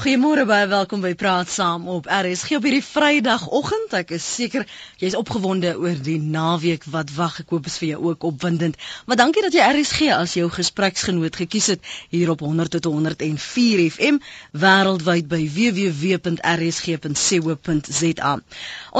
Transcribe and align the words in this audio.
Goeiemôre 0.00 0.46
baie 0.48 0.64
welkom 0.64 1.02
by 1.04 1.10
Praat 1.12 1.50
Saam 1.52 1.82
op 1.92 2.06
RSG 2.08 2.56
op 2.56 2.64
hierdie 2.64 2.80
Vrydagoggend. 2.80 3.92
Ek 3.98 4.14
is 4.16 4.24
seker 4.24 4.62
jy's 4.96 5.12
opgewonde 5.18 5.74
oor 5.76 5.98
die 6.06 6.16
naweek 6.16 6.86
wat 6.88 7.10
wag. 7.18 7.34
Ek 7.42 7.50
hoop 7.52 7.66
dit 7.66 7.72
is 7.74 7.76
vir 7.82 7.88
jou 7.90 7.98
ook 8.08 8.24
opwindend. 8.30 8.78
Maar 9.04 9.18
dankie 9.20 9.44
dat 9.44 9.52
jy 9.52 9.60
RSG 9.74 10.08
as 10.16 10.32
jou 10.38 10.48
gespreksgenoot 10.54 11.36
gekies 11.36 11.68
het 11.74 11.84
hier 12.08 12.32
op 12.32 12.40
100 12.46 12.72
tot 12.78 12.88
104 12.88 13.82
FM 13.90 14.16
wêreldwyd 14.62 15.28
by 15.28 15.42
www.rsg.co.za. 15.58 16.32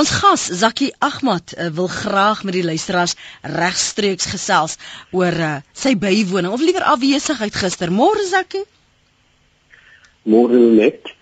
Ons 0.02 0.10
gas 0.20 0.42
Zakie 0.64 0.92
Ahmad 1.00 1.56
uh, 1.56 1.72
wil 1.80 1.88
graag 1.94 2.44
met 2.44 2.58
die 2.58 2.66
luisteraars 2.68 3.16
regstreeks 3.56 4.28
gesels 4.34 4.76
oor 5.16 5.32
uh, 5.32 5.64
sy 5.72 5.96
bywoning 5.96 6.52
of 6.52 6.60
liewer 6.60 6.84
afwesigheid 6.92 7.56
gister. 7.56 7.88
Môre 7.88 8.28
Zakie 8.28 8.68
môre 10.28 10.58
net. 10.76 11.12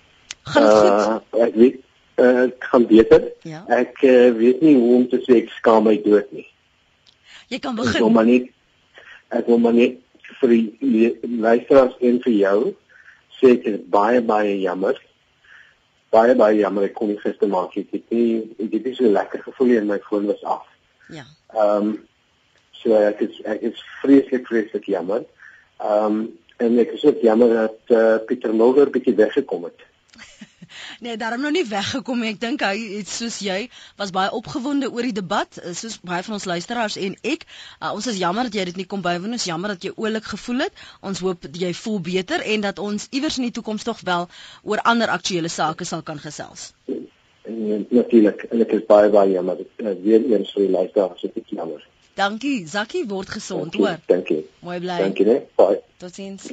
Gaan 0.49 0.65
dit 0.65 0.73
goed? 0.73 1.23
Uh, 1.39 1.45
ek 1.47 1.55
weet 1.55 1.77
uh, 2.19 2.45
ek 2.49 2.65
gaan 2.73 2.87
beter. 2.87 3.25
Ja. 3.47 3.63
Ek 3.69 4.03
uh, 4.03 4.31
weet 4.37 4.63
nie 4.65 4.75
hoe 4.79 4.95
om 4.97 5.09
te 5.09 5.21
sê 5.27 5.43
ek 5.43 5.51
skaam 5.59 5.85
my 5.89 5.97
dood 6.05 6.31
nie. 6.33 6.47
Jy 7.49 7.59
kan 7.65 7.77
Ek 7.79 7.85
wil 7.85 7.93
begin. 7.93 8.13
maar 8.13 8.27
net 8.29 8.49
ek 9.31 9.47
wil 9.47 9.59
maar 9.59 9.77
net 9.77 10.01
vir 10.41 10.49
die 10.55 11.19
luisteraars 11.41 11.95
en 12.05 12.19
vir 12.25 12.33
jou 12.33 12.59
sê 13.39 13.55
ek 13.55 13.69
is 13.71 13.79
baie 13.93 14.21
baie 14.25 14.57
jammer. 14.61 14.97
Baie 16.13 16.35
baie 16.35 16.57
jammer 16.59 16.89
ek 16.89 16.95
kon 16.97 17.09
nie 17.13 17.21
gister 17.21 17.49
maak 17.49 17.77
nie. 17.77 17.85
Ek 17.87 17.93
het 18.01 18.11
nie 18.11 18.43
ek 18.59 18.73
het 18.79 18.85
nie 18.89 18.95
so 18.97 19.09
lekker 19.13 19.43
gevoel 19.47 19.77
en 19.79 19.89
my 19.93 19.99
foon 20.09 20.27
was 20.33 20.45
af. 20.45 20.67
Ja. 21.13 21.25
Ehm 21.55 21.89
um, 21.93 21.97
so 22.79 22.95
ek 22.95 23.21
is 23.25 23.41
ek 23.45 23.63
is 23.73 23.81
vreeslik 24.03 24.47
vreeslik 24.49 24.87
jammer. 24.89 25.25
Ehm 25.81 26.05
um, 26.05 26.21
en 26.59 26.79
ek 26.83 26.97
is 26.99 27.05
ook 27.07 27.23
jammer 27.23 27.55
dat 27.55 27.95
uh, 27.95 28.17
Pieter 28.27 28.55
Mulder 28.55 28.91
bietjie 28.91 29.15
weggekom 29.19 29.69
het. 29.71 29.87
Nee, 31.01 31.17
daarom 31.17 31.41
nou 31.41 31.53
nie 31.53 31.65
weggekom 31.69 32.21
nie. 32.21 32.33
Ek 32.35 32.41
dink 32.43 32.63
hy 32.65 32.75
het 32.99 33.09
soos 33.11 33.39
jy 33.45 33.59
was 34.01 34.13
baie 34.15 34.33
opgewonde 34.35 34.91
oor 34.93 35.07
die 35.07 35.17
debat, 35.17 35.61
eh, 35.63 35.73
soos 35.77 35.99
baie 36.05 36.25
van 36.27 36.37
ons 36.39 36.49
luisteraars 36.51 36.99
en 37.01 37.17
ek. 37.23 37.47
Uh, 37.79 37.93
ons 37.95 38.07
is 38.11 38.19
jammer 38.21 38.49
dat 38.49 38.59
jy 38.59 38.65
dit 38.71 38.81
nie 38.83 38.87
kon 38.91 39.05
bywoon 39.05 39.31
nie. 39.31 39.39
Ons 39.41 39.49
jammer 39.49 39.75
dat 39.75 39.87
jy 39.87 39.93
oulik 39.97 40.29
gevoel 40.33 40.67
het. 40.67 40.83
Ons 41.01 41.23
hoop 41.25 41.49
jy 41.53 41.73
voel 41.83 42.01
beter 42.11 42.45
en 42.55 42.67
dat 42.67 42.83
ons 42.83 43.07
iewers 43.11 43.39
in 43.39 43.49
die 43.49 43.55
toekoms 43.59 43.87
tog 43.89 44.03
wel 44.09 44.29
oor 44.63 44.83
ander 44.93 45.13
aktuelle 45.15 45.53
sake 45.53 45.87
sal 45.89 46.03
kan 46.03 46.19
gesels. 46.19 46.73
En 47.49 47.87
natuurlik, 47.89 48.45
en 48.51 48.67
ek 48.67 48.75
is 48.77 48.89
baie 48.91 49.13
baie 49.15 49.33
jammer. 49.33 49.63
Uh, 49.79 49.95
weer 50.03 50.27
eens 50.35 50.53
vir 50.57 50.67
die 50.67 50.75
luisteraars, 50.75 51.25
ek 51.31 51.41
is 51.45 51.57
jammer. 51.57 51.85
Dankie. 52.19 52.67
Zakkie 52.67 53.07
word 53.07 53.31
gesond, 53.31 53.63
Dankie, 53.73 53.87
hoor. 53.87 53.99
Dankie. 54.07 54.49
Mooi 54.59 54.81
bly. 54.81 54.97
Dankie, 54.99 55.25
né? 55.25 55.43
Bye. 55.55 55.79
Totsiens. 56.03 56.51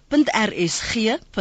www.rsg.co.za 0.08 1.34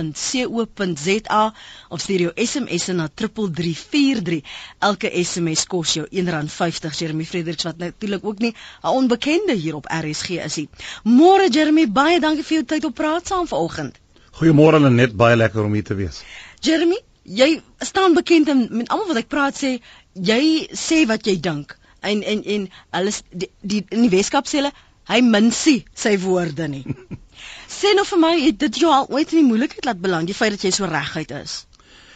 of 1.90 2.02
stuur 2.02 2.20
jou 2.20 2.32
SMS 2.36 2.86
na 2.88 3.10
3343. 3.14 4.42
Elke 4.80 5.12
SMS 5.24 5.66
kos 5.70 5.94
jou 5.94 6.08
R1.50. 6.10 6.98
Jeremy 6.98 7.26
Fredericks 7.26 7.64
wat 7.64 7.78
natuurlik 7.78 8.26
ook 8.26 8.40
nie 8.40 8.54
'n 8.84 8.88
onbekende 8.88 9.54
hier 9.54 9.76
op 9.76 9.86
RSG 9.86 10.30
is 10.30 10.56
nie. 10.56 10.70
Môre 11.04 11.50
Jeremy, 11.50 11.88
baie 11.92 12.20
dankie 12.20 12.44
vir 12.44 12.54
jou 12.58 12.66
tyd 12.66 12.86
op 12.86 12.96
praat 12.96 13.28
saam 13.28 13.48
vanoggend. 13.48 13.96
Goeiemôre 14.32 14.76
en 14.86 14.96
net 14.96 15.16
baie 15.16 15.36
lekker 15.36 15.64
om 15.64 15.74
hier 15.74 15.84
te 15.84 15.96
wees. 15.96 16.24
Jeremy, 16.60 17.00
jy 17.24 17.62
staan 17.80 18.14
bekend 18.14 18.48
en 18.48 18.68
met 18.70 18.90
almal 18.90 19.08
wat 19.08 19.18
ek 19.18 19.28
praat 19.28 19.56
sê 19.58 19.80
jy 20.14 20.68
sê 20.72 21.06
wat 21.06 21.26
jy 21.26 21.40
dink. 21.40 21.78
En 22.02 22.24
en 22.24 22.44
en 22.44 22.70
hulle 22.90 23.12
die, 23.30 23.50
die 23.62 23.86
in 23.90 24.02
die 24.02 24.10
Weskaap 24.10 24.48
sê 24.48 24.56
hulle 24.58 24.72
hy 25.08 25.22
minsie 25.22 25.86
sy 25.94 26.18
woorde 26.20 26.68
nie. 26.68 26.86
sê 27.68 27.94
nou 27.96 28.06
vir 28.06 28.20
my, 28.20 28.34
het 28.46 28.60
dit 28.60 28.78
jou 28.82 28.92
al 28.92 29.08
ooit 29.10 29.32
in 29.32 29.40
die 29.42 29.48
moeilikheid 29.48 29.86
laat 29.86 30.02
beland, 30.02 30.28
die 30.28 30.38
feit 30.38 30.52
dat 30.52 30.64
jy 30.64 30.72
so 30.72 30.86
reguit 30.86 31.32
is? 31.32 31.66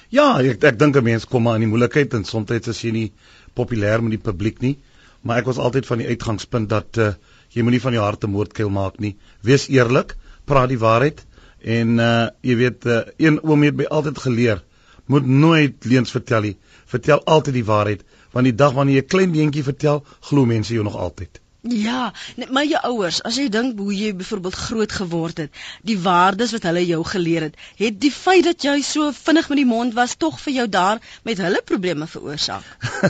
Ja, 0.09 0.39
ek 0.41 0.63
ek 0.63 0.79
dink 0.79 0.95
'n 0.97 1.03
mens 1.03 1.25
kom 1.25 1.43
maar 1.43 1.55
in 1.55 1.61
die 1.67 1.71
moeilikheid 1.71 2.13
en 2.13 2.23
soms 2.25 2.51
is 2.51 2.81
jy 2.81 2.91
nie 2.91 3.11
populêr 3.53 4.01
met 4.01 4.11
die 4.11 4.25
publiek 4.31 4.61
nie, 4.61 4.77
maar 5.21 5.38
ek 5.38 5.45
was 5.45 5.57
altyd 5.57 5.85
van 5.85 5.97
die 5.97 6.07
uitgangspunt 6.07 6.69
dat 6.69 6.97
uh, 6.97 7.13
jy 7.53 7.61
moenie 7.61 7.81
van 7.81 7.93
jou 7.93 8.03
hart 8.03 8.23
'n 8.23 8.31
moordkuil 8.31 8.69
maak 8.69 8.99
nie. 8.99 9.17
Wees 9.41 9.67
eerlik, 9.69 10.15
praat 10.45 10.69
die 10.69 10.79
waarheid 10.79 11.25
en 11.61 11.99
uh 11.99 12.29
jy 12.41 12.55
weet 12.55 12.85
uh, 12.85 13.01
een 13.17 13.39
oom 13.43 13.63
het 13.63 13.75
my 13.75 13.85
altyd 13.85 14.17
geleer, 14.17 14.63
moet 15.05 15.25
nooit 15.25 15.85
leuns 15.85 16.11
vertel 16.11 16.41
nie. 16.41 16.57
Vertel 16.85 17.21
altyd 17.25 17.53
die 17.53 17.65
waarheid, 17.65 18.01
want 18.31 18.45
die 18.45 18.55
dag 18.55 18.73
wanneer 18.73 18.95
jy 18.95 19.03
'n 19.03 19.07
klein 19.07 19.31
beentjie 19.31 19.63
vertel, 19.63 20.03
glo 20.21 20.45
mense 20.45 20.73
jou 20.73 20.83
nog 20.83 20.95
altyd. 20.95 21.41
Ja, 21.61 22.13
maar 22.51 22.63
jou 22.63 22.79
ouers, 22.87 23.17
as 23.27 23.35
jy 23.35 23.49
dink 23.51 23.79
hoe 23.83 23.91
jy 23.91 24.13
byvoorbeeld 24.15 24.55
groot 24.55 24.93
geword 24.95 25.41
het, 25.43 25.57
die 25.83 25.97
waardes 25.99 26.53
wat 26.55 26.63
hulle 26.69 26.85
jou 26.87 27.01
geleer 27.03 27.49
het, 27.49 27.57
het 27.75 27.97
die 27.99 28.11
feit 28.15 28.45
dat 28.47 28.63
jy 28.63 28.77
so 28.87 29.09
vinnig 29.11 29.49
met 29.51 29.59
die 29.59 29.65
mond 29.67 29.97
was 29.97 30.13
tog 30.15 30.37
vir 30.39 30.53
jou 30.55 30.67
daar 30.71 31.01
met 31.27 31.41
hulle 31.43 31.59
probleme 31.67 32.07
veroorsaak. 32.07 32.63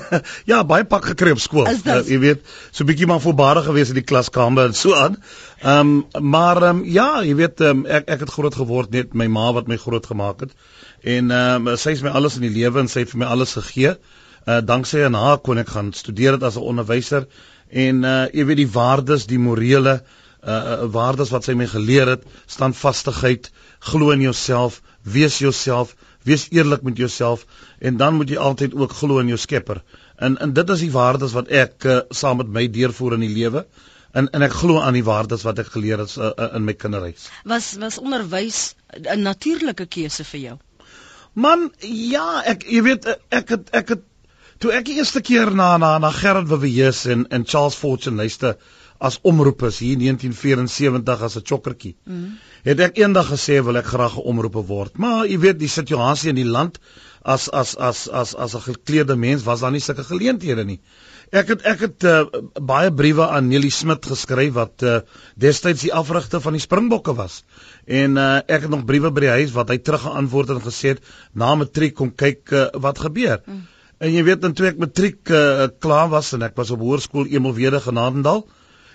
ja, 0.49 0.63
baie 0.65 0.87
pak 0.89 1.11
gekry 1.11 1.35
op 1.37 1.43
skool. 1.43 1.69
Dit? 1.69 1.85
Uh, 1.85 2.01
jy 2.09 2.17
weet, 2.23 2.41
so 2.71 2.81
'n 2.83 2.89
bietjie 2.89 3.05
maar 3.11 3.21
voorbarig 3.21 3.69
gewees 3.69 3.93
in 3.93 3.99
die 4.01 4.07
klaskamer 4.13 4.71
en 4.71 4.73
so 4.73 4.97
aan. 4.97 5.19
Ehm 5.61 5.93
um, 6.17 6.23
maar 6.33 6.63
um, 6.71 6.81
ja, 6.89 7.21
jy 7.21 7.35
weet 7.35 7.61
um, 7.61 7.85
ek 7.85 8.09
ek 8.09 8.25
het 8.25 8.33
groot 8.33 8.55
geword 8.55 8.89
net 8.89 9.13
my 9.13 9.27
ma 9.27 9.51
wat 9.53 9.69
my 9.69 9.77
groot 9.77 10.05
gemaak 10.05 10.41
het. 10.47 10.57
En 11.05 11.29
ehm 11.29 11.67
um, 11.67 11.77
sy 11.77 11.93
het 11.93 12.01
my 12.01 12.15
alles 12.17 12.41
in 12.41 12.49
die 12.49 12.55
lewe 12.57 12.81
en 12.81 12.89
sy 12.89 13.05
het 13.05 13.13
vir 13.13 13.21
my 13.21 13.29
alles 13.29 13.53
gegee. 13.61 13.93
Uh 14.49 14.57
danksy 14.65 15.05
aan 15.05 15.13
haar 15.13 15.37
kon 15.37 15.61
ek 15.61 15.69
gaan 15.69 15.93
studeer 15.93 16.39
het 16.39 16.43
as 16.43 16.57
'n 16.57 16.65
onderwyser 16.65 17.29
en 17.69 18.03
uh 18.03 18.25
jy 18.33 18.45
weet 18.45 18.63
die 18.63 18.71
waardes, 18.73 19.27
die 19.29 19.39
morele 19.39 19.99
uh, 19.99 20.51
uh 20.51 20.85
waardes 20.93 21.31
wat 21.33 21.45
sy 21.45 21.55
my 21.57 21.67
geleer 21.69 22.15
het, 22.15 22.23
standvastigheid, 22.47 23.51
glo 23.79 24.11
in 24.11 24.21
jouself, 24.21 24.81
wees 25.03 25.39
jouself, 25.39 25.95
wees 26.27 26.47
eerlik 26.51 26.81
met 26.83 26.97
jouself 26.97 27.45
en 27.79 27.97
dan 27.97 28.15
moet 28.15 28.29
jy 28.29 28.37
altyd 28.37 28.75
ook 28.75 28.91
glo 28.91 29.19
in 29.19 29.31
jou 29.31 29.37
Skepper. 29.37 29.83
En 30.17 30.37
en 30.37 30.53
dit 30.53 30.69
is 30.69 30.79
die 30.79 30.91
waardes 30.91 31.35
wat 31.37 31.47
ek 31.47 31.85
uh, 31.85 32.01
saam 32.09 32.41
met 32.41 32.49
my 32.49 32.67
deurvoer 32.67 33.15
in 33.19 33.27
die 33.27 33.33
lewe. 33.35 33.65
En 34.11 34.29
en 34.33 34.41
ek 34.41 34.55
glo 34.61 34.81
aan 34.81 34.97
die 34.97 35.05
waardes 35.05 35.45
wat 35.45 35.59
ek 35.61 35.71
geleer 35.75 36.01
het 36.01 36.15
uh, 36.17 36.31
uh, 36.33 36.49
in 36.57 36.65
my 36.65 36.73
kinderhuis. 36.73 37.29
Was 37.45 37.75
was 37.79 37.99
onderwys 38.01 38.75
'n 38.97 39.21
natuurlike 39.21 39.85
keuse 39.85 40.25
vir 40.25 40.39
jou? 40.39 40.57
Man, 41.33 41.71
ja, 41.85 42.41
ek 42.45 42.65
jy 42.65 42.81
weet 42.83 43.05
ek 43.29 43.49
het 43.49 43.69
ek 43.69 43.89
het 43.95 44.05
toe 44.59 44.73
ek 44.75 44.89
die 44.89 44.97
eerste 44.99 45.21
keer 45.23 45.53
na 45.55 45.77
na 45.79 45.97
na 46.03 46.11
Gerard 46.11 46.51
Wieus 46.61 47.05
en 47.07 47.25
en 47.31 47.45
Charles 47.47 47.77
Fortune 47.79 48.19
luister 48.19 48.57
as 48.99 49.19
omroepers 49.23 49.77
hier 49.79 49.95
in 49.95 50.01
1974 50.03 51.21
as 51.23 51.35
'n 51.37 51.45
chokkertjie. 51.47 51.95
Mm. 52.05 52.37
Het 52.63 52.79
ek 52.79 52.97
eendag 52.97 53.29
gesê 53.31 53.63
wil 53.63 53.77
ek 53.77 53.85
graag 53.85 54.17
'n 54.17 54.27
omroeper 54.31 54.65
word. 54.65 54.97
Maar 54.97 55.27
jy 55.27 55.39
weet 55.39 55.59
die 55.59 55.71
situasie 55.71 56.29
in 56.29 56.35
die 56.35 56.51
land 56.57 56.79
as 57.23 57.49
as 57.49 57.75
as 57.77 58.09
as 58.09 58.35
as 58.35 58.55
'n 58.55 58.61
gekleurde 58.61 59.15
mens 59.15 59.43
was 59.43 59.61
daar 59.61 59.71
nie 59.71 59.79
sulke 59.79 60.03
geleenthede 60.03 60.65
nie. 60.65 60.81
Ek 61.31 61.47
het 61.47 61.61
ek 61.61 61.79
het 61.79 62.03
uh, 62.03 62.25
baie 62.59 62.91
briewe 62.91 63.27
aan 63.27 63.47
Nelly 63.47 63.69
Smit 63.69 64.05
geskryf 64.05 64.53
wat 64.53 64.83
uh, 64.83 64.99
destyds 65.37 65.81
die 65.81 65.93
afrigter 65.93 66.41
van 66.41 66.53
die 66.53 66.61
Springbokke 66.61 67.15
was. 67.15 67.43
En 67.85 68.17
uh, 68.17 68.37
ek 68.47 68.61
het 68.61 68.69
nog 68.69 68.85
briewe 68.85 69.11
by 69.11 69.21
die 69.21 69.35
huis 69.39 69.51
wat 69.51 69.69
hy 69.69 69.77
teruggeantwoord 69.77 70.49
en 70.49 70.61
gesê 70.61 70.87
het 70.95 71.03
na 71.33 71.55
matriek 71.55 71.95
kom 71.95 72.11
kyk 72.11 72.51
uh, 72.51 72.67
wat 72.73 72.99
gebeur. 72.99 73.41
Mm. 73.45 73.67
En 73.99 74.13
jy 74.13 74.23
weet 74.23 74.45
toe 74.55 74.67
ek 74.69 74.79
matriek 74.79 75.29
uh, 75.29 75.67
klaar 75.79 76.09
was 76.09 76.33
en 76.33 76.45
ek 76.47 76.55
was 76.55 76.71
op 76.71 76.79
hoërskool 76.79 77.27
Emelwede 77.27 77.81
Genadendal, 77.83 78.45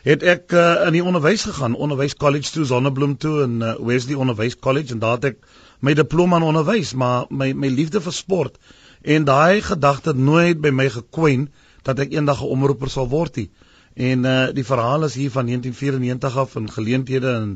het 0.04 0.22
ek 0.22 0.52
uh, 0.52 0.86
in 0.88 0.96
die 0.96 1.04
onderwys 1.04 1.44
gegaan, 1.48 1.76
onderwys 1.76 2.16
college 2.16 2.52
toe 2.52 2.64
Zonnebloem 2.64 3.16
toe 3.16 3.42
en 3.44 3.60
uh, 3.60 3.74
Wesley 3.80 4.16
Onderwys 4.16 4.56
College 4.56 4.92
en 4.96 5.04
daar 5.04 5.20
het 5.20 5.34
ek 5.34 5.44
my 5.84 5.92
diploma 5.94 6.40
in 6.40 6.48
onderwys, 6.48 6.94
maar 6.96 7.28
my 7.30 7.52
my 7.52 7.68
liefde 7.68 8.00
vir 8.00 8.16
sport 8.16 8.56
En 9.04 9.24
daai 9.24 9.60
gedagte 9.60 10.14
nooit 10.16 10.60
by 10.64 10.70
my 10.72 10.86
gekwyn 10.88 11.42
dat 11.84 11.98
ek 12.00 12.14
eendag 12.16 12.40
'n 12.40 12.52
omroeper 12.56 12.88
sal 12.92 13.08
word 13.08 13.36
nie. 13.36 13.50
En 13.94 14.24
uh 14.24 14.46
die 14.58 14.64
verhaal 14.64 15.04
is 15.04 15.14
hier 15.14 15.30
van 15.30 15.44
1994 15.46 16.36
af 16.42 16.54
en 16.56 16.70
geleenthede 16.70 17.34
en 17.40 17.50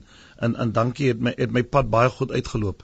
en 0.46 0.56
en 0.56 0.73
dankie 0.73 1.08
het 1.12 1.20
my 1.26 1.32
het 1.37 1.55
my 1.55 1.62
pad 1.75 1.90
baie 1.90 2.11
goed 2.17 2.32
uitgeloop. 2.32 2.82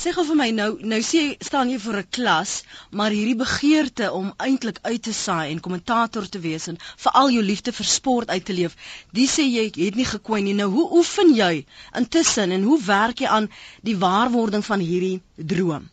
Sê 0.00 0.12
gou 0.16 0.24
vir 0.28 0.38
my 0.40 0.48
nou 0.56 0.68
nou 0.92 0.98
sê 1.06 1.22
staan 1.48 1.70
jy 1.72 1.78
vir 1.84 1.96
'n 2.00 2.08
klas, 2.16 2.52
maar 2.90 3.16
hierdie 3.16 3.36
begeerte 3.42 4.12
om 4.20 4.32
eintlik 4.46 4.78
uit 4.82 5.02
te 5.08 5.12
saai 5.12 5.50
en 5.50 5.60
kommentator 5.66 6.28
te 6.28 6.40
wees 6.46 6.68
en 6.72 6.80
veral 7.04 7.30
jou 7.36 7.42
liefde 7.42 7.72
vir 7.78 7.88
sport 7.92 8.28
uit 8.28 8.44
te 8.44 8.56
leef, 8.60 8.76
dis 9.12 9.38
sê 9.38 9.44
jy 9.44 9.66
het 9.76 10.00
nie 10.00 10.08
gekwyn 10.14 10.44
nie. 10.44 10.54
Nou 10.54 10.70
hoe 10.76 10.88
oefen 10.98 11.34
jy 11.34 11.66
intussen 12.02 12.50
en 12.50 12.62
hoe 12.62 12.82
werk 12.84 13.20
jy 13.20 13.26
aan 13.28 13.50
die 13.82 13.96
waarwording 13.96 14.64
van 14.64 14.80
hierdie 14.80 15.20
droom? 15.36 15.90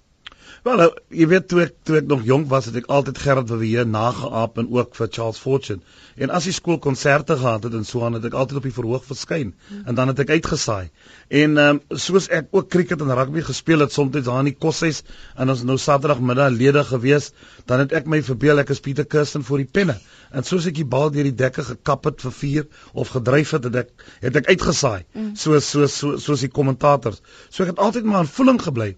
Wel, 0.65 0.79
nou, 0.81 0.87
jy 1.13 1.27
weet 1.29 1.45
toe 1.51 1.59
ek 1.67 1.73
toe 1.85 1.99
ek 1.99 2.07
nog 2.09 2.23
jonk 2.25 2.47
was, 2.49 2.65
het 2.69 2.77
ek 2.79 2.87
altyd 2.93 3.19
Gerard 3.21 3.51
Verweer 3.51 3.85
nageaap 3.87 4.57
en 4.57 4.69
ook 4.73 4.95
vir 4.97 5.09
Charles 5.13 5.37
Fortune. 5.41 5.83
En 6.17 6.33
as 6.33 6.47
die 6.49 6.53
skool 6.55 6.79
konserte 6.81 7.37
gehad 7.37 7.67
het 7.67 7.77
en 7.77 7.85
so 7.85 8.01
aan, 8.05 8.17
het 8.17 8.25
ek 8.25 8.37
altyd 8.41 8.59
op 8.61 8.65
die 8.65 8.73
verhoog 8.73 9.05
verskyn 9.05 9.53
hmm. 9.53 9.83
en 9.85 9.99
dan 9.99 10.11
het 10.11 10.23
ek 10.25 10.33
uitgesaai. 10.33 10.89
En 11.29 11.61
ehm 11.61 11.77
um, 11.77 11.99
soos 12.01 12.29
ek 12.33 12.49
ook 12.57 12.71
cricket 12.73 13.05
en 13.05 13.13
rugby 13.19 13.45
gespeel 13.45 13.85
het 13.85 13.93
soms 13.93 14.17
daar 14.17 14.41
in 14.41 14.49
die 14.49 14.57
koshuis 14.65 15.03
en 15.35 15.53
ons 15.53 15.63
nou 15.67 15.77
Saterdagmiddag 15.77 16.57
lede 16.57 16.83
gewees, 16.89 17.31
dan 17.69 17.85
het 17.85 17.93
ek 18.01 18.09
my 18.09 18.23
verbeel 18.25 18.65
ek 18.65 18.73
is 18.73 18.81
Pieter 18.81 19.05
Kirsten 19.05 19.45
vir 19.45 19.63
die 19.63 19.69
penne. 19.79 19.99
En 20.33 20.43
soos 20.43 20.65
ek 20.67 20.79
die 20.81 20.89
bal 20.97 21.13
deur 21.13 21.27
die 21.29 21.37
dekke 21.37 21.63
gekap 21.69 22.09
het 22.09 22.23
vir 22.25 22.37
vier 22.41 22.69
of 22.93 23.13
gedryf 23.13 23.53
het, 23.55 23.69
het 23.69 23.83
ek 23.85 24.07
het 24.25 24.41
ek 24.41 24.49
uitgesaai. 24.55 25.05
Hmm. 25.13 25.35
Soos 25.37 25.69
soos 25.69 26.01
soos 26.01 26.25
soos 26.25 26.45
die 26.47 26.53
kommentators. 26.59 27.21
So 27.49 27.63
ek 27.63 27.75
het 27.75 27.83
altyd 27.83 28.09
maar 28.09 28.25
in 28.25 28.33
voeling 28.39 28.63
gebly. 28.63 28.95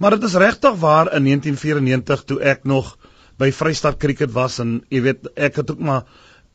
Maar 0.00 0.16
dit 0.16 0.22
is 0.30 0.34
regtig 0.40 0.76
waar 0.80 1.12
in 1.12 1.24
1994 1.28 2.22
toe 2.24 2.40
ek 2.40 2.62
nog 2.64 2.94
by 3.36 3.50
Vrystaat 3.52 3.98
Cricket 4.00 4.32
was 4.32 4.56
en 4.62 4.78
jy 4.88 5.02
weet 5.04 5.26
ek 5.36 5.58
het 5.60 5.72
ook 5.74 5.82
maar 5.84 6.06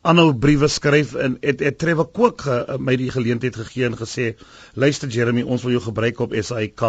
aanhou 0.06 0.32
briewe 0.34 0.66
skryf 0.70 1.14
en 1.14 1.36
het 1.42 1.62
het 1.62 1.78
Trevor 1.78 2.08
Kook 2.10 2.42
ge, 2.46 2.56
my 2.78 2.96
die 2.98 3.10
geleentheid 3.14 3.54
gegee 3.58 3.86
en 3.86 3.94
gesê 3.98 4.26
luister 4.74 5.10
Jeremy 5.14 5.44
ons 5.46 5.62
wil 5.62 5.76
jou 5.76 5.84
gebruik 5.84 6.24
op 6.26 6.34
SAK 6.34 6.82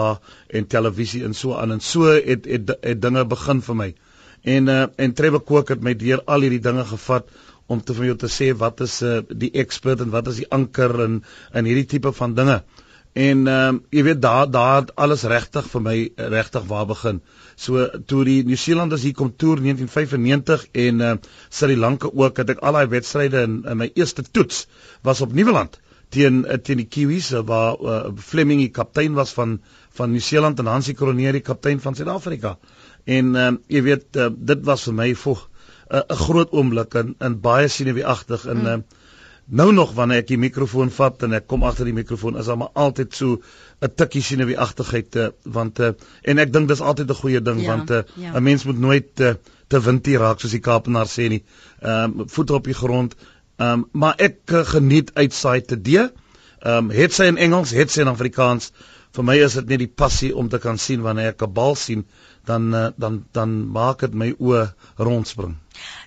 en 0.49 0.69
televisie 0.69 1.21
en 1.29 1.37
so 1.37 1.53
aan 1.57 1.77
en 1.77 1.83
so 1.91 2.09
het 2.09 2.49
het, 2.49 2.73
het 2.81 3.01
dinge 3.05 3.25
begin 3.29 3.61
vir 3.61 3.79
my. 3.83 3.89
En 4.57 4.73
uh, 4.73 4.81
en 4.97 5.13
Trevor 5.13 5.45
Kook 5.45 5.75
het 5.75 5.85
my 5.85 5.93
deur 5.93 6.25
al 6.25 6.45
hierdie 6.45 6.63
dinge 6.71 6.85
gevat 6.89 7.29
om 7.67 7.85
te 7.85 7.93
vir 7.93 8.11
jou 8.11 8.17
te 8.25 8.33
sê 8.33 8.49
wat 8.57 8.81
is 8.85 8.97
uh, 9.05 9.19
die 9.29 9.53
expert 9.61 10.01
en 10.01 10.09
wat 10.13 10.33
is 10.33 10.41
die 10.41 10.49
anker 10.49 10.93
en 11.05 11.21
en 11.53 11.69
hierdie 11.69 11.89
tipe 11.93 12.13
van 12.17 12.33
dinge. 12.33 12.61
En 13.17 13.47
ehm 13.47 13.75
um, 13.75 13.77
jy 13.89 14.03
weet 14.05 14.21
daar 14.21 14.49
daar 14.51 14.89
alles 14.95 15.23
regtig 15.31 15.65
vir 15.71 15.81
my 15.81 15.95
regtig 16.35 16.67
waar 16.69 16.85
begin. 16.85 17.21
So 17.55 17.87
toe 18.05 18.23
die 18.27 18.43
Nieu-Seelanders 18.45 19.05
hier 19.07 19.15
kom 19.17 19.31
toer 19.35 19.63
1995 19.63 20.67
en 20.85 21.01
uh, 21.01 21.13
Sri 21.49 21.77
Lanka 21.77 22.11
ook 22.13 22.37
het 22.43 22.53
ek 22.53 22.61
al 22.61 22.77
daai 22.77 22.91
wedstryde 22.93 23.41
in, 23.47 23.63
in 23.65 23.81
my 23.81 23.89
eerste 23.95 24.21
toets 24.21 24.67
was 25.07 25.23
op 25.25 25.33
Nieuweland 25.33 25.79
teen 26.13 26.43
teen 26.63 26.83
die 26.83 26.87
Kiwis 26.87 27.31
waar 27.49 27.81
uh, 27.81 27.97
Fleming 28.29 28.61
die 28.63 28.73
kaptein 28.75 29.17
was 29.17 29.33
van 29.39 29.57
van 29.97 30.13
Nieu-Seeland 30.13 30.59
en 30.61 30.69
Hansie 30.69 30.93
Kroneer 30.93 31.33
die 31.33 31.41
kaptein 31.41 31.81
van 31.81 31.97
Suid-Afrika. 31.97 32.57
En 33.05 33.33
ehm 33.35 33.55
um, 33.55 33.59
jy 33.67 33.81
weet 33.89 34.21
uh, 34.21 34.29
dit 34.53 34.63
was 34.69 34.85
vir 34.91 34.97
my 35.01 35.09
voeg 35.15 35.47
'n 35.89 36.05
uh, 36.05 36.21
groot 36.27 36.51
oomblik 36.51 36.95
en 37.01 37.15
en 37.17 37.41
baie 37.41 37.67
sinewiagtig 37.67 38.45
en 38.45 38.61
mm. 38.61 38.67
uh, 38.67 38.96
Nou 39.47 39.71
nog 39.71 39.93
wanneer 39.95 40.25
ek 40.25 40.27
die 40.27 40.37
mikrofoon 40.37 40.89
vat 40.91 41.21
en 41.23 41.33
ek 41.37 41.45
kom 41.47 41.63
agter 41.63 41.87
die 41.87 41.95
mikrofoon 41.95 42.35
is 42.39 42.49
daar 42.49 42.57
maar 42.59 42.73
altyd 42.75 43.13
so 43.15 43.37
'n 43.81 43.93
tikkie 43.95 44.37
die 44.45 44.57
agterheid 44.59 45.11
te 45.11 45.33
want 45.43 45.79
uh, 45.79 45.93
en 46.23 46.37
ek 46.37 46.51
dink 46.51 46.67
dis 46.67 46.81
altyd 46.81 47.09
'n 47.09 47.21
goeie 47.21 47.41
ding 47.41 47.61
ja, 47.61 47.67
want 47.67 47.89
'n 47.89 47.93
uh, 47.93 48.03
ja. 48.15 48.39
mens 48.39 48.65
moet 48.65 48.79
nooit 48.79 49.19
uh, 49.19 49.33
te 49.67 49.79
windie 49.79 50.17
raak 50.17 50.39
soos 50.39 50.51
die 50.51 50.59
Kaapenaar 50.59 51.07
sê 51.07 51.29
nie. 51.29 51.43
Ehm 51.81 52.19
um, 52.19 52.29
voet 52.29 52.51
op 52.51 52.63
die 52.63 52.73
grond. 52.73 53.15
Ehm 53.57 53.71
um, 53.71 53.87
maar 53.91 54.15
ek 54.17 54.51
uh, 54.51 54.65
geniet 54.65 55.11
uitsaai 55.15 55.61
te 55.61 55.81
D. 55.81 55.87
Ehm 55.95 56.11
um, 56.77 56.89
het 56.89 57.13
sy 57.13 57.29
in 57.31 57.37
Engels, 57.37 57.71
het 57.71 57.91
sy 57.91 58.01
in 58.01 58.11
Afrikaans. 58.11 58.71
Vir 59.15 59.23
my 59.23 59.37
is 59.43 59.53
dit 59.53 59.67
net 59.67 59.79
die 59.79 59.93
passie 60.03 60.35
om 60.35 60.49
te 60.49 60.59
kan 60.59 60.77
sien 60.77 61.01
wanneer 61.01 61.31
ek 61.33 61.47
'n 61.47 61.53
bal 61.53 61.75
sien 61.75 62.05
dan 62.45 62.73
uh, 62.75 62.87
dan 62.97 63.25
dan 63.31 63.67
maak 63.71 63.99
dit 63.99 64.13
my 64.13 64.33
oë 64.39 64.67
rondspring. 64.97 65.55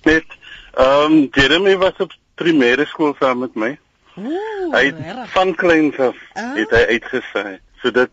Net 0.04 0.28
ehm 0.76 1.14
um, 1.14 1.22
Jeremy 1.32 1.78
was 1.80 2.04
op 2.04 2.12
primêre 2.36 2.86
skool 2.92 3.16
saam 3.20 3.40
met 3.46 3.56
my. 3.56 3.72
Ooh, 4.18 4.74
hy 4.74 4.84
het 4.90 5.30
van 5.32 5.56
kleins 5.56 5.96
af 6.02 6.20
ah. 6.34 6.54
het 6.60 6.76
hy 6.76 6.84
uitgesaai. 6.98 7.58
So 7.82 7.92
dit 7.92 8.10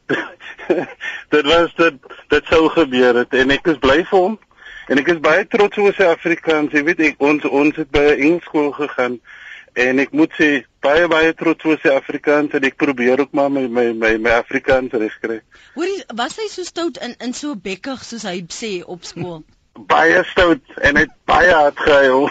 dit 1.34 1.46
was 1.46 1.74
dit 1.80 1.94
dit 2.28 2.50
sou 2.52 2.68
gebeur 2.68 3.22
het 3.22 3.34
en 3.34 3.54
ek 3.54 3.72
is 3.74 3.80
bly 3.82 4.02
vir 4.10 4.18
hom 4.18 4.36
en 4.88 5.00
ek 5.00 5.08
is 5.14 5.22
baie 5.24 5.46
trots 5.48 5.80
op 5.80 5.96
sy 5.96 6.10
Afrikaans. 6.10 6.74
Jy 6.76 6.84
weet 6.88 7.02
ek 7.12 7.24
ons 7.24 7.46
ons 7.48 7.80
het 7.80 7.90
by 7.94 8.04
'n 8.12 8.20
Engelsskool 8.28 8.70
gegaan 8.76 9.18
en 9.74 9.98
ek 9.98 10.12
moet 10.12 10.32
sê 10.38 10.50
baie 10.84 11.08
baie 11.08 11.32
trots 11.34 11.64
op 11.64 11.80
sy 11.82 11.94
Afrikaans 11.94 12.54
en 12.54 12.68
ek 12.68 12.76
probeer 12.76 13.20
ook 13.24 13.32
maar 13.32 13.50
my 13.50 13.66
my 13.66 13.90
my, 13.92 14.16
my 14.18 14.36
Afrikaans 14.38 14.92
regkry. 14.92 15.40
Hoorie, 15.74 16.04
was 16.14 16.36
hy 16.38 16.48
so 16.48 16.62
stout 16.62 17.00
in 17.02 17.16
in 17.18 17.34
so 17.34 17.56
bekkig 17.56 18.04
soos 18.04 18.28
hy 18.28 18.40
sê 18.48 18.80
op 18.84 19.04
skool? 19.04 19.42
baie 19.74 20.22
stout 20.30 20.62
en 20.86 20.96
het 20.96 21.10
baie 21.24 21.50
hard 21.50 21.78
gehuil. 21.78 22.28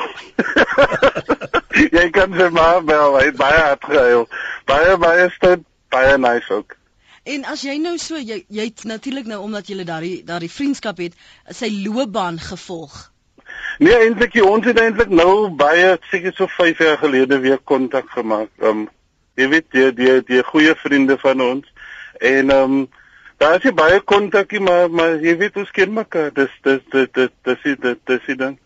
Jy 1.98 2.06
kan 2.16 2.36
sy 2.38 2.48
maar 2.56 2.84
bel, 2.88 3.18
hy 3.18 3.26
het 3.32 3.40
baie 3.40 3.60
hard 3.60 3.84
gehuil. 3.90 4.26
Baie 4.70 4.96
baie 5.02 5.28
stout, 5.36 5.66
baie 5.92 6.18
nice 6.18 6.54
ook. 6.54 6.78
En 7.24 7.46
as 7.48 7.62
jy 7.64 7.78
nou 7.80 7.96
so 8.02 8.20
jy 8.20 8.42
jy't 8.52 8.84
natuurlik 8.84 9.28
nou 9.32 9.40
omdat 9.46 9.70
jy 9.72 9.84
daardie 9.88 10.24
daardie 10.28 10.52
vriendskap 10.52 10.98
het, 11.00 11.14
sy 11.56 11.70
loopbaan 11.86 12.40
gevolg. 12.40 12.98
Nee, 13.80 13.96
eintlik 13.96 14.36
ons 14.44 14.66
het 14.68 14.80
eintlik 14.80 15.10
nou 15.10 15.50
baie 15.56 15.96
seker 16.12 16.36
so 16.36 16.48
5 16.52 16.84
jaar 16.84 17.00
gelede 17.00 17.40
weer 17.40 17.62
kontak 17.64 18.12
gemaak. 18.12 18.52
Um 18.60 18.90
jy 19.40 19.48
weet 19.50 19.72
die 19.72 19.88
die 19.98 20.18
die 20.28 20.44
goeie 20.44 20.76
vriende 20.76 21.18
van 21.22 21.42
ons 21.42 21.72
en 22.20 22.52
um 22.52 22.76
daar 23.42 23.58
is 23.58 23.72
baie 23.74 24.02
kontakie 24.02 24.60
maar 24.60 24.92
maar 24.92 25.16
jy 25.24 25.38
weet 25.38 25.58
ons 25.64 25.72
ken 25.72 25.94
mekaar. 25.94 26.34
Dis 26.36 26.52
dis 26.68 26.84
dis 26.92 27.08
dis 27.14 27.32
dis 27.44 27.80
dis 27.88 27.98
dis 28.06 28.38
ding. 28.38 28.60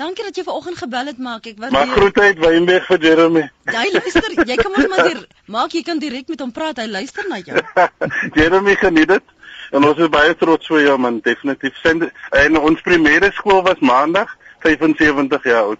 Dankie 0.00 0.24
dat 0.24 0.36
jy 0.36 0.42
vanoggend 0.46 0.78
gebel 0.78 1.06
het, 1.06 1.18
maak 1.18 1.46
ek 1.46 1.58
wat. 1.60 1.70
Maar 1.70 1.86
groet 1.86 2.18
uit 2.18 2.38
Wynberg 2.38 2.86
vir 2.86 3.00
Jeremy. 3.06 3.44
Jy 3.76 3.84
luister, 3.92 4.34
jy 4.48 4.56
kan 4.56 4.72
mos 4.72 4.88
maar 4.88 5.06
hier 5.06 5.20
maak 5.46 5.74
jy 5.76 5.82
kan 5.86 6.00
direk 6.00 6.28
met 6.32 6.40
hom 6.40 6.52
praat. 6.52 6.80
Hy 6.80 6.88
luister 6.90 7.28
na 7.28 7.38
jou. 7.44 7.60
Jeremy 8.38 8.74
geniet 8.80 9.12
dit. 9.12 9.34
En 9.72 9.84
ons 9.88 9.98
is 9.98 10.08
baie 10.12 10.34
trots 10.36 10.68
vir 10.68 10.82
jou 10.86 10.96
man, 11.00 11.20
definitief. 11.24 11.76
En 11.84 12.58
ons 12.58 12.84
primêre 12.84 13.30
skool 13.36 13.62
was 13.64 13.80
Maandag 13.80 14.32
75 14.62 15.44
jaar 15.44 15.62
oud. 15.72 15.78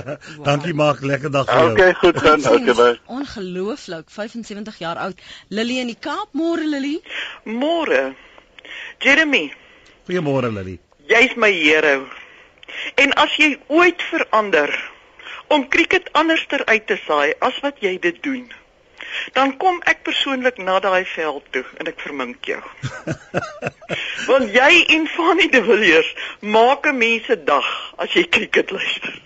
Dankie 0.48 0.74
maak 0.74 1.00
lekker 1.00 1.30
dag 1.30 1.48
vir 1.48 1.58
jou. 1.58 1.72
Okay, 1.72 1.94
goed 2.00 2.20
dan. 2.22 2.46
Okay, 2.52 2.74
bye. 2.74 3.00
Ongelooflik, 3.06 4.10
75 4.10 4.78
jaar 4.78 5.00
oud. 5.06 5.20
Lily 5.48 5.78
in 5.82 5.92
die 5.92 5.98
Kaap, 5.98 6.32
môre 6.38 6.66
Lily. 6.68 6.98
Môre. 7.44 8.12
Jeremy. 9.02 9.46
Goeiemôre 10.08 10.52
Lily. 10.52 10.78
Jy's 11.10 11.36
my 11.36 11.52
hero. 11.52 12.06
En 12.94 13.12
as 13.12 13.36
jy 13.36 13.58
ooit 13.66 14.02
verander 14.02 14.72
om 15.46 15.68
cricket 15.68 16.12
anderster 16.12 16.64
uit 16.64 16.86
te 16.86 16.98
saai 17.06 17.34
as 17.38 17.58
wat 17.60 17.80
jy 17.84 17.98
dit 18.00 18.22
doen, 18.22 18.46
dan 19.32 19.56
kom 19.56 19.80
ek 19.90 20.04
persoonlik 20.06 20.58
na 20.58 20.78
daai 20.80 21.04
veld 21.14 21.44
toe 21.50 21.64
en 21.80 21.90
ek 21.90 22.00
vermink 22.00 22.48
jou. 22.48 22.60
Want 24.30 24.54
jy 24.54 24.70
en 24.96 25.08
Fanny 25.16 25.48
de 25.52 25.60
Villiers 25.64 26.14
maak 26.40 26.86
'n 26.86 26.98
mens 26.98 27.26
se 27.26 27.36
dag 27.44 27.68
as 27.96 28.16
jy 28.16 28.24
cricket 28.28 28.70
luister. 28.70 29.20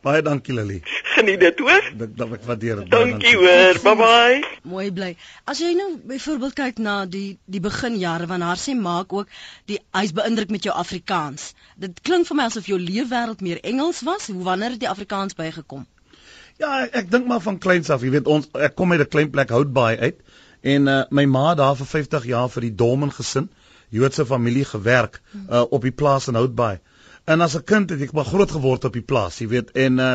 Baie 0.00 0.22
dankie 0.24 0.54
Lily. 0.56 0.78
Geniet 1.14 1.40
dit 1.40 1.58
hoor. 1.60 1.88
Dit 2.00 2.14
dat 2.16 2.30
ek 2.32 2.44
waardeer 2.48 2.78
dit. 2.80 2.90
Dankie 2.92 3.34
hoor. 3.36 3.80
Bye 3.84 3.96
bye. 4.00 4.38
Mooi 4.64 4.88
bly. 4.96 5.10
As 5.44 5.60
jy 5.60 5.74
nou 5.76 5.90
byvoorbeeld 6.08 6.56
kyk 6.56 6.80
na 6.80 6.94
die 7.04 7.36
die 7.44 7.60
beginjare 7.60 8.28
van 8.30 8.40
haar 8.40 8.60
sê 8.60 8.72
maak 8.78 9.12
ook 9.12 9.28
die 9.68 9.76
hy's 9.96 10.14
beïndruk 10.16 10.52
met 10.56 10.64
jou 10.64 10.72
Afrikaans. 10.72 11.50
Dit 11.76 12.00
klink 12.00 12.30
vir 12.30 12.40
my 12.40 12.48
asof 12.48 12.70
jou 12.72 12.80
leefwêreld 12.80 13.44
meer 13.44 13.60
Engels 13.60 14.00
was. 14.08 14.30
Hoe 14.32 14.44
wanneer 14.48 14.78
het 14.78 14.80
die 14.86 14.88
Afrikaans 14.88 15.36
bygekom? 15.36 15.84
Ja, 16.60 16.82
ek, 16.86 16.96
ek 17.02 17.12
dink 17.12 17.28
maar 17.28 17.44
van 17.44 17.60
kleins 17.60 17.92
af, 17.92 18.00
jy 18.04 18.14
weet 18.16 18.28
ons 18.28 18.48
ek 18.56 18.74
kom 18.76 18.92
uit 18.92 19.00
'n 19.04 19.12
klein 19.12 19.30
plek 19.32 19.52
Houtbaai 19.52 19.96
uit 20.00 20.18
en 20.60 20.88
uh, 20.92 21.02
my 21.08 21.24
ma 21.24 21.54
daar 21.56 21.76
vir 21.76 21.88
50 21.88 22.26
jaar 22.28 22.48
vir 22.52 22.68
die 22.68 22.74
Dolmen 22.76 23.12
gesin, 23.12 23.48
Joodse 23.88 24.26
familie 24.26 24.64
gewerk 24.64 25.20
uh, 25.48 25.64
op 25.68 25.82
die 25.82 25.92
plaas 25.92 26.28
in 26.28 26.36
Houtbaai. 26.36 26.80
En 27.30 27.40
as 27.46 27.56
'n 27.56 27.64
kind 27.72 27.90
het 27.90 28.00
ek 28.02 28.12
maar 28.16 28.26
groot 28.26 28.50
geword 28.50 28.84
op 28.84 28.94
die 28.96 29.06
plaas, 29.12 29.38
jy 29.38 29.46
weet, 29.48 29.70
en 29.78 29.98
uh, 29.98 30.14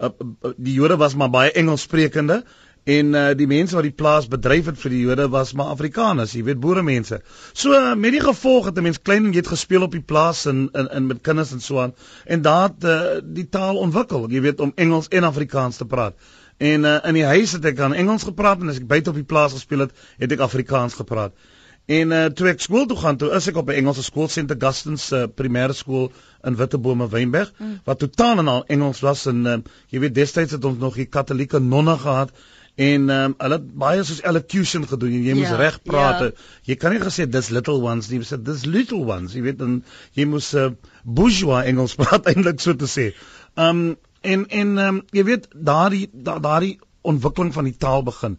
uh, 0.00 0.08
die 0.56 0.76
Jode 0.78 0.96
was 0.96 1.14
maar 1.14 1.30
baie 1.30 1.52
Engels 1.52 1.84
sprekende 1.84 2.44
en 2.84 3.14
uh, 3.16 3.30
die 3.36 3.46
mense 3.48 3.76
wat 3.76 3.86
die 3.86 3.96
plaas 3.96 4.26
bedryf 4.28 4.66
het 4.68 4.80
vir 4.80 4.92
die 4.92 5.00
Jode 5.06 5.28
was 5.32 5.52
maar 5.56 5.72
Afrikaners, 5.72 6.34
jy 6.36 6.42
weet, 6.44 6.60
boere 6.60 6.82
mense. 6.84 7.20
So 7.52 7.72
uh, 7.72 7.94
met 7.96 8.12
die 8.12 8.20
gevolg 8.24 8.68
het 8.68 8.78
'n 8.78 8.86
mens 8.88 9.00
klein 9.00 9.24
en 9.24 9.32
jy 9.32 9.40
het 9.40 9.52
gespeel 9.52 9.82
op 9.86 9.92
die 9.96 10.04
plaas 10.12 10.44
en 10.46 10.68
in 10.72 10.88
in 11.00 11.06
met 11.06 11.20
kinders 11.20 11.52
en 11.52 11.60
so 11.60 11.80
aan 11.80 11.94
en 12.24 12.42
daar 12.42 12.70
uh, 12.84 13.20
die 13.24 13.48
taal 13.48 13.76
ontwikkel, 13.76 14.28
jy 14.30 14.40
weet, 14.40 14.60
om 14.60 14.72
Engels 14.76 15.08
en 15.08 15.24
Afrikaans 15.24 15.76
te 15.76 15.84
praat. 15.86 16.14
En 16.58 16.84
uh, 16.84 16.98
in 17.04 17.14
die 17.14 17.24
huis 17.24 17.52
het 17.52 17.64
ek 17.64 17.80
aan 17.80 17.94
Engels 17.94 18.22
gepraat 18.22 18.60
en 18.60 18.68
as 18.68 18.80
ek 18.80 18.86
buite 18.86 19.10
op 19.10 19.16
die 19.16 19.24
plaas 19.24 19.52
gespeel 19.52 19.88
het, 19.88 19.92
het 20.18 20.32
ek 20.32 20.40
Afrikaans 20.40 20.94
gepraat. 20.94 21.32
En 21.86 22.12
uh, 22.16 22.24
toe 22.32 22.48
ek 22.48 22.62
skool 22.64 22.86
toe 22.88 22.96
gaan, 22.96 23.18
toe 23.20 23.28
is 23.36 23.46
ek 23.50 23.58
op 23.60 23.68
'n 23.68 23.76
Engelse 23.82 24.02
skool, 24.06 24.28
St. 24.32 24.48
Augustine's 24.48 25.10
uh, 25.12 25.26
primêre 25.28 25.74
skool 25.76 26.12
in 26.44 26.56
Wittebome 26.56 27.08
Wynberg, 27.12 27.52
mm. 27.58 27.80
wat 27.84 27.98
totaal 27.98 28.40
en 28.40 28.48
al 28.48 28.64
Engels 28.72 29.00
was 29.04 29.26
en 29.26 29.46
uh, 29.46 29.58
jy 29.92 30.00
weet 30.00 30.14
destyds 30.14 30.56
het 30.56 30.64
ons 30.64 30.78
nog 30.80 30.96
die 30.96 31.04
katolieke 31.04 31.60
nonne 31.60 31.98
gehad 32.00 32.32
en 32.74 33.10
um, 33.10 33.34
hulle 33.38 33.58
het 33.58 33.66
baie 33.78 34.02
soos 34.02 34.22
elocution 34.24 34.86
gedoen. 34.88 35.12
Jy, 35.12 35.20
jy 35.28 35.34
ja, 35.34 35.36
moes 35.38 35.52
reg 35.60 35.76
praat. 35.86 36.24
Ja. 36.24 36.30
Jy 36.72 36.78
kan 36.80 36.94
nie 36.94 37.02
gesê 37.04 37.28
dis 37.30 37.52
little 37.54 37.78
ones 37.84 38.08
nie, 38.10 38.18
sê 38.26 38.40
dis 38.42 38.64
little 38.66 39.04
ones. 39.04 39.36
Jy 39.36 39.44
weet 39.44 39.60
dan 39.60 39.76
jy 40.18 40.26
moes 40.26 40.50
uh, 40.58 40.72
bourgeois 41.04 41.68
Engels 41.70 41.94
praat 42.00 42.26
eintlik 42.32 42.64
so 42.64 42.74
te 42.74 42.90
sê. 42.90 43.12
Um 43.54 43.94
en 44.24 44.48
en 44.48 44.76
um, 44.80 45.00
jy 45.12 45.28
weet 45.28 45.48
daardie 45.52 46.08
daardie 46.10 46.78
ontwikkeling 47.04 47.52
van 47.52 47.68
die 47.68 47.76
taal 47.76 48.02
begin. 48.02 48.38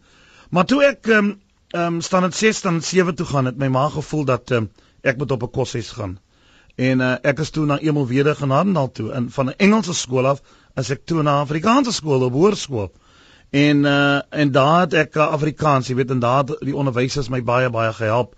Maar 0.50 0.66
toe 0.66 0.82
ek 0.84 1.14
um, 1.14 1.36
um, 1.72 2.00
dit 2.00 2.36
6 2.36 2.62
dan 2.62 2.82
7 2.82 3.16
toe 3.16 3.26
gaan 3.26 3.46
het 3.46 3.58
my 3.58 3.68
ma 3.68 3.90
gevoel 3.90 4.26
dat 4.26 4.52
um, 4.52 4.70
ek 5.02 5.18
moet 5.18 5.32
op 5.32 5.44
'n 5.44 5.52
koshuis 5.52 5.90
gaan. 5.90 6.20
En 6.76 7.00
uh, 7.00 7.16
ek 7.22 7.40
is 7.40 7.50
toe 7.50 7.66
na 7.66 7.80
Emel 7.80 8.08
Wede 8.08 8.36
Genadendal 8.36 8.92
toe 8.92 9.12
en 9.12 9.32
van 9.32 9.46
'n 9.46 9.58
Engelse 9.58 9.94
skool 9.94 10.28
af 10.28 10.42
as 10.74 10.90
ek 10.90 11.06
toe 11.06 11.24
na 11.24 11.40
Afrikaanse 11.40 11.92
skool 11.92 12.22
op 12.22 12.34
hoërskool. 12.34 12.92
En 13.50 13.86
uh, 13.86 14.20
en 14.30 14.52
daar 14.52 14.80
het 14.80 14.94
ek 14.94 15.16
uh, 15.16 15.28
Afrikaans, 15.28 15.88
jy 15.88 15.96
weet, 15.96 16.12
en 16.12 16.20
daar 16.20 16.44
die 16.46 16.76
onderwysers 16.76 17.30
my 17.30 17.44
baie 17.44 17.70
baie 17.70 17.94
gehelp. 17.94 18.36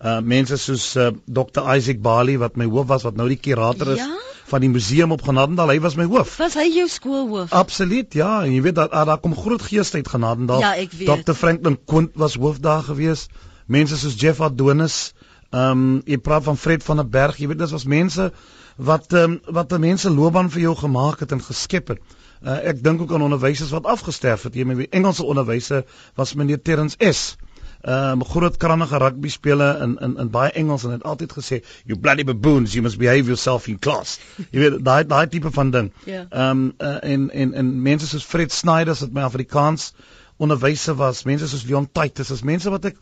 Uh 0.00 0.20
mense 0.20 0.56
soos 0.56 0.96
uh, 0.96 1.10
Dr 1.26 1.74
Isaac 1.76 2.00
Bali 2.00 2.38
wat 2.38 2.56
my 2.56 2.64
hoof 2.64 2.86
was 2.86 3.02
wat 3.02 3.16
nou 3.16 3.28
die 3.28 3.40
kurator 3.40 3.92
is. 3.92 3.98
Ja? 3.98 4.16
Van 4.50 4.64
die 4.64 4.70
museum 4.70 5.14
op 5.14 5.22
Genadendal. 5.26 5.70
Hy 5.72 5.80
was 5.84 5.96
my 5.98 6.06
hoof. 6.10 6.36
Was 6.40 6.56
hy 6.58 6.66
jou 6.74 6.86
skoolhoof? 6.90 7.52
Absoluut, 7.56 8.14
ja. 8.18 8.40
En 8.44 8.52
jy 8.54 8.62
weet 8.66 8.78
dat 8.78 8.92
daar, 8.92 9.08
daar 9.12 9.22
kom 9.22 9.36
groot 9.36 9.62
geeste 9.62 10.00
uit 10.00 10.10
Genadendal. 10.10 10.62
Ja, 10.64 10.74
ek 10.80 10.94
weet. 10.98 11.24
Dr 11.26 11.38
Franklin 11.38 11.78
Quint 11.84 12.16
was 12.18 12.36
hoof 12.40 12.60
daar 12.62 12.82
gewees. 12.86 13.28
Mense 13.70 13.98
soos 13.98 14.18
Jeff 14.20 14.40
Adonis. 14.40 15.12
Ehm 15.50 15.84
um, 15.84 16.00
jy 16.06 16.18
praat 16.22 16.46
van 16.46 16.56
Fred 16.56 16.84
van 16.86 17.02
der 17.02 17.08
Berg. 17.08 17.38
Jy 17.42 17.50
weet 17.50 17.62
dit 17.62 17.74
was 17.74 17.84
mense 17.84 18.30
wat 18.76 19.12
ehm 19.12 19.36
um, 19.36 19.54
wat 19.60 19.70
die 19.70 19.82
mense 19.82 20.10
loopbaan 20.10 20.50
vir 20.50 20.68
jou 20.68 20.74
gemaak 20.78 21.22
het 21.24 21.32
en 21.36 21.42
geskep 21.42 21.94
het. 21.94 22.18
Uh, 22.40 22.56
ek 22.70 22.78
dink 22.84 23.02
ook 23.02 23.12
aan 23.12 23.26
onderwysers 23.26 23.72
wat 23.74 23.86
afgesterf 23.86 24.46
het. 24.48 24.54
Jy 24.56 24.64
weet 24.66 24.94
Engelse 24.96 25.24
onderwyser 25.24 25.84
was 26.16 26.34
meneer 26.34 26.62
Terrence 26.62 26.96
S 27.12 27.36
um, 27.82 28.24
groot 28.24 28.56
krannige 28.56 28.98
rugby 28.98 29.28
speler 29.28 29.82
in 29.82 29.96
in 29.98 30.16
in 30.18 30.30
baie 30.30 30.50
Engels 30.52 30.84
en 30.84 30.90
het 30.90 31.04
altyd 31.04 31.32
gesê 31.32 31.60
you 31.84 31.98
bloody 31.98 32.24
baboons 32.24 32.72
you 32.72 32.82
must 32.82 32.98
behave 32.98 33.26
yourself 33.26 33.68
in 33.68 33.78
class. 33.78 34.18
Jy 34.50 34.60
weet 34.60 34.78
daai 34.84 35.04
daai 35.06 35.26
tipe 35.28 35.50
van 35.50 35.70
ding. 35.70 35.92
Ja. 36.04 36.26
Ehm 36.30 36.50
um, 36.50 36.72
uh, 36.78 36.96
en 37.02 37.30
en 37.30 37.54
en 37.54 37.82
mense 37.82 38.06
soos 38.06 38.24
Fred 38.24 38.52
Snyders 38.52 39.00
wat 39.00 39.12
my 39.12 39.22
Afrikaans 39.22 39.92
onderwyser 40.36 40.96
was, 40.96 41.24
mense 41.24 41.48
soos 41.48 41.66
Leon 41.68 41.88
Titus, 41.92 42.30
as 42.32 42.42
mense 42.42 42.70
wat 42.70 42.84
ek 42.84 42.96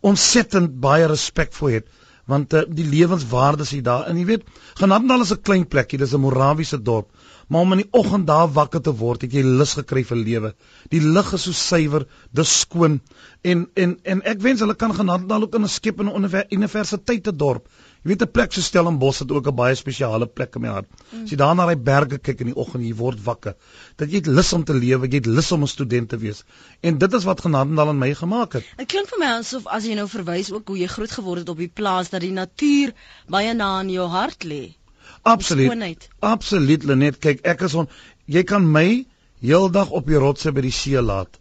ontsettend 0.00 0.80
baie 0.80 1.06
respek 1.10 1.52
vir 1.52 1.78
het 1.80 1.92
want 2.30 2.54
uh, 2.56 2.62
die 2.68 2.86
lewenswaardes 2.88 3.74
hier 3.74 3.84
daar 3.84 4.06
en 4.08 4.16
jy 4.16 4.24
weet 4.28 4.44
Genadendal 4.80 5.24
is 5.24 5.32
'n 5.32 5.42
klein 5.42 5.66
plekkie 5.68 5.98
dis 5.98 6.14
'n 6.14 6.20
Morawiese 6.20 6.80
dorp 6.82 7.08
maar 7.48 7.60
om 7.60 7.72
in 7.76 7.82
die 7.84 7.90
oggend 7.90 8.26
daar 8.26 8.48
wakker 8.52 8.80
te 8.80 8.94
word 9.00 9.26
het 9.26 9.32
jy 9.32 9.42
lus 9.42 9.74
gekry 9.78 10.04
vir 10.04 10.20
lewe. 10.20 10.52
Die 10.90 11.00
lug 11.00 11.32
is 11.34 11.46
so 11.48 11.52
suiwer 11.52 12.06
dis 12.32 12.60
skoon. 12.60 13.00
En 13.42 13.66
en 13.74 13.98
en 14.02 14.22
ek 14.34 14.40
wens 14.40 14.60
hulle 14.60 14.74
kan 14.74 14.94
Genadendal 14.94 15.42
ook 15.42 15.54
in 15.54 15.64
'n 15.64 15.68
skep 15.68 16.00
in 16.00 16.12
'n 16.12 16.46
universiteit 16.50 17.24
te 17.24 17.36
dorp 17.36 17.68
jy 18.04 18.10
weet 18.12 18.22
'n 18.22 18.32
plek 18.36 18.52
so 18.52 18.60
Stellenbosch 18.60 19.20
het 19.22 19.30
ook 19.32 19.46
'n 19.48 19.56
baie 19.56 19.74
spesiale 19.74 20.26
plek 20.26 20.56
in 20.56 20.62
my 20.62 20.68
hart. 20.68 20.88
As 21.22 21.30
jy 21.30 21.36
daar 21.36 21.54
na 21.54 21.64
daai 21.66 21.76
berge 21.76 22.18
kyk 22.18 22.40
in 22.40 22.50
die 22.52 22.56
oggend 22.56 22.84
jy 22.84 22.94
word 22.94 23.24
wakker. 23.24 23.54
Dat 23.96 24.12
jy 24.12 24.20
lus 24.26 24.52
om 24.52 24.64
te 24.64 24.74
lewe 24.74 25.08
jy 25.08 25.20
lus 25.24 25.52
om 25.52 25.62
'n 25.62 25.66
student 25.66 26.08
te 26.08 26.18
wees. 26.18 26.44
En 26.82 26.98
dit 26.98 27.12
is 27.12 27.24
wat 27.24 27.40
Genadendal 27.40 27.90
in 27.90 27.98
my 27.98 28.14
gemaak 28.14 28.52
het. 28.52 28.64
Dit 28.76 28.88
klink 28.88 29.08
vir 29.08 29.18
my 29.18 29.32
asof 29.38 29.66
as 29.66 29.84
jy 29.84 29.94
nou 29.94 30.08
verwys 30.08 30.52
ook 30.52 30.68
hoe 30.68 30.78
jy 30.78 30.86
groot 30.86 31.10
geword 31.10 31.38
het 31.38 31.48
op 31.48 31.56
die 31.56 31.72
plaas 31.72 32.10
dat 32.10 32.20
die 32.20 32.32
natuur 32.32 32.92
baie 33.28 33.54
na 33.54 33.80
in 33.80 33.90
jou 33.90 34.08
hart 34.08 34.44
lê. 34.44 34.76
Absoluut. 35.24 36.08
Absoluut 36.20 36.84
Lenet, 36.84 37.18
kyk 37.24 37.40
ek 37.48 37.64
is 37.64 37.74
on 37.80 37.88
jy 38.28 38.42
kan 38.48 38.64
my 38.76 39.04
heeldag 39.44 39.92
op 39.96 40.06
die 40.08 40.20
rotse 40.20 40.52
by 40.52 40.64
die 40.64 40.74
see 40.74 41.00
laat. 41.00 41.38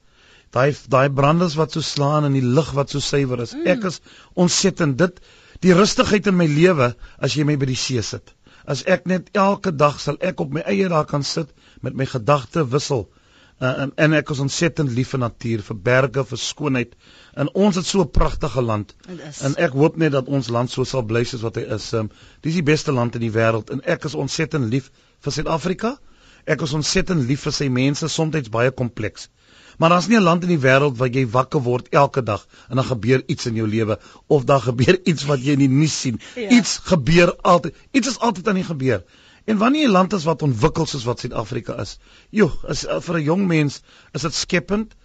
Daai 0.55 0.71
daai 0.93 1.09
branders 1.09 1.57
wat 1.59 1.75
so 1.75 1.83
slaan 1.83 2.27
en 2.27 2.35
die 2.37 2.45
lug 2.45 2.71
wat 2.77 2.93
so 2.93 3.03
suiwer 3.03 3.41
is. 3.43 3.55
Mm. 3.57 3.67
Ek 3.73 3.87
is 3.89 3.99
ontsettend 4.39 4.99
dit 5.01 5.19
die 5.65 5.75
rustigheid 5.75 6.29
in 6.31 6.37
my 6.39 6.47
lewe 6.47 6.93
as 7.19 7.35
jy 7.35 7.47
my 7.47 7.57
by 7.59 7.71
die 7.71 7.79
see 7.79 8.03
sit. 8.05 8.33
As 8.63 8.85
ek 8.95 9.07
net 9.11 9.31
elke 9.35 9.73
dag 9.75 9.99
sal 9.99 10.19
ek 10.21 10.39
op 10.43 10.53
my 10.55 10.63
eie 10.69 10.87
daar 10.91 11.07
kan 11.09 11.25
sit 11.27 11.51
met 11.81 11.97
my 11.99 12.07
gedagte 12.07 12.63
wissel. 12.75 13.07
Uh, 13.63 13.85
en, 13.95 14.13
ek 14.17 14.31
is 14.33 14.41
ontsettend 14.43 14.91
lief 14.91 15.13
vir 15.13 15.21
natuur, 15.23 15.61
vir 15.63 15.77
berge, 15.85 16.23
vir 16.27 16.39
skoonheid. 16.41 16.95
En 17.39 17.51
ons 17.65 17.77
het 17.79 17.85
so 17.87 18.03
'n 18.03 18.11
pragtige 18.11 18.61
land. 18.61 18.95
En 19.47 19.55
ek 19.55 19.77
hoop 19.79 19.95
net 19.97 20.11
dat 20.11 20.27
ons 20.27 20.49
land 20.51 20.71
so 20.71 20.83
sal 20.83 21.05
bly 21.11 21.23
soos 21.23 21.45
wat 21.47 21.55
hy 21.55 21.63
is. 21.75 21.85
Um, 21.93 22.09
dis 22.41 22.57
die 22.59 22.65
beste 22.71 22.91
land 22.91 23.15
in 23.15 23.23
die 23.23 23.31
wêreld 23.31 23.71
en 23.71 23.81
ek 23.95 24.09
is 24.09 24.15
ontsettend 24.15 24.67
lief 24.73 24.91
vir 25.19 25.31
Suid-Afrika. 25.31 25.97
Ek 26.43 26.61
is 26.61 26.73
ontsettend 26.73 27.23
lief 27.29 27.47
vir 27.47 27.55
sy 27.55 27.69
mense, 27.69 28.09
soms 28.09 28.49
baie 28.51 28.71
kompleks. 28.71 29.29
Maar 29.77 29.89
daar's 29.89 30.07
nie 30.07 30.17
'n 30.17 30.23
land 30.23 30.43
in 30.43 30.49
die 30.49 30.63
wêreld 30.67 30.97
waar 30.97 31.09
jy 31.09 31.27
wakker 31.27 31.61
word 31.61 31.87
elke 31.89 32.23
dag 32.23 32.47
en 32.69 32.75
dan 32.75 32.85
gebeur 32.85 33.23
iets 33.25 33.45
in 33.45 33.55
jou 33.55 33.67
lewe 33.67 33.99
of 34.27 34.43
daar 34.43 34.61
gebeur 34.61 34.99
iets 35.03 35.23
wat 35.23 35.39
jy 35.39 35.51
in 35.51 35.59
die 35.59 35.69
nuus 35.69 35.99
sien. 35.99 36.19
Ja. 36.35 36.49
Iets 36.49 36.79
gebeur 36.83 37.35
altyd. 37.35 37.75
Iets 37.91 38.07
is 38.07 38.19
altyd 38.19 38.47
aan 38.47 38.55
die 38.55 38.63
gebeur. 38.63 39.03
En 39.45 39.57
wanneer 39.57 39.87
'n 39.87 39.91
land 39.91 40.13
is 40.13 40.23
wat 40.23 40.41
ontwikkel 40.41 40.85
soos 40.85 41.03
wat 41.03 41.19
Suid-Afrika 41.19 41.75
is, 41.81 41.97
joh, 42.29 42.53
is 42.73 42.85
uh, 42.85 42.99
vir 42.99 43.17
'n 43.19 43.23
jong 43.23 43.47
mens 43.47 43.81
is 44.11 44.21
dit 44.21 44.33
skepend. 44.33 44.95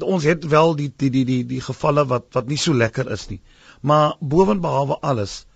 Ons 0.00 0.24
het 0.24 0.44
wel 0.44 0.76
die 0.76 0.92
die 0.96 1.10
die 1.10 1.24
die 1.24 1.42
die 1.46 1.60
gevalle 1.60 2.06
wat 2.06 2.26
wat 2.38 2.46
nie 2.46 2.58
so 2.58 2.74
lekker 2.74 3.10
is 3.10 3.28
nie. 3.28 3.40
Maar 3.80 4.16
bovenbehalwe 4.20 4.98
alles, 5.00 5.46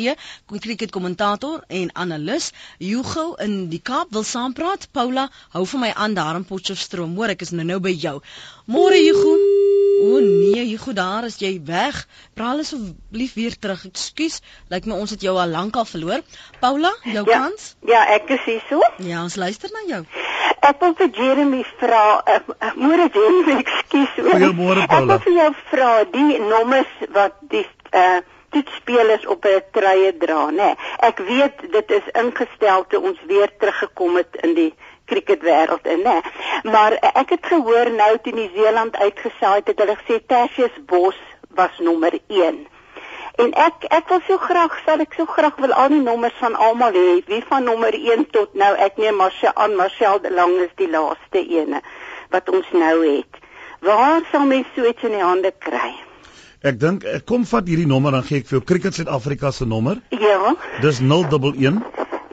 cricket 0.61 0.91
kommentator 0.93 1.57
en 1.67 1.89
analis. 1.95 2.51
Hugo 2.79 3.35
in 3.41 3.69
die 3.73 3.81
Kaap 3.81 4.07
wil 4.13 4.25
saampraat. 4.27 4.87
Paula, 4.93 5.29
hou 5.55 5.65
vir 5.73 5.79
my 5.87 5.91
aan 5.95 6.13
daar 6.17 6.35
in 6.37 6.45
Potchefstroom. 6.45 7.15
Hoor, 7.17 7.29
ek 7.33 7.41
is 7.47 7.53
nou 7.55 7.65
nou 7.65 7.79
by 7.81 7.93
jou. 7.97 8.21
Môre 8.71 8.95
Hugo. 9.03 9.33
O 10.01 10.19
nee, 10.23 10.63
jy 10.63 10.77
goed 10.79 10.95
daar 10.95 11.25
is 11.27 11.35
jy 11.43 11.51
weg. 11.67 11.97
Praal 12.39 12.63
asseblief 12.63 13.33
weer 13.35 13.57
terug. 13.59 13.83
Ekskuus, 13.89 14.39
lyk 14.71 14.87
my 14.87 14.95
ons 14.95 15.11
het 15.11 15.25
jou 15.25 15.33
al 15.37 15.51
lank 15.51 15.75
al 15.75 15.87
verloor. 15.89 16.23
Paula, 16.63 16.93
jou 17.03 17.25
ja, 17.27 17.41
kans? 17.41 17.73
Ja, 17.89 18.05
ek 18.15 18.31
is 18.37 18.45
hier 18.47 18.63
so. 18.69 18.79
Ja, 19.03 19.25
ons 19.25 19.35
luister 19.35 19.73
na 19.75 19.83
jou. 19.89 20.01
Ek 20.61 20.79
wil 20.79 20.95
vir 21.01 21.11
Jeremy 21.19 21.61
vra, 21.81 22.03
uh, 22.23 22.71
môre 22.79 23.09
Jeremy, 23.11 23.59
ekskuus. 23.59 24.17
Goeiemôre 24.31 24.87
Paula. 24.87 25.01
Ek 25.03 25.09
wil 25.11 25.23
vir 25.27 25.39
jou 25.41 25.51
vra 25.73 25.91
die 26.15 26.43
nommers 26.47 26.99
wat 27.17 27.41
die 27.51 27.67
uh 27.91 28.21
toetspelers 28.51 29.25
op 29.31 29.45
'n 29.47 29.63
treie 29.71 30.17
dra, 30.17 30.49
né? 30.49 30.55
Nee, 30.55 30.75
ek 31.07 31.19
weet 31.19 31.61
dit 31.71 31.91
is 31.91 32.07
ingestel 32.23 32.83
toe 32.87 32.99
ons 32.99 33.19
weer 33.27 33.51
teruggekom 33.59 34.15
het 34.15 34.35
in 34.43 34.53
die 34.53 34.73
cricketwêreld 35.11 35.87
in, 35.93 36.03
né? 36.07 36.17
Maar 36.73 36.97
ek 37.11 37.35
het 37.35 37.45
gehoor 37.53 37.91
nou 37.95 38.11
toe 38.23 38.33
Nieu-Seeland 38.33 38.97
uitgesaai 38.97 39.55
het, 39.59 39.71
het 39.73 39.83
hulle 39.83 39.97
gesê 40.01 40.19
Tertius 40.25 40.77
Bos 40.91 41.19
was 41.59 41.79
nommer 41.79 42.15
1. 42.27 42.61
En 43.41 43.53
ek 43.55 43.87
ek 43.95 44.09
wil 44.11 44.21
so 44.27 44.37
graag 44.43 44.73
sal 44.85 45.03
ek 45.03 45.15
so 45.17 45.25
graag 45.25 45.55
wil 45.63 45.73
al 45.73 45.93
die 45.93 46.01
nommers 46.03 46.35
van 46.39 46.55
almal 46.67 46.95
hê. 46.95 47.21
Wie 47.27 47.43
van 47.49 47.63
nommer 47.69 47.95
1 47.95 48.27
tot 48.35 48.53
nou 48.59 48.71
ek 48.87 48.99
neem 49.01 49.17
Marcel 49.23 49.55
aan 49.55 49.75
Marcel 49.79 50.19
de 50.21 50.31
Lang 50.33 50.57
is 50.65 50.73
die 50.81 50.89
laaste 50.91 51.41
ene 51.41 51.81
wat 52.31 52.49
ons 52.49 52.67
nou 52.75 52.95
het. 53.05 53.39
Waar 53.81 54.21
sal 54.31 54.45
mens 54.45 54.67
so 54.75 54.85
iets 54.87 55.03
in 55.07 55.15
die 55.17 55.23
hande 55.23 55.53
kry? 55.57 55.91
Ek 56.61 56.77
dink 56.79 57.07
ek 57.09 57.25
kom 57.25 57.47
vat 57.49 57.65
hierdie 57.65 57.89
nommer 57.89 58.13
dan 58.13 58.27
gee 58.27 58.43
ek 58.43 58.49
vir 58.51 58.59
jou 58.59 58.65
Cricket 58.73 58.99
Suid-Afrika 58.99 59.51
se 59.51 59.65
nommer. 59.65 59.97
Ja. 60.13 60.53
Dis 60.83 61.01
011 61.01 61.81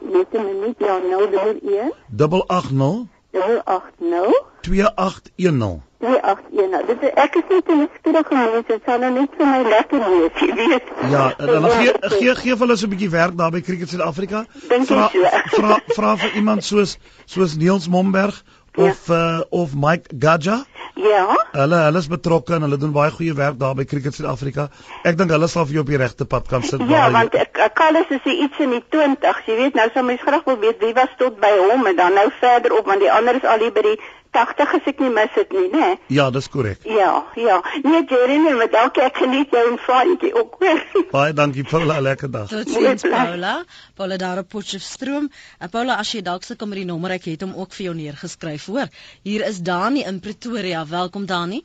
Net 0.09 0.33
'n 0.33 0.43
minuut 0.45 0.79
ja 0.79 0.99
011 0.99 1.97
880 2.11 3.07
080 3.31 4.33
2810. 4.61 5.81
281. 5.99 6.85
Dit 6.87 7.01
ek 7.13 7.35
is 7.35 7.43
net 7.49 7.67
'n 7.67 7.89
skielike 7.97 8.35
mens, 8.35 8.65
dit 8.67 8.81
sal 8.85 8.99
nou 8.99 9.11
net 9.13 9.31
vir 9.37 9.45
my 9.45 9.61
lekker 9.69 10.05
wees, 10.09 10.39
jy 10.39 10.53
weet. 10.55 10.87
Ja, 11.11 11.33
dan 11.37 11.69
gee 11.69 11.93
gee 12.15 12.35
gee 12.35 12.55
vir 12.55 12.65
hulle 12.65 12.77
so 12.77 12.85
'n 12.87 12.93
bietjie 12.93 13.09
werk 13.09 13.35
daar 13.37 13.51
by 13.51 13.61
Cricket 13.61 13.89
Suid-Afrika. 13.89 14.45
Vra 14.87 15.09
vra 15.57 15.79
vra 15.95 16.15
vir 16.15 16.31
iemand 16.35 16.63
soos 16.63 16.97
soos 17.25 17.55
Niels 17.55 17.87
Momberg 17.87 18.43
of 18.75 19.09
uh, 19.09 19.41
of 19.49 19.75
Mike 19.75 20.15
Gadja. 20.19 20.65
Ja. 20.99 21.25
Hulle 21.53 21.77
hulle 21.85 21.99
is 22.03 22.09
betrokke 22.11 22.57
en 22.57 22.65
hulle 22.67 22.77
doen 22.81 22.91
baie 22.95 23.11
goeie 23.15 23.33
werk 23.37 23.59
daar 23.59 23.75
by 23.77 23.85
Cricket 23.87 24.15
Suid-Afrika. 24.17 24.67
Ek 25.07 25.17
dink 25.19 25.31
hulle 25.31 25.47
sal 25.51 25.67
vir 25.69 25.79
jou 25.79 25.85
op 25.85 25.91
die 25.93 26.01
regte 26.01 26.27
pad 26.27 26.49
kan 26.51 26.65
sit. 26.67 26.83
Ja, 26.91 27.07
want 27.13 27.35
ek 27.39 27.79
alles 27.87 28.11
is 28.17 28.25
iets 28.33 28.59
in 28.65 28.75
die 28.75 28.83
20s, 28.95 29.43
jy 29.47 29.55
weet, 29.61 29.77
nou 29.79 29.87
sal 29.93 30.07
mens 30.07 30.23
graag 30.25 30.43
wil 30.49 30.59
weet 30.61 30.83
wie 30.83 30.93
was 30.97 31.13
tot 31.21 31.39
by 31.39 31.51
hom 31.71 31.87
en 31.89 31.99
dan 31.99 32.17
nou 32.19 32.27
verder 32.39 32.75
op 32.77 32.89
want 32.91 33.03
die 33.05 33.11
ander 33.11 33.39
is 33.39 33.47
al 33.47 33.63
hier 33.63 33.75
by 33.75 33.85
die 33.87 33.97
80 34.31 34.73
as 34.77 34.87
ek 34.91 34.99
nie 35.01 35.09
mis 35.09 35.31
dit 35.35 35.51
nie, 35.57 35.67
né? 35.73 35.87
Ja, 36.13 36.29
dis 36.31 36.47
korrek. 36.53 36.83
Ja, 36.85 37.23
ja. 37.35 37.55
Nee, 37.83 38.03
Jeremy, 38.09 38.51
maar 38.59 38.69
dankie 38.69 39.01
ek 39.03 39.17
geniet 39.23 39.49
jou 39.55 39.63
en 39.71 39.77
Frantjie 39.81 40.29
ook 40.37 40.55
hoor. 40.59 40.83
Baie 41.15 41.33
dankie 41.33 41.63
Paula, 41.65 41.99
lekker 42.05 42.29
dag. 42.31 42.47
Tot 42.51 42.69
Mooi 42.75 42.85
sins 42.85 43.01
bly. 43.07 43.11
Paula. 43.15 43.55
Paula 43.97 44.17
daar 44.21 44.43
op 44.43 44.49
Potchefstroom. 44.53 45.31
En 45.59 45.69
Paula, 45.73 45.97
as 46.03 46.11
jy 46.13 46.21
dalk 46.21 46.45
sukkel 46.45 46.69
met 46.69 46.81
die 46.83 46.85
nommer, 46.91 47.15
ek 47.17 47.25
het 47.31 47.41
hom 47.47 47.55
ook 47.57 47.73
vir 47.73 47.89
jou 47.89 47.95
neergeskryf, 47.97 48.69
hoor. 48.69 48.93
Hier 49.25 49.45
is 49.49 49.59
Dani 49.65 50.05
in 50.05 50.21
Pretoria. 50.21 50.85
Welkom 50.87 51.25
Dani. 51.25 51.63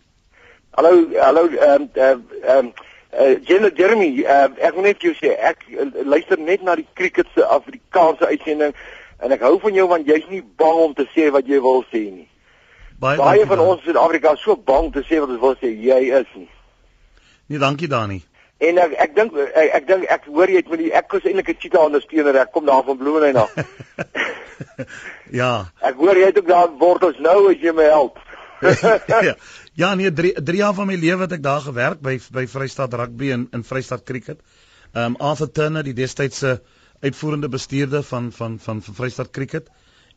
Hallo, 0.75 1.05
hallo 1.21 1.47
ehm 1.53 1.89
ehm 1.95 2.23
ehm 2.43 2.73
eh 3.15 3.37
Jen- 3.47 3.71
Jeremy, 3.79 4.25
uh, 4.27 4.49
ek 4.59 4.75
wil 4.75 4.83
net 4.89 4.99
vir 4.99 5.13
jou 5.13 5.15
sê 5.21 5.37
ek 5.39 5.61
uh, 5.71 5.85
luister 6.03 6.41
net 6.41 6.65
na 6.67 6.75
die 6.81 6.87
cricket 6.99 7.29
se 7.37 7.45
Afrikaanse 7.47 8.27
uitsending 8.27 8.73
en 9.23 9.31
ek 9.37 9.45
hou 9.47 9.53
van 9.63 9.77
jou 9.79 9.85
want 9.93 10.09
jy's 10.11 10.27
nie 10.33 10.43
bang 10.43 10.81
om 10.89 10.95
te 10.99 11.07
sê 11.15 11.29
wat 11.31 11.47
jy 11.47 11.61
wil 11.63 11.85
sê 11.93 12.01
nie. 12.11 12.27
Baie 13.05 13.21
Baie 13.21 13.47
van 13.47 13.61
ons 13.61 13.83
in 13.83 13.91
Suid-Afrika 13.91 14.33
is 14.33 14.45
so 14.45 14.57
bang 14.57 14.93
te 14.93 15.03
sê 15.05 15.19
wat 15.21 15.33
ons 15.35 15.41
wil 15.43 15.57
sê, 15.61 15.73
jy 15.89 15.99
is 16.21 16.31
nie. 16.39 16.49
Nee, 17.53 17.61
dankie 17.61 17.89
Dani. 17.93 18.23
En 18.65 18.79
ek 18.81 18.95
ek 19.05 19.17
dink 19.17 19.35
ek, 19.45 19.73
ek 19.79 19.89
dink 19.91 20.07
ek 20.15 20.29
hoor 20.31 20.49
jy 20.49 20.63
het 20.63 20.71
met 20.73 20.81
die 20.81 20.93
ek 20.97 21.17
is 21.19 21.27
eintlik 21.29 21.51
'n 21.53 21.59
cheetah 21.61 21.85
ondersteuner. 21.85 22.39
Ek 22.41 22.53
kom 22.55 22.65
daar 22.65 22.85
van 22.87 22.97
Bloemfontein 22.97 23.37
af. 23.37 23.53
ja. 25.41 25.53
Ek 25.83 26.01
hoor 26.01 26.17
jy 26.17 26.31
het 26.31 26.39
ook 26.41 26.49
daar 26.49 26.73
wortels 26.81 27.21
nou 27.21 27.51
as 27.51 27.61
jy 27.61 27.75
my 27.77 27.91
help. 27.93 28.23
ja. 29.29 29.35
Ja, 29.75 29.95
nee, 29.95 30.13
3 30.13 30.33
3 30.41 30.57
jaar 30.57 30.75
van 30.75 30.87
my 30.87 30.97
lewe 30.97 31.27
het 31.27 31.37
ek 31.37 31.43
daar 31.45 31.61
gewerk 31.61 32.01
by 32.01 32.17
by 32.33 32.47
Vrystaat 32.49 32.95
Rugby 32.95 33.33
en 33.37 33.49
in 33.53 33.65
Vrystaat 33.65 34.05
Cricket. 34.09 34.41
Ehm 34.95 35.13
um, 35.13 35.17
Arthur 35.21 35.51
Turner, 35.53 35.85
die 35.85 35.99
destydse 35.99 36.63
uitvoerende 37.03 37.49
bestuurder 37.49 38.03
van 38.03 38.33
van 38.33 38.59
van, 38.59 38.81
van 38.83 38.95
Vrystaat 38.95 39.31
Cricket 39.31 39.69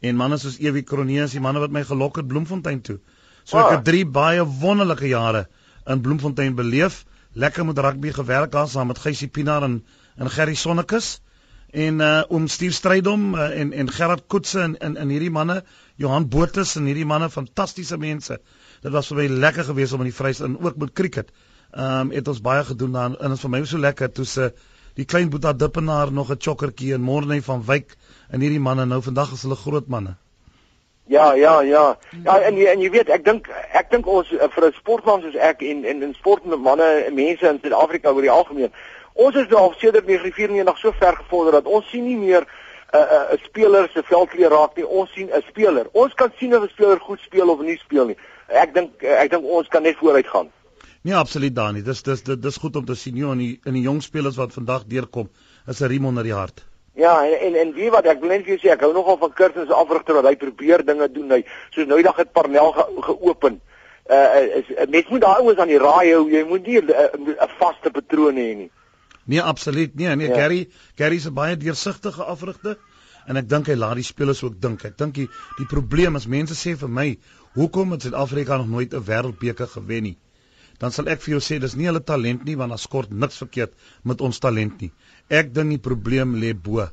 en 0.01 0.15
manne 0.15 0.37
soos 0.37 0.59
Ewie 0.59 0.83
Kronee 0.83 1.23
is 1.23 1.31
die 1.31 1.41
manne 1.41 1.59
wat 1.59 1.71
my 1.71 1.83
gelok 1.83 2.17
het 2.21 2.27
Bloemfontein 2.27 2.81
toe. 2.81 2.99
So 3.43 3.57
ek 3.57 3.65
Ah. 3.65 3.75
het 3.77 3.85
3 3.85 4.05
baie 4.05 4.43
wonderlike 4.45 5.07
jare 5.07 5.47
in 5.85 6.01
Bloemfontein 6.01 6.55
beleef. 6.55 7.05
Lekker 7.33 7.65
met 7.65 7.79
rugby 7.79 8.11
gewerk 8.11 8.51
daar 8.51 8.67
saam 8.67 8.87
met 8.87 8.99
Gysie 8.99 9.27
Pinaar 9.27 9.63
en 9.63 9.85
en 10.17 10.29
Gerry 10.29 10.55
Sonnekus 10.55 11.19
en 11.71 11.99
uh 11.99 12.23
oom 12.29 12.47
Stuur 12.47 12.71
Strydom 12.71 13.35
uh, 13.35 13.59
en 13.59 13.73
en 13.73 13.91
Gerard 13.91 14.23
Koetse 14.27 14.59
en 14.59 14.77
in 14.77 14.95
in 14.97 15.09
hierdie 15.09 15.31
manne 15.31 15.63
Johan 15.95 16.27
Botus 16.29 16.75
en 16.75 16.85
hierdie 16.85 17.05
manne 17.05 17.29
fantastiese 17.29 17.97
mense. 17.97 18.39
Dit 18.81 18.91
was 18.91 19.07
vir 19.07 19.17
my 19.17 19.27
lekker 19.27 19.63
geweest 19.63 19.93
om 19.93 20.01
in 20.01 20.11
die 20.11 20.15
Vrystaat 20.15 20.47
en 20.47 20.59
ook 20.59 20.77
met 20.77 20.93
cricket. 20.93 21.31
Ehm 21.71 22.07
um, 22.07 22.11
het 22.11 22.27
ons 22.27 22.41
baie 22.41 22.63
gedoen 22.63 22.91
daar 22.91 23.05
en 23.11 23.29
dit 23.29 23.37
is 23.37 23.41
vir 23.45 23.49
my 23.49 23.65
so 23.65 23.77
lekker 23.77 24.11
toe 24.11 24.25
se 24.25 24.53
die 24.97 25.05
klein 25.05 25.29
Boeta 25.29 25.53
Dippenaar 25.53 26.11
nog 26.11 26.31
'n 26.31 26.41
chokkertjie 26.41 26.93
en 26.93 27.01
Morney 27.01 27.41
van 27.41 27.63
Wyk 27.65 27.95
en 28.31 28.41
hierdie 28.41 28.59
manne 28.59 28.85
nou 28.85 29.01
vandag 29.01 29.31
is 29.31 29.41
hulle 29.41 29.55
groot 29.55 29.87
manne. 29.87 30.15
Ja, 31.07 31.33
ja, 31.33 31.61
ja. 31.61 31.97
Ja, 32.23 32.39
en 32.39 32.55
jy, 32.57 32.65
en 32.65 32.81
jy 32.81 32.89
weet, 32.89 33.09
ek 33.09 33.23
dink 33.25 33.47
ek 33.71 33.91
dink 33.91 34.07
ons 34.07 34.31
eh, 34.31 34.49
vir 34.49 34.65
'n 34.65 34.73
sportman 34.73 35.21
soos 35.21 35.35
ek 35.35 35.61
en 35.61 35.85
en 35.85 36.03
en 36.03 36.13
sportmense 36.13 37.05
en 37.05 37.13
mense 37.13 37.47
in 37.47 37.59
Suid-Afrika 37.61 38.11
oor 38.11 38.21
die 38.21 38.31
algemeen, 38.31 38.73
ons 39.13 39.35
is 39.35 39.47
nou 39.47 39.59
al 39.59 39.73
sedert 39.77 40.05
1994 40.05 40.77
so 40.77 40.91
ver 40.91 41.15
gevorder 41.15 41.51
dat 41.51 41.65
ons 41.65 41.89
sien 41.89 42.05
nie 42.05 42.17
meer 42.17 42.41
'n 42.41 42.97
uh, 42.97 43.31
'n 43.31 43.33
uh, 43.33 43.43
speler 43.43 43.89
se 43.93 44.03
veldkleur 44.03 44.49
raak 44.49 44.75
nie. 44.75 44.87
Ons 44.87 45.13
sien 45.13 45.29
'n 45.29 45.43
speler. 45.47 45.87
Ons 45.91 46.13
kan 46.13 46.31
sien 46.37 46.55
of 46.55 46.63
'n 46.63 46.69
speler 46.69 46.99
goed 46.99 47.19
speel 47.19 47.49
of 47.49 47.61
nie 47.61 47.77
speel 47.77 48.05
nie. 48.05 48.17
Ek 48.47 48.73
dink 48.73 49.03
eh, 49.03 49.21
ek 49.23 49.29
dink 49.29 49.43
ons 49.43 49.67
kan 49.67 49.83
net 49.83 49.95
vooruit 49.95 50.27
gaan. 50.27 50.51
Nee, 51.07 51.15
absoluut 51.15 51.55
Dani. 51.55 51.81
Dis 51.87 52.01
dis 52.03 52.23
dis, 52.27 52.57
goed 52.59 52.75
om 52.75 52.85
te 52.85 52.95
sien 52.99 53.15
joh 53.15 53.31
in 53.31 53.39
die 53.39 53.53
in 53.69 53.75
die 53.77 53.83
jong 53.85 54.01
spelers 54.03 54.35
wat 54.35 54.51
vandag 54.51 54.81
deurkom 54.91 55.29
is 55.71 55.79
'n 55.79 55.87
riem 55.87 56.05
onder 56.05 56.23
die 56.23 56.33
hart. 56.35 56.65
Ja, 56.95 57.13
en 57.25 57.39
en, 57.47 57.55
en 57.61 57.71
wie 57.73 57.91
wat 57.91 58.05
ek 58.05 58.19
wil 58.19 58.29
net 58.29 58.43
vir 58.43 58.57
jou 58.57 58.59
sê, 58.63 58.73
ek 58.73 58.83
hou 58.83 58.91
nogal 58.93 59.17
van 59.21 59.33
Kurtens 59.33 59.71
afrigter 59.71 60.19
wat 60.19 60.27
hy 60.27 60.35
probeer 60.35 60.83
dinge 60.85 61.07
doen. 61.11 61.31
Hy 61.31 61.45
soos 61.71 61.87
nou 61.87 62.01
dag 62.01 62.17
het 62.17 62.33
Parnell 62.33 62.73
ge, 62.75 62.85
geopen. 63.07 63.61
Uh 64.09 64.59
is 64.59 64.73
mens 64.89 65.07
moet 65.07 65.21
daai 65.21 65.39
ouens 65.45 65.59
aan 65.59 65.71
die 65.71 65.79
raai 65.79 66.11
hou. 66.11 66.27
Jy 66.29 66.43
moet 66.43 66.67
nie 66.67 66.81
'n 66.81 66.91
uh, 66.91 67.49
vaste 67.59 67.91
patroon 67.91 68.35
hê 68.35 68.51
nie. 68.65 68.69
Nee, 69.23 69.41
absoluut. 69.41 69.95
Nee, 69.95 70.15
nee, 70.15 70.27
Ja. 70.27 70.35
Gary, 70.35 70.69
Gary 70.95 71.15
is 71.15 71.27
'n 71.27 71.33
baie 71.33 71.57
deursigtige 71.57 72.23
afrigter 72.23 72.77
en 73.27 73.37
ek 73.37 73.49
dink 73.49 73.67
hy 73.67 73.75
laat 73.75 73.95
die 73.95 74.03
spelers 74.03 74.43
ook 74.43 74.59
dink. 74.59 74.83
Ek 74.83 74.97
dink 74.97 75.13
die 75.13 75.29
die 75.57 75.65
probleem 75.65 76.15
is 76.15 76.27
mense 76.27 76.53
sê 76.53 76.75
vir 76.75 76.89
my, 76.89 77.17
hoekom 77.53 77.91
het 77.91 78.01
Suid-Afrika 78.01 78.57
nog 78.57 78.67
nooit 78.67 78.93
'n 78.93 79.03
wêreldbeker 79.03 79.67
gewen 79.67 80.03
nie? 80.03 80.17
Dan 80.81 80.93
sal 80.93 81.09
ek 81.13 81.23
vir 81.25 81.37
jou 81.37 81.41
sê 81.41 81.57
dis 81.61 81.75
nie 81.75 81.87
hulle 81.89 82.03
talent 82.11 82.45
nie 82.45 82.55
want 82.59 82.73
daar 82.73 82.81
skort 82.81 83.13
niks 83.23 83.41
verkeerd 83.41 83.73
met 84.03 84.21
ons 84.21 84.39
talent 84.43 84.81
nie. 84.81 84.91
Ek 85.39 85.53
dink 85.53 85.73
die 85.73 85.85
probleem 85.89 86.35
lê 86.43 86.53
bo. 86.53 86.85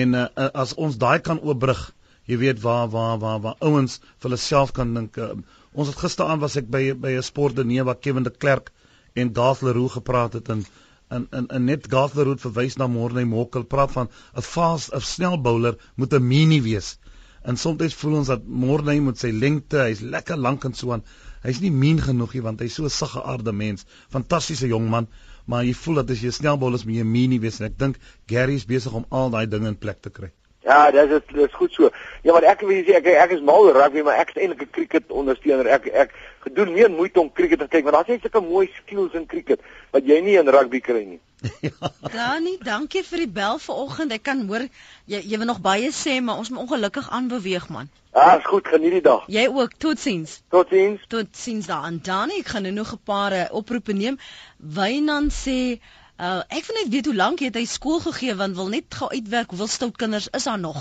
En 0.00 0.14
uh, 0.14 0.26
as 0.54 0.74
ons 0.86 0.98
daai 1.02 1.18
kan 1.28 1.40
oopbrug, 1.42 1.82
jy 2.30 2.38
weet 2.42 2.62
waar 2.62 2.88
waar 2.94 3.18
waar 3.22 3.42
waar 3.42 3.60
ouens 3.68 3.98
vir 4.04 4.28
hulle 4.28 4.40
self 4.44 4.72
kan 4.78 4.94
dink. 4.94 5.18
Uh, 5.18 5.34
ons 5.74 5.90
het 5.90 6.02
gisteraand 6.04 6.42
was 6.42 6.56
ek 6.60 6.70
by 6.70 6.82
by 7.06 7.16
'n 7.18 7.26
sportdiner 7.30 7.86
waar 7.88 8.00
Kevin 8.06 8.26
de 8.26 8.34
Klerk 8.44 8.72
en 9.14 9.34
Garth 9.34 9.62
Leroux 9.62 9.92
gepraat 9.98 10.38
het 10.38 10.48
en 10.54 10.64
en 11.08 11.26
en, 11.30 11.46
en 11.56 11.64
net 11.64 11.86
Garth 11.90 12.14
Leroux 12.18 12.40
verwys 12.46 12.76
na 12.76 12.86
Morney 12.86 13.24
Mokkel 13.24 13.64
praat 13.74 13.92
van 13.98 14.08
'n 14.36 14.42
fast 14.42 14.94
'n 14.94 15.00
snel 15.00 15.38
bowler 15.40 15.78
moet 15.96 16.14
'n 16.14 16.28
mini 16.28 16.62
wees. 16.62 16.98
En 17.42 17.56
soms 17.56 17.94
voel 17.94 18.16
ons 18.20 18.26
dat 18.32 18.46
Morney 18.46 19.00
met 19.00 19.18
sy 19.18 19.30
lengte, 19.30 19.78
hy's 19.78 20.00
lekker 20.00 20.36
lank 20.36 20.64
en 20.64 20.74
so 20.74 20.92
aan. 20.92 21.04
Hy's 21.46 21.60
nie 21.62 21.70
min 21.70 22.00
genoeg 22.02 22.32
nie 22.34 22.42
want 22.42 22.62
hy's 22.64 22.74
so 22.74 22.84
'n 22.84 22.90
saggeaarde 22.90 23.52
mens. 23.52 23.86
Fantastiese 24.10 24.66
jong 24.66 24.88
man, 24.90 25.06
maar 25.46 25.62
jy 25.64 25.74
voel 25.74 26.02
dat 26.02 26.10
as 26.10 26.22
jy 26.22 26.28
'n 26.28 26.38
snel 26.40 26.58
bowler 26.58 26.78
is 26.78 26.84
moet 26.84 26.96
jy 26.96 27.04
'n 27.04 27.12
mini 27.12 27.38
wees 27.38 27.60
en 27.60 27.66
ek 27.66 27.78
dink 27.78 27.96
Gary 28.26 28.54
is 28.54 28.66
besig 28.66 28.92
om 28.92 29.06
al 29.10 29.30
daai 29.30 29.46
dinge 29.46 29.68
in 29.68 29.78
plek 29.78 30.02
te 30.02 30.10
kry. 30.10 30.32
Ja, 30.66 30.90
dis 30.90 31.10
is 31.10 31.22
dis 31.32 31.52
goed 31.54 31.72
so. 31.72 31.90
Ja, 32.22 32.32
maar 32.32 32.42
ek 32.42 32.60
wil 32.66 32.82
sê 32.82 32.96
ek 32.98 33.06
ek 33.06 33.30
is 33.36 33.40
mal 33.40 33.68
oor 33.68 33.76
rugby, 33.78 34.02
maar 34.02 34.18
ek 34.18 34.32
is 34.34 34.42
eintlik 34.42 34.62
'n 34.62 34.72
cricket 34.72 35.12
ondersteuner. 35.14 35.66
Ek 35.66 35.86
ek 35.86 36.10
gedoen 36.40 36.72
meer 36.72 36.90
moeite 36.90 37.20
om 37.20 37.30
cricket 37.32 37.60
te 37.60 37.68
kyk, 37.68 37.84
want 37.84 37.94
daar's 37.94 38.08
net 38.08 38.22
sulke 38.22 38.42
mooi 38.42 38.66
skills 38.82 39.14
in 39.14 39.26
cricket 39.26 39.60
wat 39.92 40.02
jy 40.04 40.20
nie 40.20 40.36
in 40.38 40.48
rugby 40.48 40.80
kry 40.80 41.04
nie. 41.04 41.20
Dani, 42.16 42.56
dankie 42.64 43.02
vir 43.04 43.24
die 43.24 43.32
bel 43.38 43.58
vanoggend. 43.62 44.12
Ek 44.12 44.24
kan 44.28 44.42
hoor 44.48 44.66
jy 45.10 45.20
jy 45.20 45.38
wil 45.38 45.50
nog 45.50 45.60
baie 45.64 45.92
sê, 45.94 46.18
maar 46.22 46.40
ons 46.42 46.50
moet 46.50 46.64
ongelukkig 46.64 47.10
aanbeweeg 47.10 47.68
man. 47.68 47.90
Ah, 48.16 48.38
is 48.38 48.46
goed, 48.48 48.68
geniet 48.72 48.96
die 48.96 49.04
dag. 49.04 49.26
Jy 49.28 49.44
ook. 49.52 49.76
Totsiens. 49.82 50.40
Totsiens. 50.48 51.02
Totsiens 51.12 51.66
daaraan. 51.68 52.00
Dani, 52.02 52.40
ek 52.40 52.54
gaan 52.54 52.64
nou 52.64 52.72
nog 52.72 52.92
'n 52.94 53.02
paar 53.04 53.32
eh, 53.32 53.46
oproepe 53.50 53.92
neem. 53.92 54.18
Wynand 54.56 55.32
sê 55.32 55.80
Uh, 56.16 56.40
ek 56.48 56.64
wil 56.64 56.78
net 56.78 56.88
weet 56.88 57.08
hoe 57.10 57.14
lank 57.14 57.42
het 57.44 57.58
hy 57.58 57.66
skool 57.68 57.98
gegee 58.00 58.32
want 58.38 58.56
wil 58.56 58.70
net 58.72 58.94
gou 58.96 59.10
uitwerk 59.12 59.50
hoeveel 59.52 59.68
stout 59.68 59.98
kinders 60.00 60.30
is 60.38 60.46
daar 60.48 60.56
nog. 60.56 60.78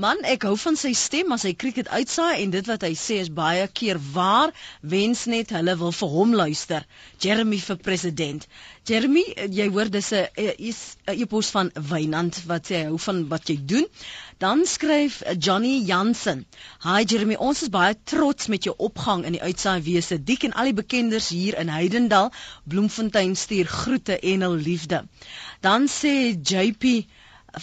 Man, 0.00 0.22
ek 0.24 0.46
hou 0.48 0.54
van 0.62 0.78
sy 0.80 0.94
stem 0.96 1.34
as 1.36 1.44
hy 1.44 1.52
cricket 1.52 1.90
uitsaai 1.92 2.40
en 2.40 2.54
dit 2.54 2.70
wat 2.70 2.86
hy 2.88 2.94
sê 2.96 3.18
is 3.20 3.28
baie 3.28 3.66
keer 3.68 4.00
waar. 4.14 4.54
Wens 4.80 5.26
net 5.28 5.52
hulle 5.52 5.74
wil 5.82 5.92
vir 5.92 6.14
hom 6.14 6.32
luister. 6.32 6.86
Jeremy 7.20 7.60
vir 7.60 7.80
president. 7.84 8.48
Jeremy, 8.88 9.26
jy 9.52 9.68
hoor 9.68 9.92
dis 9.92 10.12
is 10.16 10.80
'n 11.04 11.18
e-pos 11.20 11.52
van 11.52 11.68
Wynand 11.92 12.40
wat 12.48 12.72
sê 12.72 12.80
hy 12.80 12.88
hou 12.88 12.96
van 13.10 13.26
wat 13.28 13.52
jy 13.52 13.58
doen. 13.60 13.84
Dan 14.40 14.62
skryf 14.64 15.20
Johnny 15.38 15.82
Jansen. 15.84 16.46
Hi 16.80 17.04
Jeremy, 17.04 17.36
ons 17.36 17.60
is 17.62 17.68
baie 17.68 17.92
trots 18.08 18.46
met 18.48 18.64
jou 18.64 18.72
opgang 18.86 19.26
in 19.28 19.34
die 19.36 19.42
uitsaai 19.42 19.82
wese. 19.84 20.16
Dik 20.30 20.46
en 20.48 20.54
al 20.56 20.70
die 20.70 20.76
bekenders 20.78 21.26
hier 21.28 21.58
in 21.60 21.68
Heidendal, 21.68 22.30
Bloemfontein 22.64 23.34
stuur 23.36 23.68
groete 23.68 24.16
en 24.32 24.46
hul 24.46 24.56
liefde. 24.68 25.02
Dan 25.60 25.90
sê 25.92 26.14
JP 26.52 26.94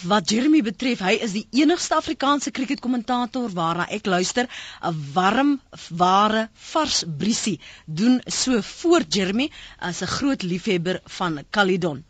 wat 0.06 0.30
Jeremy 0.30 0.60
betref, 0.62 1.02
hy 1.02 1.16
is 1.26 1.34
die 1.34 1.48
enigste 1.64 1.98
Afrikaanse 1.98 2.54
cricketkommentator 2.54 3.50
waarna 3.58 3.88
ek 3.98 4.06
luister. 4.06 4.46
'n 4.46 5.02
Warm, 5.18 5.56
ware, 5.90 6.46
vars 6.70 7.02
briesie 7.24 7.58
doen 7.86 8.20
so 8.42 8.62
voor 8.62 9.02
Jeremy 9.18 9.50
as 9.90 10.02
'n 10.06 10.14
groot 10.14 10.46
liefhebber 10.46 11.02
van 11.18 11.42
Caledon. 11.50 12.04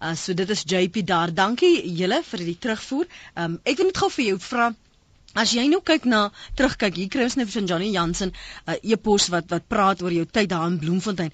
Uh, 0.00 0.14
so 0.14 0.34
dit 0.34 0.50
is 0.50 0.62
JP 0.62 1.06
daar. 1.06 1.34
Dankie 1.34 1.72
julle 1.98 2.22
vir 2.22 2.44
die 2.50 2.58
terugvoer. 2.58 3.06
Um, 3.34 3.58
ek 3.64 3.80
wil 3.80 3.90
net 3.90 3.98
gou 3.98 4.10
vir 4.10 4.24
jou 4.32 4.38
vra 4.50 4.74
As 5.36 5.50
jy 5.52 5.66
nou 5.68 5.78
kyk 5.84 6.06
na 6.08 6.20
terugkyk 6.58 6.96
hier 6.98 7.08
kry 7.12 7.26
ons 7.28 7.36
net 7.38 7.50
van 7.52 7.66
Johnny 7.70 7.90
Jansen 7.92 8.30
'n 8.32 8.72
uh, 8.72 8.78
e-pos 8.94 9.28
wat 9.34 9.50
wat 9.52 9.68
praat 9.68 10.02
oor 10.02 10.14
jou 10.14 10.24
tyd 10.24 10.48
daar 10.52 10.66
in 10.70 10.78
Bloemfontein. 10.84 11.32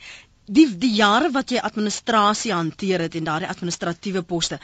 Die 0.58 0.66
die 0.84 0.90
jare 0.96 1.30
wat 1.36 1.54
jy 1.54 1.62
administrasie 1.68 2.52
hanteer 2.52 3.04
het 3.06 3.14
en 3.14 3.24
daardie 3.30 3.48
administratiewe 3.48 4.22
poste, 4.22 4.58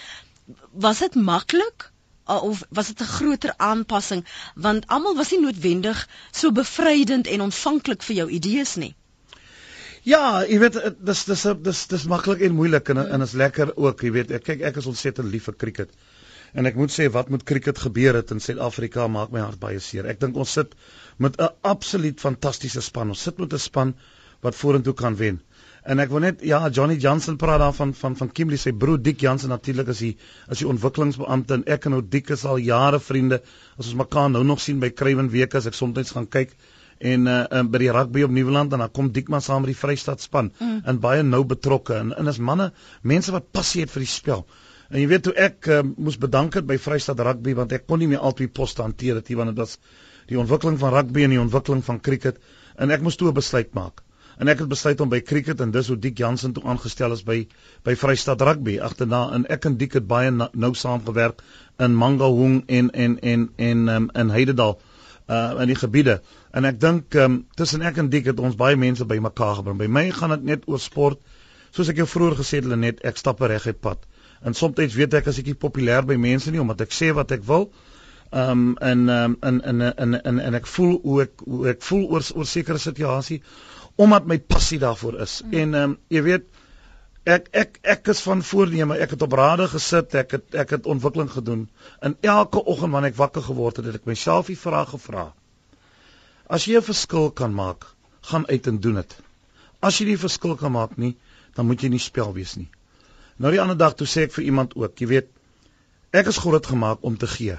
was 0.87 0.99
dit 0.99 1.15
maklik 1.15 1.87
uh, 2.29 2.43
of 2.43 2.63
was 2.71 2.91
dit 2.93 3.01
'n 3.01 3.13
groter 3.17 3.55
aanpassing 3.57 4.27
want 4.55 4.87
almal 4.87 5.17
was 5.17 5.31
nie 5.31 5.41
noodwendig 5.41 6.09
so 6.33 6.51
bevrydend 6.51 7.27
en 7.27 7.47
ontvanklik 7.49 8.03
vir 8.03 8.17
jou 8.17 8.29
idees 8.41 8.75
nie. 8.77 8.95
Ja, 10.09 10.41
jy 10.49 10.57
weet 10.63 10.79
dis 11.05 11.27
dis 11.29 11.43
dis 11.61 11.81
dis 11.91 12.05
maklik 12.09 12.41
en 12.47 12.55
moeilik 12.57 12.89
en 12.89 13.03
en 13.03 13.25
is 13.25 13.35
lekker 13.37 13.75
ook, 13.77 14.01
jy 14.07 14.13
weet 14.15 14.31
kyk 14.47 14.63
ek 14.71 14.79
is 14.81 14.89
ontsettend 14.89 15.29
lief 15.29 15.51
vir 15.51 15.57
cricket. 15.61 15.91
En 16.57 16.67
ek 16.67 16.79
moet 16.81 16.91
sê 16.91 17.11
wat 17.13 17.29
met 17.31 17.45
cricket 17.47 17.79
gebeur 17.79 18.17
het 18.17 18.33
in 18.35 18.41
Suid-Afrika 18.41 19.07
maak 19.13 19.31
my 19.31 19.43
hart 19.45 19.61
baie 19.61 19.79
seer. 19.79 20.09
Ek 20.09 20.23
dink 20.23 20.41
ons 20.41 20.57
sit 20.57 20.73
met 21.19 21.37
'n 21.37 21.53
absoluut 21.63 22.19
fantastiese 22.19 22.81
span. 22.81 23.13
Ons 23.13 23.23
sit 23.29 23.39
met 23.39 23.53
'n 23.53 23.59
span 23.59 23.95
wat 24.41 24.55
vorentoe 24.55 24.95
kan 24.95 25.17
wen. 25.17 25.41
En 25.85 25.99
ek 25.99 26.09
wil 26.09 26.21
net 26.21 26.41
ja 26.45 26.69
Johnny 26.69 26.97
Johnson 26.97 27.37
praat 27.37 27.61
daarvan 27.61 27.95
van 27.95 28.17
van 28.17 28.33
Kimberley 28.33 28.59
sy 28.59 28.73
broer 28.73 29.03
Dick 29.03 29.21
Johnson 29.21 29.49
natuurlik 29.49 29.89
as 29.89 30.01
hy 30.01 30.17
as 30.49 30.59
die 30.59 30.69
ontwikkelingsbeampte 30.69 31.55
en 31.55 31.65
ek 31.67 31.87
en 31.87 31.93
ou 31.93 32.03
Dick 32.03 32.31
is 32.31 32.45
al 32.45 32.57
jare 32.57 33.01
vriende. 33.01 33.43
As 33.77 33.87
ons 33.87 34.01
mekaar 34.01 34.31
nou 34.31 34.45
nog 34.45 34.61
sien 34.61 34.81
by 34.81 34.91
Kruiven 34.91 35.29
week 35.29 35.55
as 35.55 35.67
ek 35.67 35.75
soms 35.75 36.13
gaan 36.13 36.27
kyk 36.27 36.57
en 37.01 37.27
uh, 37.27 37.37
uh, 37.49 37.63
by 37.65 37.81
die 37.81 37.93
rugby 37.97 38.25
op 38.27 38.33
Nieuweland 38.37 38.75
en 38.77 38.83
dan 38.85 38.93
kom 38.93 39.09
Dick 39.13 39.31
maar 39.33 39.43
saam 39.45 39.65
met 39.65 39.73
die 39.73 39.79
Vrystaat 39.79 40.21
span 40.21 40.51
mm. 40.59 40.83
en 40.85 41.01
baie 41.01 41.23
nou 41.25 41.45
betrokke. 41.49 41.97
En 41.97 42.13
en 42.17 42.29
is 42.29 42.39
manne 42.39 42.71
mense 43.03 43.33
wat 43.33 43.49
passie 43.57 43.87
het 43.87 43.95
vir 43.95 44.05
die 44.05 44.13
spel. 44.13 44.45
En 44.91 45.01
jy 45.01 45.07
weet 45.09 45.31
hoe 45.31 45.35
ek 45.49 45.71
uh, 45.71 45.81
moes 45.97 46.19
bedank 46.21 46.59
het 46.59 46.69
by 46.69 46.77
Vrystaat 46.83 47.23
rugby 47.25 47.55
want 47.57 47.73
ek 47.73 47.87
kon 47.89 48.03
nie 48.03 48.11
meer 48.11 48.21
albei 48.27 48.51
poste 48.53 48.85
hanteer 48.85 49.23
hier 49.27 49.41
want 49.41 49.55
dit 49.55 49.63
was 49.63 49.79
die 50.31 50.39
ontwikkeling 50.39 50.79
van 50.79 50.95
rugby 50.95 51.25
en 51.25 51.35
die 51.35 51.43
ontwikkeling 51.43 51.83
van 51.87 52.01
cricket. 52.05 52.39
En 52.77 52.93
ek 52.93 53.03
moes 53.03 53.17
toe 53.17 53.31
'n 53.31 53.39
besluit 53.41 53.73
maak. 53.75 54.05
En 54.41 54.49
ek 54.49 54.63
het 54.63 54.69
besluit 54.69 55.01
om 55.05 55.09
by 55.09 55.21
cricket 55.21 55.61
en 55.61 55.71
dis 55.71 55.89
hoe 55.89 55.99
Dick 55.99 56.19
Jansen 56.19 56.53
toe 56.57 56.63
aangestel 56.65 57.13
is 57.13 57.25
by 57.25 57.47
by 57.85 57.95
Vrystaat 57.95 58.41
Rugby. 58.41 58.79
Agterna 58.81 59.31
en 59.37 59.47
ek 59.57 59.65
en 59.65 59.77
Dick 59.77 59.93
het 59.93 60.07
baie 60.07 60.31
na, 60.31 60.49
nou 60.53 60.75
saamgewerk 60.75 61.43
in 61.79 61.95
Mangaung 61.95 62.63
en 62.69 62.91
en 62.91 63.19
en 63.21 63.51
en 63.57 63.89
um, 63.89 64.11
in 64.15 64.31
Heidedal 64.31 64.79
uh 65.31 65.63
in 65.63 65.71
die 65.71 65.79
gebiede 65.79 66.21
en 66.57 66.67
ek 66.69 66.81
dink 66.83 67.15
um, 67.15 67.45
tussen 67.59 67.85
ek 67.87 68.01
en 68.03 68.09
Dick 68.11 68.27
het 68.31 68.41
ons 68.43 68.57
baie 68.59 68.77
mense 68.77 69.05
bymekaar 69.07 69.61
gebring. 69.61 69.79
By 69.79 69.87
my 69.87 70.07
gaan 70.17 70.35
dit 70.35 70.49
net 70.55 70.67
oor 70.67 70.83
sport. 70.83 71.21
Soos 71.71 71.91
ek 71.93 72.01
jou 72.03 72.09
vroeër 72.11 72.41
gesê 72.41 72.59
het, 72.59 72.71
net 72.75 73.05
ek 73.07 73.21
stap 73.21 73.41
'n 73.41 73.53
reguit 73.53 73.81
pad. 73.81 74.07
En 74.43 74.55
soms 74.55 74.95
weet 74.97 75.15
ek 75.15 75.29
as 75.29 75.39
ek 75.39 75.47
nie 75.47 75.55
populêr 75.55 76.07
by 76.07 76.17
mense 76.17 76.51
nie 76.51 76.61
omdat 76.61 76.81
ek 76.81 76.93
sê 76.97 77.13
wat 77.15 77.33
ek 77.33 77.45
wil. 77.47 77.71
Um 78.33 78.77
en 78.81 79.09
um 79.09 79.37
en 79.43 79.61
en 79.63 79.83
en 79.83 80.15
en 80.25 80.41
en 80.41 80.55
ek 80.55 80.67
voel 80.67 80.99
hoe 81.03 81.23
ek 81.23 81.45
hoe 81.47 81.69
ek 81.69 81.83
voel 81.83 82.05
oor 82.11 82.27
oor 82.35 82.47
sekere 82.47 82.79
situasie 82.79 83.43
omdat 83.97 84.27
my 84.27 84.39
passie 84.39 84.79
daarvoor 84.79 85.21
is. 85.21 85.43
Mm. 85.45 85.55
En 85.55 85.75
ehm 85.75 85.91
um, 85.91 85.99
jy 86.09 86.23
weet 86.23 86.47
ek 87.25 87.49
ek 87.53 87.79
ek 87.83 88.09
is 88.09 88.21
van 88.25 88.43
voorneme, 88.43 88.97
ek 88.97 89.11
het 89.11 89.23
op 89.23 89.33
rade 89.33 89.69
gesit, 89.69 90.15
ek 90.15 90.31
het 90.31 90.55
ek 90.55 90.71
het 90.71 90.87
ontwikkeling 90.87 91.31
gedoen. 91.31 91.69
En 92.01 92.17
elke 92.21 92.65
oggend 92.65 92.93
wanneer 92.93 93.13
ek 93.13 93.17
wakker 93.17 93.43
geword 93.43 93.77
het, 93.77 93.87
het 93.87 93.95
ek 94.01 94.09
myself 94.09 94.47
die 94.47 94.59
vraag 94.59 94.91
gevra. 94.95 95.33
As 96.49 96.65
jy 96.65 96.77
'n 96.77 96.83
verskil 96.83 97.31
kan 97.31 97.55
maak, 97.55 97.85
gaan 98.21 98.47
uit 98.49 98.67
en 98.67 98.81
doen 98.81 98.95
dit. 98.95 99.17
As 99.81 99.99
jy 99.99 100.07
nie 100.07 100.15
'n 100.15 100.27
verskil 100.27 100.57
kan 100.57 100.73
maak 100.73 100.97
nie, 100.97 101.17
dan 101.55 101.67
moet 101.67 101.83
jy 101.83 101.89
nie 101.89 101.99
spel 101.99 102.33
wees 102.33 102.57
nie. 102.57 102.71
Nou 103.37 103.51
die 103.53 103.61
ander 103.61 103.77
dag 103.77 103.95
toe 103.95 104.07
sê 104.07 104.23
ek 104.29 104.33
vir 104.33 104.45
iemand 104.45 104.75
ook, 104.75 104.99
jy 104.99 105.07
weet, 105.07 105.29
ek 106.13 106.27
is 106.27 106.39
groot 106.39 106.67
gemaak 106.67 106.99
om 107.03 107.17
te 107.17 107.27
gee. 107.27 107.59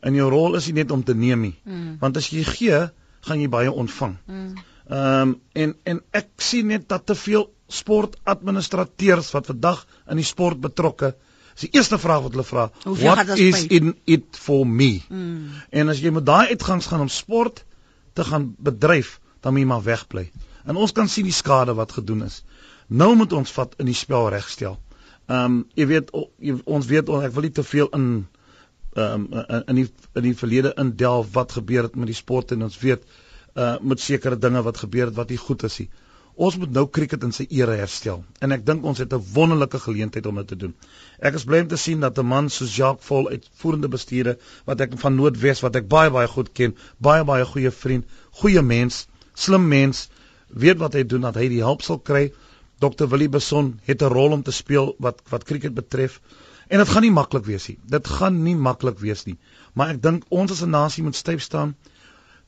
En 0.00 0.14
jou 0.14 0.30
rol 0.30 0.54
is 0.54 0.66
nie 0.66 0.82
net 0.82 0.90
om 0.90 1.04
te 1.04 1.14
neem 1.14 1.40
nie. 1.40 1.56
Mm. 1.64 1.96
Want 2.00 2.16
as 2.16 2.30
jy 2.30 2.44
gee, 2.44 2.90
gaan 3.20 3.40
jy 3.40 3.48
baie 3.48 3.72
ontvang. 3.72 4.16
Mm. 4.26 4.56
Ehm 4.86 5.20
um, 5.20 5.40
en 5.52 5.74
en 5.84 6.00
ek 6.10 6.28
sien 6.36 6.66
net 6.66 6.88
dat 6.88 7.06
te 7.06 7.14
veel 7.14 7.50
sportadministrateurs 7.68 9.30
wat 9.34 9.46
vandag 9.46 9.86
in 10.10 10.20
die 10.20 10.26
sport 10.26 10.60
betrokke 10.60 11.14
is. 11.14 11.22
Die 11.60 11.70
eerste 11.72 11.96
vraag 11.98 12.26
wat 12.26 12.34
hulle 12.36 12.44
vra 12.44 12.66
what 12.84 13.30
is 13.40 13.64
in 13.72 13.94
it 14.04 14.36
for 14.36 14.66
me? 14.68 15.00
Mm. 15.08 15.54
en 15.70 15.88
as 15.88 16.02
jy 16.04 16.12
met 16.12 16.26
daai 16.26 16.52
uitgangs 16.52 16.88
gaan 16.90 17.06
om 17.06 17.08
sport 17.12 17.64
te 18.12 18.24
gaan 18.24 18.50
bedryf 18.58 19.16
dan 19.40 19.54
moet 19.56 19.64
jy 19.64 19.68
maar 19.70 19.86
wegbly 19.86 20.26
en 20.66 20.76
ons 20.76 20.92
kan 20.92 21.08
sien 21.08 21.24
die 21.24 21.34
skade 21.36 21.74
wat 21.78 21.92
gedoen 21.94 22.24
is. 22.26 22.42
Nou 22.88 23.14
moet 23.16 23.32
ons 23.32 23.52
vat 23.54 23.74
in 23.82 23.86
die 23.86 23.96
spel 23.96 24.28
regstel. 24.34 24.78
Ehm 25.26 25.44
um, 25.44 25.60
jy 25.78 25.86
weet 25.86 26.10
o, 26.12 26.26
jy, 26.42 26.56
ons 26.64 26.86
weet 26.90 27.08
on, 27.08 27.22
ek 27.24 27.34
wil 27.34 27.46
nie 27.46 27.54
te 27.54 27.64
veel 27.66 27.88
in 27.98 28.08
ehm 28.96 29.28
um, 29.30 29.62
in 29.70 29.80
die 29.80 29.86
in 30.18 30.26
die 30.28 30.34
verlede 30.36 30.74
indelf 30.82 31.32
wat 31.38 31.56
gebeur 31.56 31.88
het 31.88 31.96
met 31.96 32.10
die 32.10 32.18
sport 32.18 32.52
en 32.52 32.66
ons 32.68 32.78
weet 32.82 33.06
uh 33.54 33.76
met 33.80 34.02
sekere 34.02 34.38
dinge 34.38 34.62
wat 34.62 34.82
gebeur 34.84 35.08
het 35.08 35.16
wat 35.16 35.32
nie 35.32 35.40
goed 35.40 35.64
is 35.70 35.78
nie. 35.80 35.88
Ons 36.36 36.56
moet 36.60 36.72
nou 36.76 36.84
cricket 36.96 37.22
in 37.24 37.32
sy 37.32 37.46
ere 37.58 37.74
herstel 37.80 38.18
en 38.44 38.52
ek 38.56 38.64
dink 38.68 38.84
ons 38.90 38.98
het 39.02 39.12
'n 39.16 39.26
wonderlike 39.36 39.78
geleentheid 39.84 40.26
om 40.30 40.40
dit 40.40 40.48
te 40.52 40.58
doen. 40.62 40.74
Ek 41.18 41.34
is 41.38 41.44
bly 41.44 41.60
om 41.64 41.68
te 41.68 41.78
sien 41.84 42.00
dat 42.00 42.18
'n 42.18 42.26
man 42.26 42.50
soos 42.50 42.76
Jacques 42.76 43.06
Vol 43.06 43.28
uitvoerende 43.28 43.88
bestuurder 43.88 44.36
wat 44.66 44.80
ek 44.80 44.98
van 45.04 45.16
Noordwes 45.16 45.62
wat 45.66 45.76
ek 45.76 45.88
baie 45.88 46.10
baie 46.10 46.28
goed 46.28 46.52
ken, 46.52 46.76
baie 46.98 47.24
baie 47.24 47.44
goeie 47.44 47.70
vriend, 47.70 48.04
goeie 48.30 48.62
mens, 48.62 49.06
slim 49.34 49.68
mens, 49.68 50.08
weet 50.48 50.78
wat 50.78 50.92
hy 50.92 51.04
doen 51.04 51.20
dat 51.20 51.34
hy 51.34 51.48
die 51.48 51.62
hulp 51.62 51.82
sal 51.82 51.98
kry. 51.98 52.32
Dr 52.80 53.06
Willie 53.06 53.28
Beson 53.28 53.80
het 53.84 54.02
'n 54.02 54.12
rol 54.12 54.32
om 54.32 54.42
te 54.42 54.52
speel 54.52 54.94
wat 54.98 55.22
wat 55.30 55.44
cricket 55.44 55.74
betref. 55.74 56.20
En 56.68 56.78
dit 56.78 56.88
gaan 56.88 57.02
nie 57.02 57.10
maklik 57.10 57.44
wees 57.44 57.68
nie. 57.68 57.78
Dit 57.86 58.08
gaan 58.08 58.42
nie 58.42 58.56
maklik 58.56 58.98
wees 58.98 59.24
nie. 59.24 59.38
Maar 59.74 59.88
ek 59.88 60.02
dink 60.02 60.24
ons 60.28 60.50
as 60.50 60.62
'n 60.62 60.70
nasie 60.70 61.02
moet 61.02 61.16
styf 61.16 61.40
staan 61.42 61.76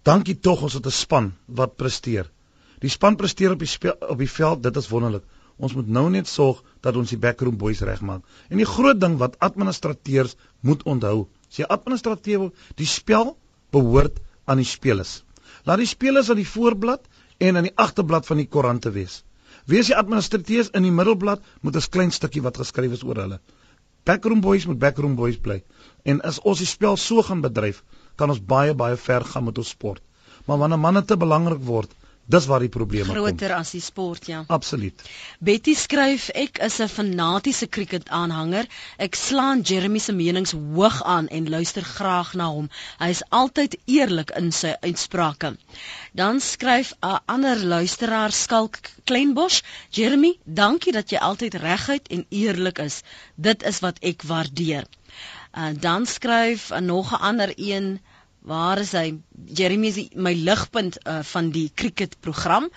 Dankie 0.09 0.39
tog 0.41 0.63
ons 0.63 0.75
het 0.79 0.87
'n 0.87 0.91
span 0.91 1.27
wat 1.47 1.77
presteer. 1.77 2.31
Die 2.83 2.91
span 2.91 3.17
presteer 3.19 3.55
op 3.55 3.63
die 3.63 3.71
speel, 3.71 3.97
op 4.01 4.19
die 4.19 4.31
veld, 4.31 4.63
dit 4.63 4.77
is 4.77 4.89
wonderlik. 4.89 5.25
Ons 5.59 5.75
moet 5.75 5.89
nou 5.91 6.05
net 6.15 6.29
sorg 6.31 6.61
dat 6.87 6.97
ons 6.97 7.11
die 7.11 7.19
backroom 7.19 7.57
boys 7.59 7.81
regmaak. 7.83 8.23
En 8.49 8.61
die 8.63 8.69
groot 8.69 9.01
ding 9.01 9.17
wat 9.19 9.39
administrateurs 9.43 10.37
moet 10.63 10.85
onthou, 10.87 11.27
as 11.51 11.59
jy 11.59 11.67
administrateer 11.67 12.51
die 12.79 12.87
spel 12.87 13.35
behoort 13.75 14.21
aan 14.47 14.63
die 14.63 14.69
spelers. 14.69 15.23
Laat 15.67 15.83
die 15.83 15.91
spelers 15.91 16.31
aan 16.31 16.39
die 16.39 16.47
voorblad 16.47 17.09
en 17.43 17.59
aan 17.59 17.67
die 17.67 17.75
agterblad 17.75 18.27
van 18.29 18.39
die 18.43 18.47
koerante 18.47 18.93
wees. 18.95 19.23
Wees 19.69 19.91
die 19.91 19.97
administrateurs 19.99 20.71
in 20.79 20.87
die 20.87 20.95
middelblad 20.95 21.43
met 21.67 21.77
'n 21.77 21.91
klein 21.91 22.13
stukkie 22.13 22.43
wat 22.43 22.61
geskryf 22.63 22.93
is 22.93 23.05
oor 23.05 23.19
hulle. 23.25 23.41
Backroom 24.05 24.41
boys 24.41 24.67
moet 24.67 24.79
backroom 24.79 25.17
boys 25.17 25.37
bly. 25.37 25.63
En 26.05 26.21
as 26.23 26.39
ons 26.41 26.59
die 26.59 26.67
spel 26.67 26.97
so 26.97 27.23
gaan 27.23 27.41
bedryf, 27.41 27.83
kan 28.17 28.31
ons 28.31 28.41
baie 28.41 28.75
baie 28.75 28.97
ver 28.97 29.25
gaan 29.25 29.45
met 29.45 29.59
ons 29.59 29.69
sport. 29.69 30.03
Maar 30.47 30.59
wanneer 30.59 30.79
manne 30.79 31.05
te 31.05 31.17
belangrik 31.17 31.61
word, 31.61 31.91
dis 32.29 32.47
waar 32.47 32.61
die 32.61 32.73
probleme 32.73 33.07
kom. 33.09 33.17
Groter 33.17 33.55
as 33.57 33.71
die 33.73 33.83
sport, 33.85 34.27
ja. 34.29 34.43
Absoluut. 34.53 35.05
Betty 35.41 35.75
skryf 35.75 36.29
ek 36.35 36.61
is 36.67 36.79
'n 36.85 36.89
fanatiese 36.93 37.69
cricket 37.77 38.09
aanhanger. 38.09 38.67
Ek 38.99 39.15
slaan 39.17 39.63
Jeremy 39.63 39.99
se 39.99 40.13
menings 40.13 40.53
hoog 40.53 41.03
aan 41.03 41.29
en 41.29 41.49
luister 41.49 41.83
graag 41.83 42.35
na 42.35 42.51
hom. 42.53 42.69
Hy 42.99 43.09
is 43.17 43.23
altyd 43.31 43.79
eerlik 43.87 44.31
in 44.37 44.53
sy 44.53 44.75
uitsprake. 44.81 45.57
Dan 46.13 46.41
skryf 46.41 46.93
'n 47.03 47.19
ander 47.27 47.57
luisteraar 47.57 48.33
Skalk 48.33 48.79
Kleinbosch, 49.05 49.63
Jeremy, 49.91 50.37
dankie 50.45 50.93
dat 50.93 51.11
jy 51.11 51.19
altyd 51.19 51.55
reguit 51.55 52.09
en 52.09 52.27
eerlik 52.29 52.79
is. 52.79 53.03
Dit 53.37 53.63
is 53.63 53.81
wat 53.81 53.99
ek 54.03 54.23
waardeer. 54.23 54.85
Uh, 55.57 55.73
dan 55.81 56.07
skryf 56.07 56.71
uh, 56.71 56.79
nog 56.79 57.13
'n 57.13 57.23
ander 57.31 57.53
een 57.57 58.01
waar 58.49 58.81
is 58.81 58.95
hy? 58.97 59.19
Jeremy 59.59 59.91
is 59.93 59.99
my 60.17 60.33
ligpunt 60.33 60.97
uh, 61.05 61.19
van 61.31 61.51
die 61.53 61.67
cricket 61.75 62.15
program 62.25 62.69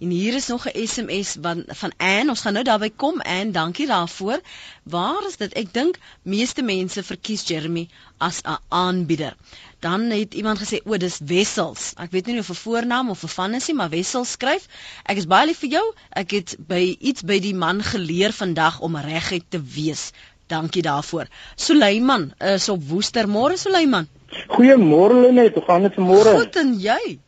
en 0.00 0.12
hier 0.14 0.34
is 0.38 0.46
nog 0.48 0.64
'n 0.70 0.86
SMS 0.86 1.36
van 1.42 1.64
van 1.80 1.92
Ann. 1.96 2.32
Ons 2.32 2.40
gaan 2.40 2.56
nou 2.56 2.64
daarby 2.64 2.88
kom. 2.96 3.20
En 3.20 3.52
dankie 3.52 3.86
daarvoor. 3.86 4.40
Waar 4.82 5.26
is 5.28 5.36
dit? 5.36 5.52
Ek 5.52 5.72
dink 5.74 5.98
meeste 6.22 6.62
mense 6.62 7.02
verkies 7.02 7.44
Jeremy 7.48 7.88
as 8.18 8.40
'n 8.42 8.56
aanbieder. 8.68 9.36
Dan 9.80 10.10
het 10.10 10.34
iemand 10.34 10.58
gesê 10.58 10.80
o 10.84 10.96
dis 10.96 11.20
Wessels. 11.24 11.92
Ek 11.96 12.10
weet 12.10 12.26
nie 12.26 12.38
of 12.38 12.50
'n 12.50 12.62
voornaam 12.64 13.10
of 13.10 13.22
'n 13.22 13.34
van 13.36 13.54
is 13.54 13.66
nie 13.66 13.76
maar 13.76 13.90
Wessels 13.90 14.30
skryf 14.30 14.66
ek 15.04 15.16
is 15.16 15.26
baie 15.26 15.46
lief 15.46 15.58
vir 15.58 15.70
jou. 15.70 15.86
Ek 16.10 16.30
het 16.30 16.56
by 16.66 16.96
iets 17.00 17.22
by 17.22 17.38
die 17.38 17.54
man 17.54 17.82
geleer 17.82 18.32
vandag 18.32 18.80
om 18.80 18.96
reguit 18.96 19.44
te 19.48 19.62
wees. 19.62 20.10
Dankie 20.46 20.82
daarvoor. 20.82 21.26
Suleiman 21.56 22.32
is 22.38 22.68
op 22.68 22.88
Woester. 22.88 23.28
Môre 23.28 23.56
Suleiman. 23.56 24.08
Goeiemôre 24.28 25.20
Lenet, 25.22 25.54
hoe 25.54 25.64
gaan 25.64 25.82
dit 25.86 25.94
vanmôre? 25.96 26.36
Goed 26.36 26.56
en 26.60 26.72
jy? 26.80 27.18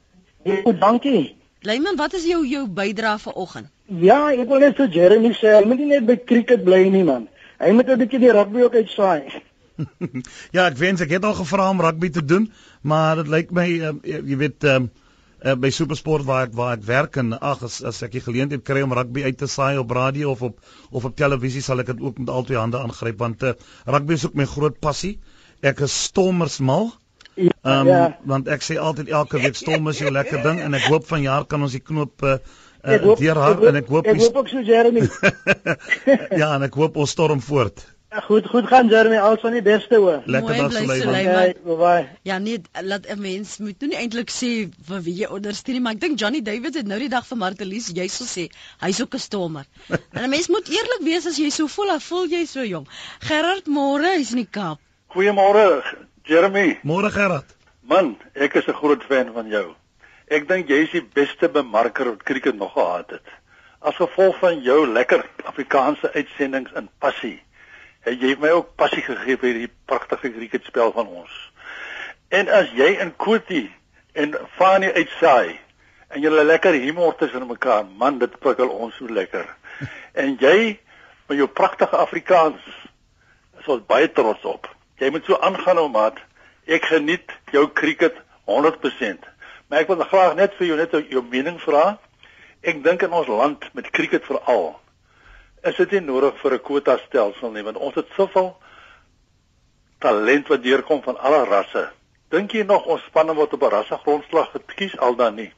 Goed, 0.44 0.80
dankie. 0.80 1.36
Suleiman, 1.60 1.96
wat 1.96 2.16
is 2.16 2.24
jou 2.28 2.40
jou 2.48 2.64
bydrae 2.68 3.18
vanoggend? 3.20 3.68
Ja, 4.00 4.30
ek 4.32 4.48
wil 4.48 4.62
net 4.62 4.78
vir 4.78 4.88
Jeremy 4.94 5.32
sê, 5.36 5.56
hy 5.58 5.66
moet 5.68 5.80
nie 5.82 5.90
net 5.90 6.06
by 6.08 6.16
cricket 6.16 6.62
bly 6.64 6.84
nie 6.92 7.04
man. 7.04 7.28
Hy 7.60 7.72
moet 7.76 7.88
'n 7.88 7.98
bietjie 8.00 8.20
die 8.22 8.32
rugby 8.32 8.62
ook 8.64 8.74
uitsaai. 8.74 9.42
ja, 10.56 10.66
ek 10.66 10.78
wens 10.80 11.00
ek 11.00 11.16
het 11.16 11.24
al 11.24 11.36
gevra 11.40 11.70
om 11.72 11.80
rugby 11.80 12.10
te 12.12 12.24
doen, 12.24 12.50
maar 12.82 13.16
dit 13.20 13.28
lyk 13.28 13.52
my 13.56 13.66
uh, 13.90 13.92
jy 14.04 14.36
weet 14.40 14.64
um, 14.72 14.88
uh, 15.44 15.56
by 15.56 15.70
Supersport 15.72 16.24
waar 16.28 16.48
ek 16.48 16.54
waar 16.56 16.76
ek 16.76 16.86
werk 16.88 17.18
en 17.20 17.34
ag 17.36 17.64
as 17.68 17.80
as 17.82 18.02
ek 18.06 18.16
die 18.16 18.24
geleentheid 18.24 18.64
kry 18.64 18.84
om 18.84 18.92
rugby 18.96 19.24
uit 19.24 19.38
te 19.40 19.48
saai 19.48 19.76
op 19.80 19.90
radio 19.90 20.32
of 20.36 20.42
op 20.42 20.60
of 20.90 21.04
op 21.04 21.16
televisie 21.16 21.64
sal 21.64 21.80
ek 21.80 21.92
dit 21.92 22.00
ook 22.00 22.18
met 22.20 22.32
al 22.32 22.44
twee 22.48 22.60
hande 22.60 22.80
aangryp 22.80 23.18
want 23.18 23.42
uh, 23.42 23.52
rugby 23.86 24.16
is 24.16 24.26
ook 24.28 24.36
my 24.38 24.48
groot 24.48 24.80
passie. 24.80 25.18
Ek 25.60 25.80
is 25.84 25.94
stommersmal. 26.08 26.90
Ja, 27.36 27.52
Ehm 27.62 27.80
um, 27.80 27.86
ja. 27.86 28.18
want 28.24 28.48
ek 28.48 28.64
sê 28.64 28.76
altyd 28.80 29.08
elke 29.08 29.38
week 29.40 29.56
stom 29.56 29.88
is 29.88 30.00
jou 30.02 30.10
lekker 30.12 30.42
ding 30.44 30.58
en 30.64 30.74
ek 30.76 30.88
hoop 30.90 31.06
vanjaar 31.08 31.46
kan 31.48 31.62
ons 31.62 31.76
die 31.76 31.80
knoop 31.80 32.24
uh, 32.26 32.34
uh, 32.84 33.14
deurhard 33.20 33.62
ek 33.62 33.70
en 33.70 33.78
ek 33.80 33.88
hoop 33.92 34.08
ek 34.10 34.20
hoop 34.20 34.42
ook 34.42 34.50
so 34.50 34.64
Jeremy. 34.64 35.06
ja 36.42 36.50
en 36.56 36.66
ek 36.66 36.76
hoop 36.80 36.98
ons 37.00 37.14
storm 37.16 37.40
voort. 37.44 37.84
Ja, 38.10 38.24
goed, 38.26 38.48
goed 38.50 38.66
gaan 38.66 38.88
Jeremy, 38.90 39.20
alles 39.22 39.44
van 39.44 39.54
die 39.54 39.62
beste 39.62 40.00
hoor. 40.02 40.24
Lekker 40.26 40.56
dag 40.58 40.72
Suleiman. 40.74 41.52
Okay, 41.54 41.76
bye. 41.84 42.08
Ja 42.26 42.40
nee, 42.42 42.58
laat 42.82 43.06
'n 43.06 43.20
mens 43.22 43.56
moet 43.62 43.78
nou 43.78 43.92
nie 43.92 44.00
eintlik 44.00 44.34
sê 44.34 44.50
vir 44.90 45.04
wie 45.06 45.14
jy 45.22 45.30
ondersteun 45.30 45.78
nie, 45.78 45.84
maar 45.84 45.94
ek 45.94 46.00
dink 46.08 46.18
Johnny 46.18 46.42
Davids 46.42 46.80
het 46.82 46.90
nou 46.90 46.98
die 46.98 47.12
dag 47.12 47.26
vir 47.28 47.38
Martelies 47.38 47.92
jy 47.94 48.08
sou 48.08 48.26
sê, 48.26 48.50
hy's 48.82 49.00
ook 49.00 49.14
'n 49.14 49.26
stormer. 49.28 49.66
en 50.16 50.24
'n 50.24 50.30
mens 50.30 50.48
moet 50.48 50.68
eerlik 50.68 51.06
wees 51.06 51.26
as 51.26 51.38
jy 51.38 51.50
so 51.54 51.68
voel, 51.68 51.94
dan 51.94 52.00
voel 52.00 52.26
jy 52.26 52.44
so 52.46 52.64
jong. 52.64 52.88
Gerard 53.20 53.66
môre, 53.66 54.16
hy's 54.18 54.34
in 54.34 54.42
die 54.42 54.50
Kaap. 54.50 54.80
Goeiemôre, 55.10 55.82
Jeremy. 56.22 56.78
Môre 56.86 57.10
Gerard. 57.10 57.48
Man, 57.82 58.14
ek 58.34 58.54
is 58.54 58.68
'n 58.68 58.78
groot 58.78 59.02
fan 59.02 59.32
van 59.34 59.48
jou. 59.48 59.74
Ek 60.30 60.46
dink 60.46 60.68
jy 60.68 60.86
is 60.86 60.90
die 60.90 61.02
beste 61.02 61.48
bemarker 61.48 62.04
wat 62.04 62.22
cricket 62.22 62.54
nog 62.54 62.72
gehad 62.72 63.10
het. 63.10 63.26
As 63.82 63.96
gevolg 63.96 64.38
van 64.38 64.62
jou 64.62 64.86
lekker 64.86 65.26
Afrikaanse 65.44 66.12
uitsendings 66.12 66.70
in 66.76 66.88
passie. 66.98 67.42
Het 68.06 68.20
jy 68.20 68.36
my 68.38 68.50
ook 68.50 68.76
passie 68.76 69.02
gegee 69.02 69.36
vir 69.36 69.50
hierdie 69.50 69.72
pragtige 69.84 70.30
cricketspel 70.30 70.92
van 70.92 71.06
ons. 71.06 71.52
En 72.28 72.48
as 72.48 72.70
jy 72.70 72.94
in 73.00 73.16
Koti 73.16 73.66
en 74.12 74.38
Fanie 74.56 74.92
uitsaai 74.92 75.58
en 76.08 76.20
julle 76.20 76.44
lekker 76.44 76.72
humor 76.72 77.16
tussen 77.16 77.46
mekaar, 77.46 77.84
man, 77.84 78.18
dit 78.18 78.38
prikkel 78.38 78.68
ons 78.68 78.94
so 78.94 79.06
lekker. 79.06 79.46
En 80.22 80.36
jy 80.38 80.78
met 81.26 81.38
jou 81.38 81.48
pragtige 81.48 81.96
Afrikaans 81.96 82.62
is 83.58 83.66
ons 83.66 83.86
baie 83.86 84.12
trots 84.12 84.44
op. 84.44 84.70
Jy 85.00 85.10
moet 85.10 85.24
so 85.24 85.38
aangaan 85.40 85.80
ou 85.80 85.88
maat. 85.88 86.18
Ek 86.66 86.84
geniet 86.84 87.32
jou 87.52 87.64
cricket 87.72 88.14
100%. 88.46 89.26
Maar 89.68 89.82
ek 89.82 89.90
wil 89.90 90.04
graag 90.04 90.36
net 90.36 90.54
vir 90.58 90.66
jou 90.66 90.76
net 90.76 90.94
jou 91.10 91.24
mening 91.24 91.58
vra. 91.64 91.98
Ek 92.60 92.84
dink 92.84 93.02
in 93.02 93.16
ons 93.16 93.28
land 93.28 93.64
met 93.74 93.90
cricket 93.90 94.26
veral 94.28 94.76
is 95.62 95.76
dit 95.76 95.96
nie 95.96 96.00
nodig 96.00 96.36
vir 96.40 96.54
'n 96.54 96.64
kwota 96.64 96.96
stelsel 97.06 97.52
nie 97.52 97.62
want 97.62 97.76
ons 97.76 97.94
het 97.94 98.08
soveel 98.16 98.56
talent 100.00 100.48
wat 100.48 100.62
deurkom 100.62 101.02
van 101.02 101.18
alle 101.18 101.44
rasse. 101.44 101.90
Dink 102.30 102.52
jy 102.52 102.62
nog 102.64 102.86
ons 102.86 103.02
spanne 103.02 103.34
word 103.34 103.52
op 103.52 103.62
'n 103.62 103.74
rassegrondslag 103.76 104.52
gekies 104.52 104.98
al 104.98 105.16
dan 105.16 105.34
nie? 105.34 105.52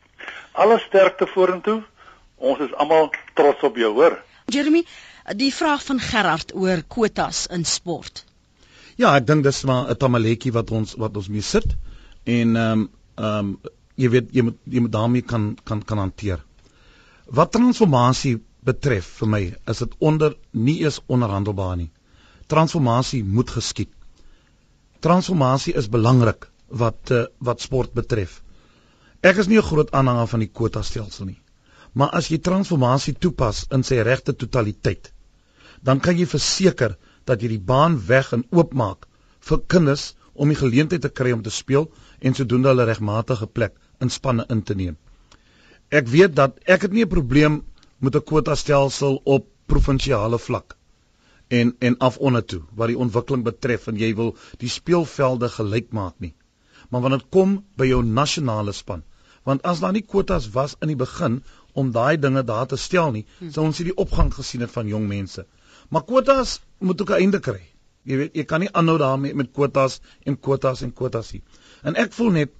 Alle 0.52 0.78
sterkte 0.78 1.26
vorentoe. 1.26 1.82
Ons 2.36 2.58
is 2.58 2.74
almal 2.74 3.12
trots 3.34 3.62
op 3.62 3.76
jou, 3.76 3.92
hoor. 3.92 4.22
Jeremy, 4.46 4.84
die 5.36 5.54
vraag 5.54 5.84
van 5.84 6.00
Gerard 6.00 6.54
oor 6.54 6.82
kwotas 6.88 7.46
in 7.46 7.64
sport. 7.64 8.24
Ja, 9.02 9.16
ek 9.18 9.24
dink 9.26 9.42
dis 9.42 9.64
maar 9.66 9.88
'n 9.90 9.98
tamaletjie 9.98 10.52
wat 10.54 10.70
ons 10.78 10.94
wat 11.02 11.16
ons 11.20 11.28
mee 11.34 11.42
sit 11.42 11.72
en 12.38 12.56
ehm 12.56 12.82
um, 12.82 12.82
ehm 13.18 13.38
um, 13.38 13.48
jy 14.02 14.08
weet 14.14 14.28
jy 14.36 14.42
moet 14.46 14.58
jy 14.74 14.82
moet 14.84 14.92
daarmee 14.96 15.24
kan 15.32 15.48
kan 15.70 15.82
kan 15.88 15.98
hanteer. 15.98 16.44
Wat 17.38 17.52
transformasie 17.56 18.36
betref 18.68 19.08
vir 19.18 19.28
my 19.34 19.42
is 19.72 19.82
dit 19.84 19.96
onder 20.10 20.36
nie 20.68 20.76
eens 20.84 21.00
onderhandelbaar 21.16 21.76
nie. 21.80 21.90
Transformasie 22.46 23.24
moet 23.24 23.50
geskied. 23.50 23.90
Transformasie 25.00 25.74
is 25.82 25.90
belangrik 25.98 26.46
wat 26.84 27.10
uh, 27.10 27.24
wat 27.38 27.60
sport 27.60 27.92
betref. 27.98 28.40
Ek 29.20 29.36
is 29.36 29.48
nie 29.48 29.58
'n 29.58 29.70
groot 29.70 29.90
aanhanger 29.90 30.28
van 30.34 30.46
die 30.46 30.52
kwota 30.60 30.82
stelsel 30.82 31.26
nie. 31.26 31.40
Maar 31.92 32.10
as 32.20 32.28
jy 32.28 32.38
transformasie 32.38 33.18
toepas 33.18 33.66
in 33.70 33.82
sy 33.82 34.02
regte 34.02 34.32
totaliteit, 34.32 35.12
dan 35.82 36.00
kan 36.00 36.16
jy 36.18 36.26
verseker 36.26 36.96
dat 37.24 37.42
jy 37.42 37.48
die 37.54 37.64
baan 37.72 37.98
weg 38.06 38.32
en 38.36 38.44
oopmaak 38.50 39.06
vir 39.48 39.62
kinders 39.74 40.12
om 40.32 40.48
die 40.48 40.58
geleentheid 40.58 41.02
te 41.04 41.12
kry 41.20 41.32
om 41.32 41.42
te 41.42 41.50
speel 41.50 41.88
en 42.20 42.34
sodoende 42.34 42.72
hulle 42.72 42.88
regmatige 42.88 43.46
plek 43.46 43.74
in 44.00 44.10
spanne 44.10 44.46
in 44.50 44.62
te 44.62 44.74
neem. 44.74 44.96
Ek 45.90 46.08
weet 46.08 46.36
dat 46.36 46.58
ek 46.64 46.88
het 46.88 46.92
nie 46.92 47.04
'n 47.04 47.14
probleem 47.16 47.62
met 47.98 48.16
'n 48.16 48.26
kwota 48.30 48.54
stelsel 48.54 49.20
op 49.24 49.46
provinsiale 49.66 50.38
vlak 50.38 50.76
en 51.48 51.74
en 51.78 51.98
af 51.98 52.16
onder 52.16 52.44
toe 52.44 52.62
wat 52.74 52.88
die 52.88 52.98
ontwikkeling 53.04 53.44
betref 53.44 53.86
en 53.86 53.98
jy 54.00 54.14
wil 54.14 54.36
die 54.58 54.68
speelvelde 54.68 55.48
gelyk 55.48 55.92
maak 55.92 56.14
nie. 56.18 56.34
Maar 56.90 57.00
wanneer 57.00 57.18
dit 57.18 57.30
kom 57.30 57.64
by 57.76 57.86
jou 57.86 58.02
nasionale 58.04 58.72
span, 58.72 59.02
want 59.44 59.62
as 59.62 59.80
daar 59.80 59.92
nie 59.92 60.06
kwotas 60.14 60.48
was 60.56 60.76
in 60.80 60.88
die 60.92 60.96
begin 60.96 61.42
om 61.72 61.92
daai 61.92 62.16
dinge 62.20 62.42
daar 62.42 62.66
te 62.66 62.76
stel 62.76 63.12
nie, 63.12 63.26
sou 63.50 63.64
ons 63.66 63.78
nie 63.78 63.90
die 63.90 63.96
opgang 64.04 64.32
gesien 64.34 64.60
het 64.60 64.70
van 64.70 64.88
jong 64.88 65.06
mense. 65.08 65.46
Maar 65.88 66.04
kwotas 66.08 66.60
moet 66.82 67.00
ook 67.00 67.10
'n 67.10 67.22
einde 67.24 67.40
kry. 67.40 67.60
Jy 68.04 68.16
weet, 68.16 68.34
jy 68.34 68.44
kan 68.44 68.60
nie 68.60 68.72
aanhou 68.72 68.98
daarmee 68.98 69.34
met 69.34 69.52
kwotas 69.52 70.00
en 70.26 70.38
kwotas 70.40 70.82
en 70.82 70.92
kwotas 70.92 71.32
nie. 71.32 71.42
En 71.82 71.94
ek 71.94 72.12
voel 72.12 72.30
net 72.30 72.50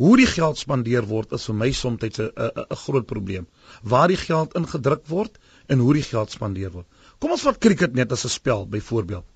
hoe 0.00 0.16
die 0.16 0.26
geld 0.26 0.58
spandeer 0.58 1.04
word 1.06 1.32
is 1.36 1.44
vir 1.46 1.54
my 1.54 1.70
soms 1.72 2.02
'n 2.02 2.76
groot 2.84 3.06
probleem. 3.06 3.46
Waar 3.82 4.08
die 4.08 4.16
geld 4.16 4.54
ingedruk 4.54 5.06
word 5.06 5.38
en 5.68 5.78
hoe 5.78 5.94
die 5.94 6.02
geld 6.02 6.30
spandeer 6.30 6.70
word. 6.70 6.86
Kom 7.18 7.30
ons 7.30 7.42
vat 7.42 7.58
cricket 7.58 7.94
net 7.94 8.12
as 8.12 8.24
'n 8.24 8.28
spel 8.28 8.66
byvoorbeeld. 8.66 9.26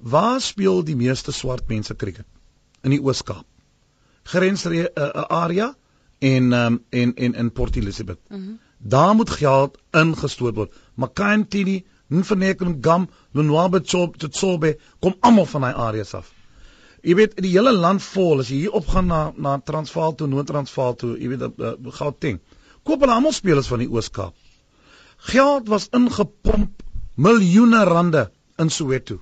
Waar 0.00 0.40
speel 0.40 0.84
die 0.84 0.96
meeste 0.96 1.32
swart 1.32 1.68
mense 1.68 1.94
cricket? 1.94 2.26
In 2.82 2.90
die 2.90 3.00
Oos-Kaap. 3.00 3.46
Grensre 4.24 4.74
'n 4.74 4.88
uh, 4.96 5.24
area 5.28 5.76
en 6.18 6.52
um, 6.52 6.84
en 6.90 7.14
en 7.14 7.34
in 7.34 7.52
Port 7.52 7.76
Elizabeth. 7.76 8.18
Mm 8.28 8.36
-hmm. 8.36 8.58
Daar 8.78 9.14
moet 9.14 9.30
geld 9.30 9.78
ingestoot 9.90 10.54
word. 10.54 10.74
Makantini, 10.94 11.84
Mfeneke 12.10 12.64
en 12.66 12.76
Gam, 12.82 13.08
Lonwabe 13.32 13.80
Chop, 13.84 14.16
Tsobe, 14.18 14.76
kom 15.00 15.14
almal 15.20 15.46
van 15.46 15.66
daai 15.66 15.74
areas 15.74 16.14
af. 16.18 16.32
Jy 17.06 17.14
weet 17.16 17.36
die 17.40 17.52
hele 17.54 17.72
land 17.72 18.02
vol 18.02 18.42
as 18.42 18.50
jy 18.52 18.64
hier 18.64 18.76
opgaan 18.76 19.06
na 19.08 19.20
na 19.36 19.56
Transvaal 19.64 20.14
toe, 20.14 20.28
Noord-Transvaal 20.28 20.96
toe, 21.00 21.14
jy 21.16 21.30
weet 21.32 21.46
uh, 21.48 21.72
Gauteng. 21.96 22.40
Koop 22.84 23.04
hulle 23.04 23.14
almal 23.14 23.32
spelers 23.36 23.70
van 23.72 23.84
die 23.84 23.88
Oos-Kaap. 23.88 24.34
Geld 25.30 25.68
was 25.68 25.88
ingepomp 25.96 26.82
miljoene 27.16 27.84
rande 27.84 28.26
in 28.58 28.70
Soweto. 28.70 29.20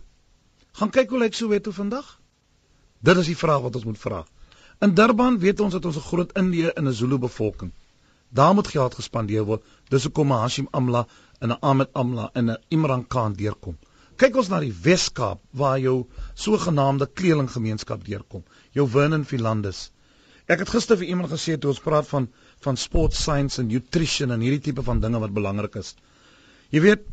Gaan 0.78 0.90
kyk 0.94 1.10
hoe 1.10 1.22
lyk 1.22 1.34
Soweto 1.34 1.74
vandag? 1.74 2.16
Dit 3.02 3.18
is 3.22 3.30
die 3.30 3.38
vraag 3.38 3.62
wat 3.66 3.78
ons 3.78 3.86
moet 3.86 3.98
vra. 3.98 4.24
In 4.82 4.94
Durban 4.94 5.38
weet 5.42 5.60
ons 5.60 5.74
dat 5.74 5.84
ons 5.84 5.96
'n 5.96 6.08
groot 6.08 6.32
Indië 6.38 6.70
en 6.74 6.88
'n 6.88 6.94
Zulu 6.94 7.18
bevolking. 7.18 7.72
Daar 8.28 8.54
moet 8.54 8.68
geld 8.68 8.94
gespandeer 8.94 9.44
word. 9.44 9.62
Dis 9.88 10.04
hoekom 10.04 10.30
Hashim 10.30 10.68
Amla 10.70 11.06
en 11.40 11.52
'n 11.52 11.58
Ahmed 11.60 11.92
Amla 11.92 12.30
en 12.34 12.50
'n 12.50 12.58
Imran 12.68 13.06
Khan 13.06 13.32
deurkom. 13.32 13.76
Kyk 14.16 14.36
ons 14.36 14.48
na 14.48 14.58
die 14.60 14.72
Wes-Kaap 14.82 15.40
waar 15.60 15.78
jou 15.78 16.06
sogenaamde 16.34 17.06
kleelinggemeenskap 17.06 18.04
deurkom. 18.04 18.42
Jou 18.74 18.88
Vernon 18.88 19.24
Philandus. 19.24 19.90
Ek 20.48 20.58
het 20.58 20.72
gister 20.72 20.96
vir 20.96 21.06
iemand 21.12 21.30
gesê 21.30 21.58
toe 21.58 21.70
ons 21.70 21.82
praat 21.84 22.08
van 22.08 22.28
van 22.66 22.76
sport 22.76 23.14
science 23.14 23.60
en 23.62 23.68
nutrition 23.68 24.30
en 24.34 24.40
hierdie 24.40 24.64
tipe 24.70 24.82
van 24.82 25.00
dinge 25.00 25.20
wat 25.22 25.34
belangrik 25.36 25.76
is. 25.76 25.94
Jy 26.74 26.80
weet, 26.80 27.04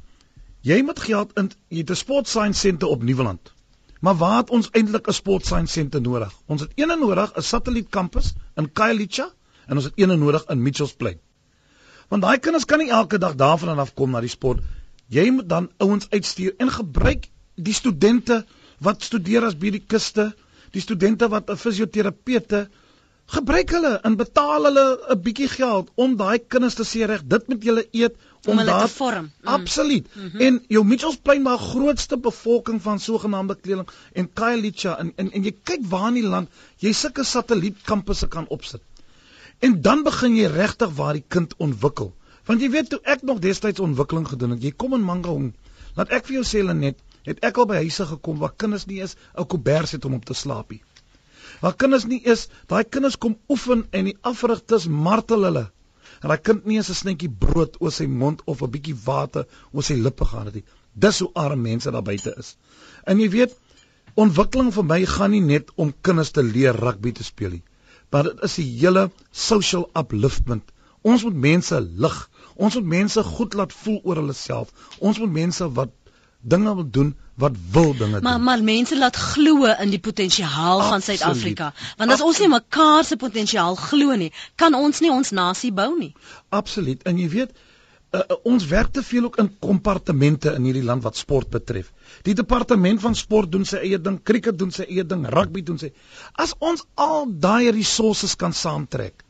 jy 0.61 0.81
moet 0.81 0.99
geld 0.99 1.35
in 1.37 1.51
jy 1.69 1.83
het 1.83 1.91
'n 1.91 1.95
sport 1.95 2.27
science 2.27 2.59
senter 2.59 2.87
op 2.87 3.03
Nieuweland. 3.03 3.53
Maar 4.01 4.15
waar 4.15 4.37
het 4.37 4.49
ons 4.49 4.69
eintlik 4.71 5.07
'n 5.07 5.13
sport 5.13 5.45
science 5.45 5.73
senter 5.73 6.01
nodig? 6.01 6.33
Ons 6.47 6.61
het 6.61 6.71
een 6.75 6.99
nodig, 6.99 7.37
'n 7.37 7.41
satelliet 7.41 7.89
kampus 7.89 8.33
in 8.55 8.71
Khayelitsha 8.71 9.29
en 9.67 9.75
ons 9.75 9.85
het 9.85 9.93
een 9.95 10.19
nodig 10.19 10.45
in 10.49 10.61
Mitchells 10.61 10.93
Plain. 10.93 11.19
Want 12.09 12.21
daai 12.23 12.37
kinders 12.39 12.65
kan 12.65 12.79
nie 12.79 12.89
elke 12.89 13.17
dag 13.17 13.35
daarvan 13.35 13.79
af 13.79 13.93
kom 13.93 14.11
na 14.11 14.21
die 14.21 14.29
sport. 14.29 14.59
Jy 15.09 15.29
moet 15.31 15.49
dan 15.49 15.69
ouens 15.77 16.07
uitstuur 16.09 16.53
en 16.57 16.71
gebruik 16.71 17.27
die 17.55 17.73
studente 17.73 18.45
wat 18.79 19.03
studeer 19.03 19.45
as 19.47 19.55
by 19.57 19.69
die 19.71 19.83
kuste, 19.87 20.33
die 20.71 20.81
studente 20.81 21.29
wat 21.29 21.49
'n 21.49 21.57
fisioterapeute 21.57 22.67
gebruik 23.33 23.71
hulle 23.73 23.91
en 24.05 24.15
betaal 24.19 24.63
hulle 24.67 24.85
'n 25.15 25.21
bietjie 25.21 25.47
geld 25.49 25.89
om 25.95 26.15
daai 26.17 26.39
kinders 26.39 26.75
te 26.75 26.83
sê 26.83 27.05
reg, 27.09 27.23
dit 27.25 27.47
moet 27.47 27.63
julle 27.63 27.85
eet 27.91 28.15
Om 28.45 28.57
hulle 28.57 28.71
te 28.71 28.77
daar- 28.77 28.89
vorm. 28.89 29.23
Mm. 29.41 29.47
Absoluut. 29.47 30.07
Mm 30.15 30.29
-hmm. 30.29 30.41
En 30.41 30.63
jou 30.67 30.83
Mitchells 30.85 31.17
Plain 31.17 31.41
maar 31.41 31.57
grootste 31.57 32.17
bevolking 32.17 32.81
van 32.81 32.99
sogenaamde 32.99 33.55
kleeling 33.55 33.87
en 34.13 34.29
Khayelitsha 34.33 34.97
en, 34.99 35.13
en 35.15 35.31
en 35.31 35.43
jy 35.43 35.55
kyk 35.63 35.81
waar 35.89 36.07
in 36.07 36.13
die 36.13 36.23
land 36.29 36.49
jy 36.77 36.91
sulke 36.93 37.23
satellietkampusse 37.23 38.27
kan 38.27 38.45
opsit. 38.47 38.81
En 39.59 39.81
dan 39.81 40.03
begin 40.03 40.35
jy 40.35 40.47
regtig 40.51 40.91
waar 40.95 41.13
die 41.13 41.25
kind 41.27 41.53
ontwikkel. 41.57 42.13
Want 42.45 42.61
jy 42.61 42.69
weet 42.69 42.89
toe 42.89 42.99
ek 43.03 43.23
nog 43.25 43.39
destyds 43.39 43.79
ontwikkeling 43.79 44.27
gedoen 44.27 44.55
het, 44.55 44.63
jy 44.63 44.71
kom 44.71 44.93
in 44.93 45.05
Mangaung. 45.05 45.53
Laat 45.95 46.11
ek 46.13 46.27
vir 46.27 46.39
jou 46.39 46.43
sê 46.45 46.63
Lenet, 46.63 46.99
het 47.25 47.39
ek 47.47 47.57
al 47.57 47.69
by 47.69 47.79
huise 47.81 48.05
gekom 48.05 48.37
waar 48.41 48.53
kinders 48.63 48.85
nie 48.89 48.99
eens 49.01 49.15
'n 49.33 49.47
koberg 49.53 49.91
het 49.91 50.05
om 50.05 50.13
op 50.13 50.25
te 50.25 50.33
slaap 50.33 50.69
nie. 50.69 50.81
Waar 51.61 51.75
kinders 51.75 52.05
nie 52.05 52.21
is, 52.33 52.47
daai 52.67 52.83
kinders 52.83 53.17
kom 53.17 53.37
oefen 53.49 53.85
en 53.91 54.05
die 54.05 54.17
afrigters 54.21 54.87
martel 54.87 55.47
hulle. 55.47 55.71
En 56.21 56.29
daai 56.29 56.41
kind 56.49 56.65
nie 56.65 56.77
eens 56.77 56.89
'n 56.89 56.99
snytjie 57.01 57.29
brood 57.29 57.77
oor 57.81 57.91
sy 57.91 58.05
mond 58.05 58.41
of 58.45 58.61
'n 58.61 58.71
bietjie 58.71 58.97
water 59.05 59.47
oor 59.71 59.83
sy 59.83 59.93
lippe 59.93 60.25
gehad 60.25 60.45
het 60.45 60.55
nie. 60.55 60.65
Dis 60.93 61.19
hoe 61.19 61.31
arm 61.33 61.61
mense 61.61 61.91
daar 61.91 62.03
buite 62.03 62.35
is. 62.37 62.57
En 63.05 63.19
jy 63.19 63.29
weet, 63.29 63.55
ontwikkeling 64.15 64.73
vir 64.73 64.83
my 64.83 65.05
gaan 65.05 65.31
nie 65.31 65.41
net 65.41 65.71
om 65.75 65.93
kinders 66.01 66.31
te 66.31 66.43
leer 66.43 66.75
rugby 66.75 67.11
te 67.11 67.23
speel 67.23 67.49
nie. 67.49 67.63
Maar 68.09 68.23
dit 68.23 68.41
is 68.47 68.55
die 68.61 68.69
hele 68.79 69.09
social 69.31 69.89
upliftment. 69.93 70.71
Ons 71.01 71.23
moet 71.23 71.35
mense 71.35 71.81
lig. 71.81 72.15
Ons 72.55 72.77
moet 72.79 72.85
mense 72.95 73.23
goed 73.23 73.53
laat 73.53 73.73
voel 73.73 73.99
oor 74.03 74.21
hulle 74.21 74.33
self. 74.33 74.71
Ons 74.99 75.19
moet 75.21 75.31
mense 75.31 75.67
wat 75.77 75.91
dinge 76.45 76.75
wil 76.75 76.89
doen 76.89 77.15
wat 77.35 77.51
wil 77.71 77.91
dinge 77.97 78.21
maar, 78.21 78.33
doen. 78.33 78.43
Maar 78.43 78.63
mense 78.63 78.97
laat 78.97 79.15
glo 79.15 79.65
in 79.65 79.89
die 79.89 79.99
potensiaal 79.99 80.81
van 80.87 81.01
Suid-Afrika. 81.01 81.73
Want 81.97 82.11
as 82.11 82.21
ons 82.21 82.39
nie 82.39 82.49
mekaar 82.49 83.03
se 83.03 83.17
potensiaal 83.19 83.75
glo 83.75 84.15
nie, 84.15 84.31
kan 84.55 84.73
ons 84.73 85.01
nie 85.03 85.11
ons 85.11 85.33
nasie 85.35 85.73
bou 85.75 85.91
nie. 85.97 86.13
Absoluut. 86.49 87.03
En 87.03 87.19
jy 87.19 87.29
weet, 87.33 87.51
uh, 88.13 88.19
uh, 88.19 88.37
ons 88.43 88.67
werk 88.67 88.91
te 88.93 89.03
veel 89.03 89.23
ook 89.29 89.37
in 89.41 89.51
kompartemente 89.59 90.53
in 90.53 90.63
hierdie 90.63 90.83
land 90.83 91.03
wat 91.03 91.17
sport 91.17 91.49
betref. 91.49 91.91
Die 92.23 92.33
departement 92.33 93.01
van 93.01 93.15
sport 93.15 93.51
doen 93.51 93.65
sy 93.65 93.77
eie 93.77 93.99
ding, 93.99 94.21
cricket 94.23 94.59
doen 94.59 94.71
sy 94.71 94.87
eie 94.87 95.05
ding, 95.05 95.25
rugby 95.25 95.63
doen 95.63 95.79
sy. 95.81 95.91
As 96.33 96.55
ons 96.59 96.85
al 96.95 97.29
daai 97.29 97.71
resources 97.71 98.35
kan 98.35 98.53
saamtrek 98.53 99.23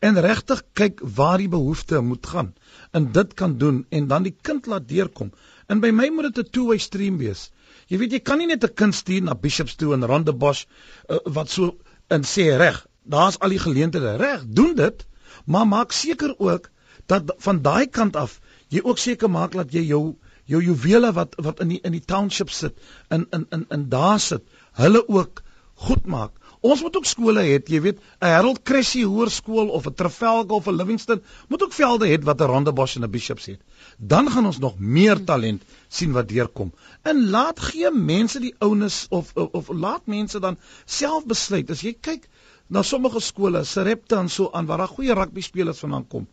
en 0.00 0.16
regtig 0.16 0.62
kyk 0.74 1.00
waar 1.16 1.38
die 1.38 1.50
behoefte 1.52 2.00
moet 2.00 2.26
gaan 2.26 2.54
en 2.96 3.10
dit 3.12 3.34
kan 3.36 3.58
doen 3.58 3.84
en 3.90 4.06
dan 4.08 4.24
die 4.24 4.36
kind 4.42 4.66
laat 4.66 4.88
deurkom 4.88 5.32
En 5.70 5.78
by 5.82 5.92
my 5.94 6.08
moet 6.10 6.34
dit 6.34 6.38
'n 6.42 6.50
two-way 6.50 6.78
stream 6.82 7.18
wees. 7.18 7.50
Jy 7.90 7.98
weet 7.98 8.14
jy 8.14 8.20
kan 8.28 8.38
nie 8.38 8.48
net 8.50 8.64
'n 8.64 8.74
kind 8.74 8.94
stuur 8.94 9.22
na 9.22 9.34
Bishops 9.34 9.76
toe 9.78 9.92
en 9.94 10.06
Rondebosch 10.12 10.64
uh, 10.66 11.18
wat 11.36 11.50
so 11.50 11.76
in 12.10 12.24
sê 12.26 12.46
reg, 12.58 12.86
daar's 13.06 13.38
al 13.38 13.54
die 13.54 13.62
geleenthede 13.62 14.16
reg, 14.16 14.42
doen 14.46 14.74
dit, 14.74 15.06
maar 15.46 15.66
maak 15.66 15.92
seker 15.92 16.34
ook 16.38 16.70
dat 17.12 17.34
van 17.46 17.62
daai 17.62 17.86
kant 17.86 18.16
af 18.16 18.40
jy 18.70 18.82
ook 18.86 18.98
seker 19.02 19.30
maak 19.30 19.56
dat 19.58 19.72
jy 19.74 19.84
jou 19.92 20.02
jou 20.50 20.60
juwele 20.62 21.12
wat 21.14 21.36
wat 21.46 21.62
in 21.64 21.74
die 21.74 21.80
in 21.86 21.94
die 21.94 22.04
township 22.12 22.50
sit 22.50 22.76
in 23.16 23.26
in 23.36 23.46
in 23.56 23.64
in 23.76 23.88
daar 23.94 24.20
sit, 24.20 24.42
hulle 24.82 25.02
ook 25.08 25.42
goed 25.86 26.06
maak. 26.06 26.32
Ons 26.60 26.82
moet 26.84 26.96
ook 26.96 27.06
skole 27.08 27.40
hê, 27.40 27.56
jy 27.72 27.80
weet, 27.80 28.00
'n 28.20 28.32
Harold 28.34 28.62
Cressy 28.68 29.02
Hoërskool 29.02 29.70
of 29.76 29.86
'n 29.86 29.94
Trafalgar 30.00 30.56
of 30.56 30.66
'n 30.68 30.76
Livingston 30.76 31.22
moet 31.48 31.62
ook 31.62 31.72
velde 31.72 32.06
hê 32.10 32.18
wat 32.24 32.40
'n 32.40 32.50
Rondebosch 32.52 32.96
en 32.96 33.04
'n 33.04 33.10
Bishops 33.10 33.46
het. 33.46 33.60
Dan 33.96 34.30
gaan 34.30 34.46
ons 34.46 34.58
nog 34.58 34.78
meer 34.78 35.24
talent 35.24 35.62
sien 35.88 36.12
wat 36.12 36.28
deurkom. 36.28 36.72
En 37.02 37.30
laat 37.30 37.60
gee 37.60 37.90
mense 37.90 38.40
die 38.40 38.54
ounes 38.58 39.06
of, 39.08 39.32
of 39.34 39.48
of 39.52 39.68
laat 39.68 40.06
mense 40.06 40.40
dan 40.40 40.58
self 40.84 41.26
besluit. 41.26 41.70
As 41.70 41.80
jy 41.80 41.96
kyk 42.00 42.28
na 42.66 42.82
sommige 42.82 43.20
skole, 43.20 43.64
Serepta 43.64 44.18
en 44.20 44.28
so 44.28 44.50
aan 44.52 44.66
waar 44.66 44.78
daar 44.78 44.94
goeie 44.96 45.14
rugby 45.14 45.40
spelers 45.40 45.78
vandaan 45.78 46.06
kom. 46.06 46.28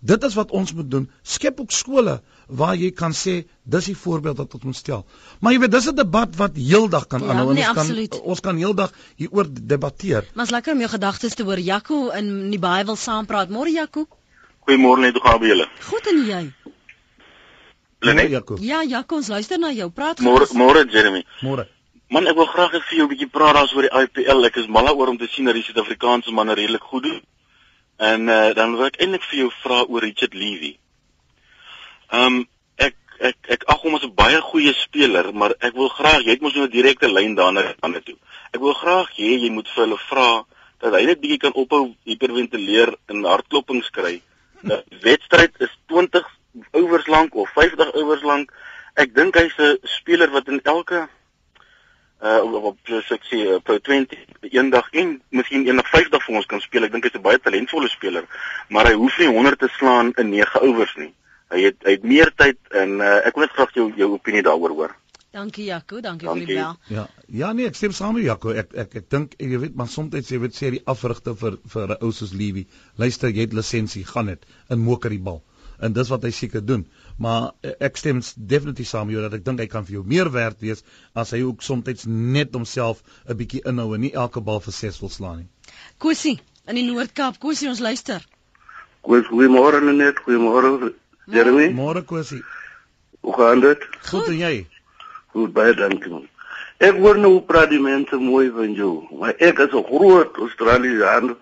Dit 0.00 0.22
is 0.24 0.34
wat 0.34 0.50
ons 0.50 0.72
moet 0.72 0.90
doen. 0.90 1.10
Skep 1.22 1.60
ook 1.60 1.72
skole 1.76 2.20
waar 2.48 2.74
jy 2.74 2.90
kan 2.90 3.12
sê 3.12 3.44
dis 3.68 3.84
die 3.84 3.96
voorbeeld 3.96 4.38
wat 4.40 4.54
ons 4.54 4.64
moet 4.64 4.76
stel. 4.76 5.04
Maar 5.40 5.52
jy 5.52 5.58
weet 5.60 5.70
dis 5.70 5.88
'n 5.90 5.94
debat 5.94 6.36
wat 6.36 6.56
heeldag 6.56 7.06
kan 7.06 7.20
Ja, 7.20 7.28
aanhou 7.28 7.52
nee, 7.52 7.62
en 7.62 7.68
ons 7.68 7.76
kan 7.76 7.86
absoluut. 7.86 8.20
ons 8.20 8.40
kan 8.40 8.56
heeldag 8.56 8.92
hieroor 9.16 9.46
debatteer. 9.50 10.24
Maar 10.34 10.44
is 10.44 10.50
lekker 10.50 10.72
om 10.72 10.78
jou 10.78 10.90
gedagtes 10.90 11.34
te 11.34 11.42
hoor. 11.42 11.58
Jaco 11.58 12.08
in 12.10 12.50
die 12.50 12.58
baie 12.58 12.84
wil 12.84 12.96
saampraat. 12.96 13.48
Môre 13.50 13.70
Jaco. 13.70 14.06
Goeiemôre 14.66 15.00
net 15.00 15.12
hoe 15.12 15.22
gaan 15.22 15.40
julle? 15.46 15.68
Goed 15.80 16.06
en 16.06 16.26
jy? 16.26 16.52
Lenet. 18.00 18.30
Jaco. 18.30 18.56
Ja, 18.60 18.82
Jaco, 18.82 19.16
ons 19.16 19.28
luister 19.28 19.58
na 19.58 19.70
jou. 19.72 19.90
Praat 19.90 20.20
Môre 20.20 20.46
môre 20.54 20.86
Jeremy. 20.90 21.24
Môre. 21.42 21.68
Man, 22.10 22.26
ek 22.26 22.34
wil 22.36 22.46
graag 22.46 22.72
net 22.72 22.82
vir 22.88 22.96
jou 22.98 23.06
'n 23.06 23.10
bietjie 23.12 23.28
praat 23.30 23.54
daaroor 23.54 23.74
oor 23.76 23.82
die 23.82 24.24
IPL. 24.24 24.44
Ek 24.46 24.56
is 24.56 24.66
mal 24.66 24.84
daaroor 24.86 25.08
om 25.08 25.18
te 25.18 25.28
sien 25.28 25.44
dat 25.44 25.54
die 25.54 25.62
Suid-Afrikaanse 25.62 26.32
manne 26.32 26.54
redelik 26.54 26.82
goed 26.82 27.02
doen. 27.02 27.20
En 28.00 28.28
uh, 28.28 28.54
dan 28.56 28.76
wil 28.76 28.86
ek 28.88 28.96
eintlik 28.96 29.26
vir 29.28 29.42
jou 29.42 29.50
vra 29.60 29.82
oor 29.84 30.00
Richard 30.06 30.34
Levy. 30.34 30.72
Ehm 32.10 32.38
um, 32.38 32.38
ek 32.80 32.96
ek 33.28 33.50
ek 33.56 33.66
ag 33.74 33.82
hom 33.84 33.98
as 33.98 34.06
'n 34.06 34.14
baie 34.16 34.40
goeie 34.40 34.72
speler, 34.72 35.28
maar 35.34 35.52
ek 35.60 35.76
wil 35.76 35.92
graag 35.92 36.24
jy 36.24 36.32
het 36.32 36.40
mos 36.40 36.56
nou 36.56 36.64
'n 36.64 36.72
direkte 36.72 37.12
lyn 37.12 37.34
daarna 37.36 37.74
aan 37.80 38.00
toe. 38.02 38.16
Ek 38.56 38.60
wil 38.60 38.72
graag 38.72 39.12
hê 39.18 39.36
jy 39.44 39.50
moet 39.52 39.68
vir 39.68 39.84
hulle 39.84 40.00
vra 40.08 40.44
dat 40.80 40.96
hy 40.96 41.04
net 41.04 41.20
bietjie 41.20 41.42
kan 41.44 41.52
ophou 41.52 41.94
hiperventileer 42.08 42.94
en 43.12 43.24
hartklopings 43.24 43.90
kry. 43.90 44.22
Die 44.62 44.80
wedstryd 45.04 45.52
is 45.60 45.72
20 45.92 46.24
overs 46.72 47.06
lank 47.06 47.34
of 47.34 47.52
50 47.52 47.92
overs 47.94 48.22
lank. 48.22 48.52
Ek 48.96 49.14
dink 49.14 49.36
hy's 49.36 49.58
'n 49.58 49.78
speler 49.84 50.30
wat 50.30 50.48
in 50.48 50.60
elke 50.64 51.08
uh 52.22 52.64
op 52.70 52.78
soos 52.84 53.10
ek 53.16 53.22
sê 53.24 53.38
op 53.54 53.70
20 53.82 54.18
eendag 54.52 54.90
en 54.92 55.14
miskien 55.30 55.66
eendag 55.66 55.88
50 55.88 56.24
vir 56.26 56.36
ons 56.36 56.46
kan 56.46 56.60
speel. 56.60 56.84
Ek 56.84 56.92
dink 56.92 57.04
hy's 57.04 57.16
'n 57.16 57.22
baie 57.24 57.38
talentvolle 57.38 57.88
speler, 57.88 58.24
maar 58.68 58.86
hy 58.86 58.94
hoef 58.94 59.18
nie 59.18 59.28
100 59.28 59.58
te 59.58 59.68
slaan 59.78 60.12
in 60.16 60.30
9 60.30 60.60
overs 60.60 60.94
nie. 60.96 61.14
Hy 61.50 61.62
het 61.62 61.76
hy 61.84 61.90
het 61.96 62.04
meer 62.04 62.32
tyd 62.36 62.58
en 62.70 63.00
uh, 63.00 63.26
ek 63.26 63.34
wil 63.34 63.46
net 63.46 63.56
graag 63.56 63.72
jou 63.74 63.92
jou 63.96 64.12
opinie 64.12 64.42
daaroor 64.42 64.70
hoor. 64.70 64.96
Dankie 65.30 65.64
Jaco, 65.64 66.00
dankie 66.00 66.26
vir 66.26 66.40
die 66.42 66.46
Dankie. 66.46 66.86
bel. 66.88 66.96
Ja, 66.96 67.04
ja 67.40 67.52
nee, 67.52 67.66
ek 67.70 67.76
stem 67.78 67.92
saam 67.94 68.16
met 68.18 68.24
Jaco. 68.24 68.50
Ek 68.50 68.74
ek 68.74 68.96
ek 69.00 69.10
dink 69.10 69.36
jy 69.38 69.60
weet 69.62 69.76
maar 69.78 69.88
soms 69.88 70.30
jy 70.30 70.40
weet 70.42 70.56
sê 70.58 70.70
die 70.74 70.82
afrigter 70.84 71.36
vir 71.42 71.58
vir 71.74 71.94
'n 71.94 71.98
ou 72.02 72.10
soos 72.12 72.32
Lewy. 72.32 72.66
Luister, 72.96 73.30
jy 73.30 73.46
het 73.46 73.54
lisensie, 73.54 74.04
gaan 74.04 74.26
dit 74.26 74.44
in 74.68 74.82
moker 74.82 75.10
die 75.10 75.22
bal. 75.30 75.42
En 75.80 75.92
dis 75.92 76.08
wat 76.08 76.22
hy 76.22 76.30
seker 76.30 76.64
doen. 76.66 76.84
Maar 77.20 77.50
eh, 77.60 77.74
ek 77.86 77.98
stem 78.00 78.22
definitief 78.34 78.88
saam 78.88 79.06
met 79.06 79.16
jou 79.16 79.22
dat 79.26 79.34
ek 79.36 79.44
dink 79.44 79.60
hy 79.60 79.66
kan 79.68 79.84
vir 79.84 79.98
jou 79.98 80.04
meer 80.08 80.30
werd 80.32 80.60
wees 80.64 80.80
as 81.12 81.34
hy 81.36 81.42
ook 81.44 81.60
soms 81.62 82.06
net 82.06 82.54
homself 82.56 83.02
'n 83.28 83.36
bietjie 83.36 83.60
inhou 83.68 83.92
en 83.94 84.00
nie 84.00 84.14
elke 84.14 84.40
bal 84.40 84.60
vir 84.64 84.72
6 84.72 85.00
wil 85.00 85.12
slaan 85.12 85.36
nie. 85.42 85.48
Kosie 85.98 86.38
in 86.66 86.80
die 86.80 86.86
Noord-Kaap. 86.86 87.38
Kosie, 87.38 87.68
ons 87.68 87.80
luister. 87.80 88.24
Goeie 89.02 89.24
goeiemôre 89.28 89.82
net, 89.92 90.16
goeiemôre 90.24 90.94
Jeremy. 91.26 91.68
Môre 91.76 92.02
Kosie. 92.02 92.42
Hoe 93.20 93.34
gaan 93.36 93.60
dit? 93.60 93.84
Goed 94.08 94.28
en 94.28 94.38
jy? 94.38 94.66
Goed 95.32 95.52
baie 95.52 95.74
dankie 95.74 96.10
man. 96.10 96.28
Ek 96.80 96.96
hoor 96.96 97.18
nou 97.20 97.42
praat 97.44 97.68
die 97.68 97.80
mense 97.80 98.16
mooi 98.16 98.48
van 98.50 98.72
jou, 98.72 99.04
maar 99.20 99.36
ek 99.36 99.58
is 99.58 99.74
'n 99.76 99.84
groot 99.84 100.36
Australiese 100.36 101.36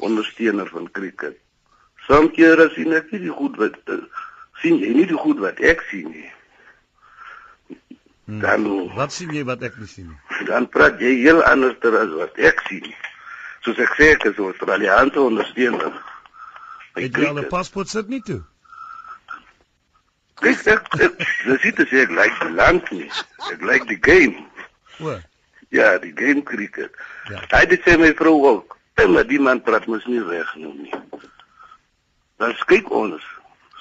ondersteuner 0.00 0.66
van 0.66 0.90
cricket. 0.90 1.38
Soms 2.06 2.34
kere 2.34 2.70
sien 2.74 2.92
ek 2.92 3.12
nie 3.12 3.20
die 3.20 3.30
goed 3.30 3.56
wat 3.56 3.78
uh, 3.86 4.02
sien 4.62 4.78
jy 4.78 4.92
nie 4.94 5.06
die 5.06 5.16
goed 5.16 5.38
wat 5.38 5.60
ek 5.60 5.80
sien 5.90 6.10
nie. 6.10 6.30
Hmm. 8.26 8.40
Dan 8.40 8.66
Wat 8.94 9.12
sien 9.12 9.32
jy 9.34 9.44
wat 9.44 9.62
ek 9.66 9.76
nie 9.78 9.86
sien 9.90 10.08
nie? 10.12 10.46
dan 10.46 10.68
praat 10.68 11.00
jy 11.00 11.14
heel 11.22 11.42
anders 11.44 11.76
as 11.82 12.12
wat 12.16 12.38
ek 12.38 12.60
sien. 12.68 12.86
Soos 13.64 13.78
ek 13.78 13.90
sê 13.98 14.12
ek 14.14 14.24
is 14.30 14.38
'n 14.38 14.44
Australiese 14.52 15.20
ondersteuner. 15.20 15.92
Het 16.94 17.16
jy 17.16 17.26
al 17.26 17.38
'n 17.38 17.48
paspoort 17.48 17.88
sit 17.88 18.08
nie 18.08 18.22
toe? 18.22 18.42
Kyk 20.40 20.66
ek 20.66 21.00
ek- 21.00 21.18
dis 21.44 21.74
te 21.74 21.84
sê 21.90 22.02
ek 22.06 22.10
like 22.10 22.38
die 22.40 22.54
land 22.54 22.90
nie. 22.90 23.10
Ek 23.52 23.60
like 23.62 23.86
die 23.86 23.98
game. 24.00 24.46
O. 25.00 25.18
Ja, 25.70 25.98
die 25.98 26.12
game 26.16 26.42
cricket. 26.42 26.92
Ja. 27.28 27.40
Hy 27.50 27.66
het 27.68 27.82
sê 27.84 27.98
my 27.98 28.14
vrou 28.14 28.44
ook. 28.46 28.76
Maar 29.08 29.24
die 29.26 29.38
man 29.40 29.62
praat 29.62 29.86
mos 29.86 30.04
nie 30.06 30.20
reg 30.20 30.54
nou 30.56 30.72
nie. 30.74 30.92
Dan 32.38 32.54
kyk 32.66 32.90
ons. 32.90 33.22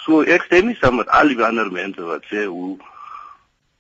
So 0.10 0.24
ek 0.26 0.48
stem 0.48 0.72
nie 0.72 0.78
saam 0.80 0.96
met 0.98 1.10
al 1.14 1.30
die 1.30 1.44
ander 1.46 1.68
mense 1.70 2.02
wat 2.02 2.24
sê 2.32 2.48
hoe 2.50 2.72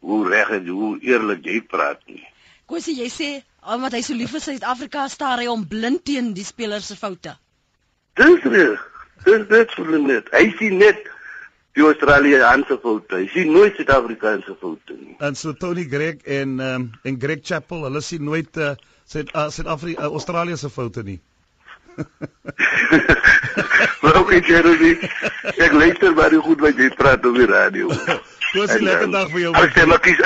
hoe 0.05 0.19
reg 0.29 0.51
en 0.59 0.67
hoe 0.69 0.89
eerlik 1.01 1.47
jy 1.49 1.55
praat 1.65 2.03
nie. 2.05 2.21
Kosie, 2.69 2.93
jy 3.01 3.07
sê 3.09 3.29
omdat 3.73 3.95
hy 3.97 4.01
so 4.05 4.13
lief 4.13 4.35
vir 4.35 4.43
Suid-Afrika 4.43 5.07
staar 5.09 5.41
hy 5.41 5.47
om 5.49 5.63
blind 5.71 6.03
teen 6.05 6.29
die 6.37 6.45
spelers 6.45 6.91
se 6.91 6.97
foute. 6.99 7.33
Dis 8.19 8.45
reg. 8.45 8.83
Dis 9.25 9.47
dit 9.49 9.73
vir 9.79 9.89
net. 10.05 10.29
Hy 10.35 10.45
sien 10.59 10.77
net 10.83 11.01
die 11.73 11.87
Australiese 11.87 12.77
foute. 12.83 13.23
Hy 13.23 13.25
sien 13.33 13.49
nooit 13.55 13.81
Suid-Afrikaanse 13.81 14.53
foute 14.61 14.99
nie. 14.99 15.17
En 15.25 15.33
so 15.39 15.57
Tony 15.57 15.87
Gregg 15.89 16.21
en 16.29 16.59
um, 16.61 16.87
en 17.09 17.19
Greg 17.25 17.41
Chappell, 17.41 17.87
hulle 17.89 18.05
sien 18.05 18.21
nooit 18.29 18.61
uh, 18.61 18.75
Suid 19.09 19.33
uh, 19.33 19.49
Suid-Afrika 19.49 20.05
uh, 20.05 20.13
Australië 20.13 20.61
se 20.61 20.69
foute 20.69 21.03
nie. 21.09 21.17
Ook 24.01 24.33
ek 24.37 24.49
sê 24.49 24.61
nie. 24.81 24.95
Ek 25.57 25.73
luister 25.73 26.13
baie 26.17 26.41
goed 26.43 26.61
wat 26.65 26.77
jy 26.79 26.89
praat 26.99 27.25
op 27.25 27.39
die 27.39 27.47
radio. 27.49 27.89
Kosie, 28.53 28.81
lekker 28.81 29.11
dag 29.13 29.29
vir 29.33 29.43
jou. 29.45 29.55
Ek 29.61 29.75
sê 29.77 29.85
maar 29.89 30.01
kies 30.03 30.21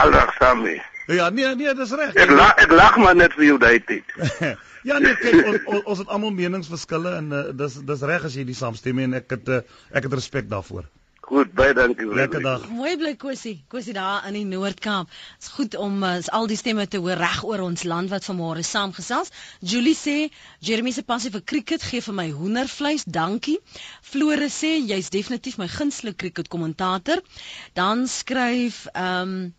aldag 0.00 0.34
saam 0.38 0.62
mee. 0.64 0.82
Ja, 1.12 1.28
nee, 1.28 1.48
nee, 1.58 1.74
dis 1.76 1.92
reg. 1.92 2.14
Ek 2.16 2.30
lag 2.32 2.60
ek 2.62 2.70
lag 2.72 2.96
maar 3.02 3.16
net 3.18 3.34
vir 3.36 3.50
jou 3.50 3.56
daai 3.60 3.80
tyd. 3.84 4.14
ja 4.88 5.00
nee, 5.02 5.16
kyk 5.20 5.40
ons 5.42 5.58
ons, 5.66 5.82
ons 5.82 6.00
het 6.00 6.12
almal 6.14 6.32
meningsverskille 6.36 7.16
en 7.18 7.32
uh, 7.32 7.42
dis 7.56 7.76
dis 7.90 8.04
reg 8.08 8.24
as 8.24 8.36
jy 8.38 8.46
nie 8.48 8.56
saamstem 8.56 9.00
nie 9.00 9.08
en 9.10 9.18
ek 9.20 9.34
het 9.36 9.50
uh, 9.52 9.60
ek 9.92 10.08
het 10.08 10.16
respek 10.16 10.48
daarvoor. 10.52 10.86
Goed, 11.24 11.54
baie 11.56 11.72
dankie. 11.72 12.04
Lekker 12.04 12.42
dag. 12.44 12.64
Mooi 12.68 12.96
bly 13.00 13.14
Kosie. 13.16 13.54
Kosie 13.72 13.94
daar 13.96 14.26
in 14.28 14.36
die 14.36 14.44
Noord-Kaap. 14.44 15.08
Dit's 15.38 15.52
goed 15.56 15.76
om 15.80 16.02
uh, 16.04 16.18
al 16.36 16.48
die 16.50 16.58
stemme 16.60 16.84
te 16.90 17.00
hoor 17.00 17.16
reg 17.16 17.40
oor 17.48 17.62
ons 17.64 17.86
land 17.88 18.12
wat 18.12 18.28
vanmôre 18.28 18.64
saamgesels. 18.68 19.32
Julie 19.72 19.96
sê 19.96 20.16
Jeremy 20.68 20.92
se 20.92 21.06
passie 21.08 21.32
vir 21.32 21.44
cricket 21.52 21.86
gee 21.88 22.04
vir 22.04 22.18
my 22.20 22.28
hoendervleis. 22.36 23.08
Dankie. 23.08 23.56
Flore 24.04 24.50
sê 24.52 24.74
jy's 24.84 25.08
definitief 25.16 25.56
my 25.56 25.70
gunsteling 25.78 26.18
cricket 26.20 26.52
kommentator. 26.52 27.24
Dan 27.72 28.04
skryf 28.20 28.84
ehm 28.92 29.36
um, 29.36 29.52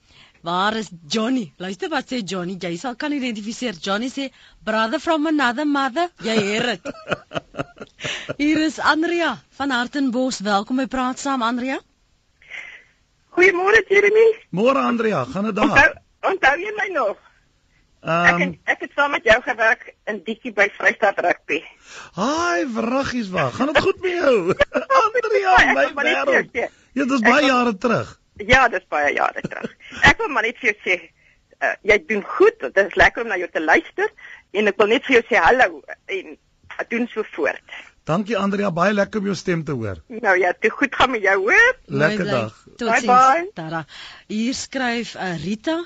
Waar 0.45 0.75
is 0.77 0.89
Johnny? 1.07 1.53
Luister 1.57 1.89
wat 1.89 2.11
sê 2.11 2.19
Johnny. 2.21 2.53
Jy 2.61 2.75
sal 2.77 2.93
kan 3.01 3.13
identifiseer. 3.15 3.73
Johnny 3.81 4.11
sê 4.13 4.27
brother 4.61 4.99
from 5.01 5.25
another 5.25 5.65
mother. 5.65 6.11
Jy 6.21 6.35
heer 6.37 6.65
dit. 6.69 6.89
Hier 8.41 8.59
is 8.61 8.77
Andrea 8.77 9.31
van 9.57 9.71
Hartenbos. 9.73 10.43
Welkom 10.45 10.77
by 10.77 10.85
Praat 10.85 11.17
Saam 11.17 11.41
Andrea. 11.41 11.79
Goeiemôre 13.33 13.81
Jeremy. 13.89 14.25
Môre 14.53 14.83
Andrea, 14.85 15.23
gaan 15.31 15.49
dit 15.49 15.57
daar? 15.57 15.71
Onthou, 15.71 15.95
onthou 16.29 16.53
jy 16.61 16.73
my 16.77 16.85
nog? 16.93 17.15
Ehm 18.05 18.29
Ek 18.29 18.43
het, 18.43 18.53
ek 18.75 18.83
het 18.85 18.93
saam 18.99 19.15
met 19.17 19.25
jou 19.25 19.39
gewerk 19.47 19.95
in 20.05 20.19
Diekie 20.27 20.53
by 20.53 20.67
Vrystaat 20.77 21.23
Rugby. 21.25 21.63
Haai, 22.19 22.67
vraggies 22.75 23.33
wag. 23.33 23.57
Gaan 23.57 23.73
dit 23.73 23.81
goed 23.87 24.05
met 24.05 24.13
jou? 24.19 24.37
Andrea, 25.01 25.57
Ek 25.63 25.73
my 25.73 25.89
wêreld. 26.11 26.53
Ja, 26.53 26.69
dit 27.01 27.17
is 27.17 27.25
baie 27.25 27.49
jare 27.49 27.73
terug. 27.81 28.13
Ja, 28.43 28.67
dis 28.67 28.83
baie 28.91 29.13
jare 29.15 29.41
terug. 29.41 29.71
Ek 30.03 30.19
wil 30.19 30.31
maar 30.33 30.43
net 30.43 30.59
vir 30.59 30.73
jou 30.73 30.77
sê, 30.83 30.97
uh, 31.63 31.75
jy 31.87 31.99
doen 32.09 32.23
goed. 32.35 32.59
Dit 32.65 32.81
is 32.83 32.97
lekker 32.99 33.23
om 33.23 33.31
na 33.31 33.39
jou 33.39 33.49
te 33.51 33.63
luister 33.63 34.11
en 34.55 34.71
ek 34.71 34.79
wil 34.81 34.91
net 34.91 35.07
vir 35.07 35.19
jou 35.19 35.25
sê 35.29 35.41
hallo 35.41 35.81
en 36.11 36.37
doen 36.91 37.07
so 37.11 37.23
voort. 37.35 37.63
Dankie 38.05 38.35
Andrea, 38.37 38.69
baie 38.69 38.93
lekker 38.93 39.23
om 39.23 39.31
jou 39.31 39.35
stem 39.37 39.63
te 39.65 39.73
hoor. 39.73 40.01
Nou 40.21 40.35
ja, 40.37 40.51
te 40.53 40.69
goed 40.69 40.93
gaan 40.93 41.15
met 41.15 41.23
jou, 41.25 41.39
hoor. 41.47 41.77
Lekker 41.85 42.27
dag. 42.29 42.59
Totsiens. 42.77 43.07
Bye-bye. 43.07 43.47
Tada. 43.57 43.85
Hier 44.29 44.53
skryf 44.53 45.15
uh, 45.15 45.31
Rita 45.41 45.79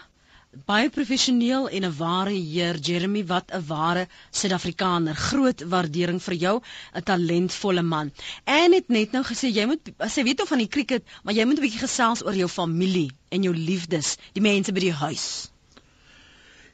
baie 0.66 0.90
professioneel 0.90 1.70
en 1.70 1.86
'n 1.86 1.98
ware 1.98 2.34
heer 2.34 2.76
Jeremy 2.78 3.26
wat 3.26 3.52
'n 3.54 3.64
ware 3.68 4.08
Suid-Afrikaner 4.32 5.16
groot 5.16 5.62
waardering 5.62 6.22
vir 6.22 6.34
jou 6.34 6.62
'n 6.96 7.04
talentvolle 7.04 7.82
man 7.82 8.12
en 8.44 8.74
het 8.74 8.90
net 8.90 9.12
nou 9.12 9.24
gesê 9.24 9.54
jy 9.54 9.66
moet 9.66 9.94
sy 10.08 10.24
weet 10.24 10.42
of 10.42 10.48
van 10.48 10.58
die 10.58 10.68
cricket 10.68 11.04
maar 11.24 11.34
jy 11.34 11.46
moet 11.46 11.58
'n 11.58 11.62
bietjie 11.62 11.86
gesels 11.88 12.26
oor 12.26 12.36
jou 12.36 12.48
familie 12.48 13.12
en 13.30 13.44
jou 13.44 13.54
liefdes 13.56 14.18
die 14.34 14.42
mense 14.42 14.72
by 14.72 14.80
die 14.80 14.94
huis 14.94 15.52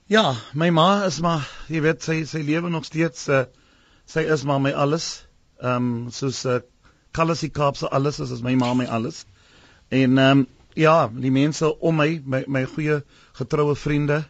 Ja, 0.07 0.35
my 0.53 0.69
ma 0.69 1.05
is 1.05 1.15
maar, 1.19 1.47
jy 1.67 1.79
weet, 1.81 2.03
sy 2.05 2.25
sy 2.29 2.43
lewe 2.45 2.69
nog 2.69 2.83
steeds 2.85 3.23
uh, 3.27 3.45
sy 4.05 4.21
is 4.29 4.43
maar 4.45 4.59
my 4.61 4.71
alles. 4.71 5.25
Ehm 5.57 5.87
um, 5.87 6.11
soos 6.13 6.43
uh, 6.45 6.59
Kalasie 7.11 7.49
Kaapse 7.49 7.89
alles 7.89 8.19
is, 8.19 8.29
is 8.29 8.43
my 8.45 8.53
ma 8.53 8.73
my 8.73 8.85
alles. 8.85 9.23
En 9.89 10.17
ehm 10.17 10.43
um, 10.43 10.47
ja, 10.75 11.07
die 11.09 11.31
mense 11.31 11.71
om 11.79 11.97
my, 11.97 12.21
my 12.23 12.43
my 12.45 12.63
goeie 12.65 12.99
getroue 13.39 13.75
vriende, 13.75 14.23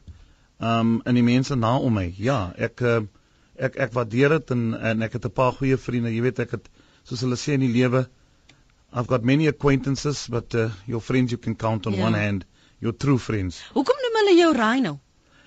um, 0.60 1.02
en 1.06 1.16
die 1.16 1.24
mense 1.24 1.56
na 1.56 1.78
om 1.78 1.94
my. 1.94 2.14
Ja, 2.18 2.54
ek 2.58 2.82
uh, 2.82 3.00
ek 3.56 3.76
ek 3.88 3.94
waardeer 3.96 4.30
dit 4.40 4.52
en 4.52 4.74
en 4.74 5.02
ek 5.02 5.14
het 5.20 5.26
'n 5.26 5.32
paar 5.32 5.54
goeie 5.54 5.78
vriende. 5.78 6.12
Jy 6.16 6.22
weet 6.22 6.40
ek 6.40 6.52
het 6.52 6.70
soos 7.04 7.22
hulle 7.22 7.36
sê 7.38 7.54
in 7.54 7.60
die 7.66 7.72
lewe 7.74 8.08
I've 8.96 9.08
got 9.08 9.24
many 9.24 9.48
acquaintances 9.48 10.28
but 10.32 10.54
uh, 10.56 10.70
your 10.88 11.02
friends 11.02 11.32
you 11.32 11.38
can 11.42 11.56
count 11.56 11.86
on 11.88 11.94
Ja. 11.94 12.06
one 12.06 12.18
hand. 12.18 12.46
Your 12.80 12.94
true 12.98 13.18
friends. 13.20 13.62
hoekom 13.74 13.96
noem 14.04 14.16
hulle 14.22 14.38
jou 14.40 14.54
Rhino 14.54 15.00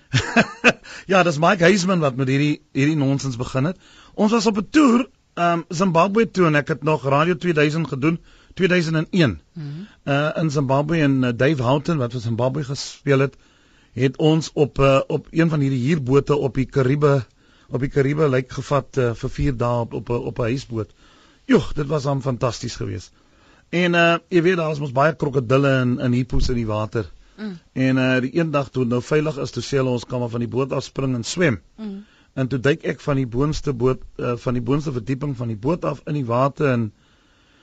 ja, 1.12 1.22
dis 1.22 1.38
Mike 1.38 1.64
Heisman 1.64 2.00
wat 2.00 2.16
met 2.16 2.28
hierdie 2.28 2.60
hierdie 2.72 2.96
nonsens 2.96 3.36
begin 3.36 3.64
het. 3.68 3.76
Ons 4.14 4.32
was 4.32 4.46
op 4.46 4.56
'n 4.58 4.68
toer, 4.70 5.08
um 5.36 5.64
Zimbabwe 5.68 6.30
toe 6.30 6.46
en 6.46 6.54
ek 6.54 6.68
het 6.68 6.82
nog 6.82 7.04
Radio 7.04 7.36
2000 7.36 7.88
gedoen, 7.88 8.18
2001. 8.54 9.40
Mhm. 9.52 9.66
Uh 10.04 10.30
in 10.36 10.50
Zimbabwe 10.50 11.00
en 11.02 11.22
uh, 11.22 11.30
Dave 11.36 11.62
Houghton 11.62 11.96
wat 11.98 12.12
vir 12.12 12.20
Zimbabwe 12.20 12.64
gespeel 12.64 13.18
het, 13.18 13.36
het 13.98 14.16
ons 14.16 14.50
op 14.54 14.78
uh, 14.78 15.00
op 15.06 15.26
een 15.30 15.48
van 15.48 15.60
hierdie 15.60 15.84
huurbote 15.86 16.36
op 16.36 16.54
die 16.54 16.66
Karibe 16.66 17.24
op 17.68 17.80
die 17.84 17.90
Karibe 17.92 18.28
lyk 18.28 18.52
gevat 18.52 18.96
uh, 18.96 19.12
vir 19.14 19.30
4 19.30 19.56
dae 19.60 19.80
op 19.84 19.92
op 19.92 20.08
'n 20.08 20.26
op 20.32 20.38
'n 20.38 20.50
huisboot. 20.52 20.92
Joh, 21.44 21.72
dit 21.74 21.86
was 21.86 22.02
dan 22.02 22.22
fantasties 22.22 22.76
geweest. 22.76 23.12
En 23.68 23.94
uh 23.94 24.16
jy 24.28 24.42
weet 24.42 24.56
daar 24.56 24.70
is 24.72 24.80
mos 24.80 24.92
baie 24.92 25.14
krokodille 25.16 25.70
en 25.80 25.98
in 25.98 26.12
hippos 26.12 26.48
in 26.48 26.54
die 26.54 26.66
water. 26.66 27.10
Mm. 27.36 27.58
En 27.72 27.96
uh 27.96 28.20
die 28.20 28.30
eendag 28.30 28.70
toe 28.70 28.82
het 28.82 28.90
nou 28.90 29.02
veilig 29.02 29.36
is, 29.38 29.50
toe 29.50 29.62
sê 29.62 29.76
hulle 29.80 29.90
ons 29.90 30.04
kan 30.04 30.20
maar 30.20 30.32
van 30.32 30.44
die 30.44 30.48
boot 30.48 30.72
af 30.72 30.84
spring 30.84 31.14
en 31.14 31.24
swem. 31.24 31.60
Mm. 31.76 32.04
En 32.32 32.48
toe 32.48 32.60
duik 32.60 32.82
ek 32.82 33.00
van 33.00 33.16
die 33.16 33.26
boonste 33.26 33.72
boot 33.72 34.02
uh, 34.16 34.36
van 34.36 34.54
die 34.54 34.62
boonste 34.62 34.92
verdieping 34.92 35.36
van 35.36 35.48
die 35.48 35.56
boot 35.56 35.84
af 35.84 36.00
in 36.06 36.14
die 36.14 36.26
water 36.26 36.70
en 36.72 36.92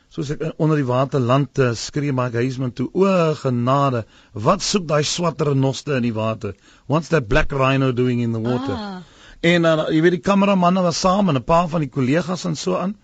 soos 0.09 0.31
ek 0.33 0.43
onder 0.61 0.79
die 0.79 0.87
water 0.87 1.19
land 1.19 1.59
uh, 1.59 1.73
skree 1.75 2.13
Mike 2.15 2.37
Heisman 2.37 2.73
toe 2.75 2.87
o 2.93 3.33
genade 3.39 4.05
wat 4.33 4.63
soek 4.63 4.87
daai 4.87 5.03
swart 5.03 5.41
renoster 5.41 5.97
in 5.97 6.07
die 6.07 6.15
water? 6.15 6.55
What's 6.87 7.09
that 7.09 7.27
black 7.27 7.51
rhino 7.51 7.91
doing 7.91 8.21
in 8.21 8.31
the 8.31 8.41
water? 8.43 8.75
Ah, 8.75 9.01
en 9.41 9.65
uh, 9.65 9.87
jy 9.91 10.01
weet 10.05 10.17
die 10.19 10.25
kameramanne 10.25 10.83
was 10.85 10.99
saam 10.99 11.29
en 11.29 11.37
'n 11.37 11.43
paar 11.43 11.67
van 11.67 11.81
die 11.81 11.91
kollegas 11.91 12.45
en 12.45 12.55
so 12.55 12.77
aan. 12.77 12.95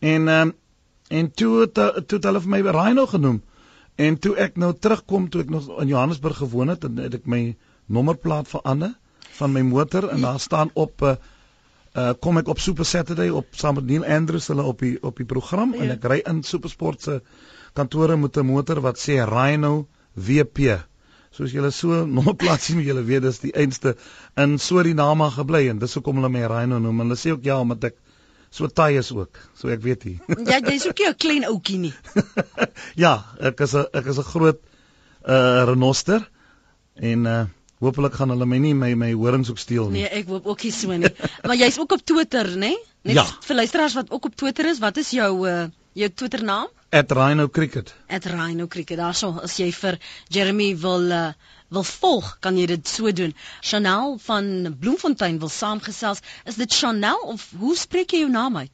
En 0.00 0.28
um, 0.28 0.54
en 1.08 1.30
toe 1.32 1.60
het, 1.60 1.78
uh, 1.78 1.88
toe 2.06 2.18
het 2.18 2.24
hulle 2.24 2.40
vir 2.40 2.50
my 2.50 2.60
rhino 2.60 3.06
genoem. 3.06 3.42
En 3.96 4.18
toe 4.18 4.36
ek 4.36 4.56
nou 4.56 4.72
terugkom 4.74 5.28
toe 5.28 5.42
ek 5.42 5.50
nog 5.50 5.68
in 5.80 5.88
Johannesburg 5.88 6.36
gewoon 6.36 6.68
het 6.68 6.84
en 6.84 6.98
het 7.02 7.14
ek 7.14 7.26
my 7.26 7.56
nommerplaat 7.86 8.48
verander 8.48 8.92
van 9.38 9.52
my 9.52 9.62
motor 9.62 10.08
en 10.08 10.20
daar 10.20 10.40
staan 10.40 10.70
op 10.74 11.02
uh, 11.02 11.16
uh 11.96 12.12
kom 12.20 12.38
ek 12.38 12.48
op 12.48 12.60
Super 12.60 12.84
Saturday 12.84 13.30
op 13.30 13.46
saam 13.56 13.78
met 13.78 13.86
Neil 13.86 14.04
Andrews 14.04 14.48
hulle 14.52 14.62
op 14.62 14.82
die 14.84 14.96
op 15.02 15.16
die 15.16 15.26
program 15.26 15.74
ja. 15.74 15.82
en 15.82 15.94
ek 15.96 16.04
ry 16.04 16.18
in 16.26 16.42
Supersport 16.42 17.02
se 17.02 17.20
kantore 17.74 18.16
met 18.16 18.36
'n 18.36 18.46
motor 18.46 18.80
wat 18.80 18.98
sê 18.98 19.24
Rhino 19.24 19.88
WP. 20.14 20.78
Soos 21.30 21.52
julle 21.52 21.70
so 21.70 22.04
nommerplaat 22.16 22.60
sien, 22.60 22.80
julle 22.80 23.04
weet 23.04 23.22
dis 23.22 23.38
die 23.38 23.54
einste 23.54 23.96
in 24.36 24.58
Suriname 24.58 25.30
gebly 25.30 25.68
en 25.68 25.78
dis 25.78 25.94
hoekom 25.94 26.16
hulle 26.16 26.28
my 26.28 26.44
Rhino 26.46 26.78
noem. 26.78 27.00
Hulle 27.04 27.16
sê 27.16 27.32
ook 27.32 27.44
ja 27.44 27.60
omdat 27.60 27.84
ek 27.92 27.96
so 28.50 28.66
taai 28.66 28.98
is 28.98 29.12
ook. 29.12 29.38
So 29.54 29.68
ek 29.68 29.82
weet 29.82 30.04
nie. 30.04 30.18
ja 30.50 30.60
jy's 30.60 30.86
ook 30.88 30.98
nie 30.98 31.08
'n 31.08 31.16
klein 31.16 31.44
ouetjie 31.44 31.78
nie 31.78 31.94
ja, 33.04 33.24
ek 33.40 33.60
is 33.60 33.74
'n 33.74 33.86
ek 33.92 34.06
is 34.06 34.18
'n 34.18 34.30
groot 34.32 34.60
uh 35.28 35.64
renoster 35.68 36.30
en 36.94 37.26
uh 37.26 37.44
hopelik 37.80 38.14
gaan 38.18 38.30
hulle 38.34 38.46
my 38.46 38.58
nie 38.58 38.74
my 38.74 38.94
my 38.94 39.12
horings 39.12 39.50
ook 39.50 39.58
steel 39.58 39.88
nie. 39.90 40.02
nee 40.02 40.08
ek 40.20 40.26
hoop 40.28 40.46
ook 40.46 40.62
nie 40.64 40.72
so 40.72 40.90
nie 40.96 41.10
maar 41.46 41.56
jy's 41.56 41.78
ook 41.78 41.92
op 41.92 42.04
Twitter 42.04 42.46
nê 42.56 42.72
net 43.04 43.14
Ja. 43.14 43.24
vir 43.46 43.56
luisteraars 43.56 43.94
wat 43.94 44.10
ook 44.10 44.24
op 44.24 44.34
Twitter 44.36 44.66
is 44.66 44.78
wat 44.78 44.96
is 44.96 45.10
jou 45.10 45.46
uh, 45.48 45.66
jou 45.94 46.08
Twitter 46.10 46.44
naam 46.44 46.66
At 46.90 47.10
Rhino 47.12 47.48
Cricket. 47.48 47.94
at 48.08 48.24
Rhino 48.24 48.66
Cricket. 48.66 48.96
Daarso 48.96 49.34
as 49.42 49.58
jy 49.58 49.66
vir 49.76 49.98
Jeremy 50.32 50.70
wil 50.80 51.10
uh, 51.12 51.32
wil 51.68 51.84
volg, 51.84 52.38
kan 52.40 52.56
jy 52.56 52.64
dit 52.66 52.88
so 52.88 53.12
doen. 53.12 53.34
Chanel 53.60 54.16
van 54.24 54.74
Bloemfontein 54.80 55.36
wil 55.38 55.50
saamgesels. 55.52 56.22
Is 56.46 56.56
dit 56.56 56.72
Chanel 56.72 57.20
of 57.28 57.44
hoe 57.60 57.76
spreek 57.76 58.10
jy 58.16 58.22
jou 58.22 58.30
naam 58.32 58.56
uit? 58.56 58.70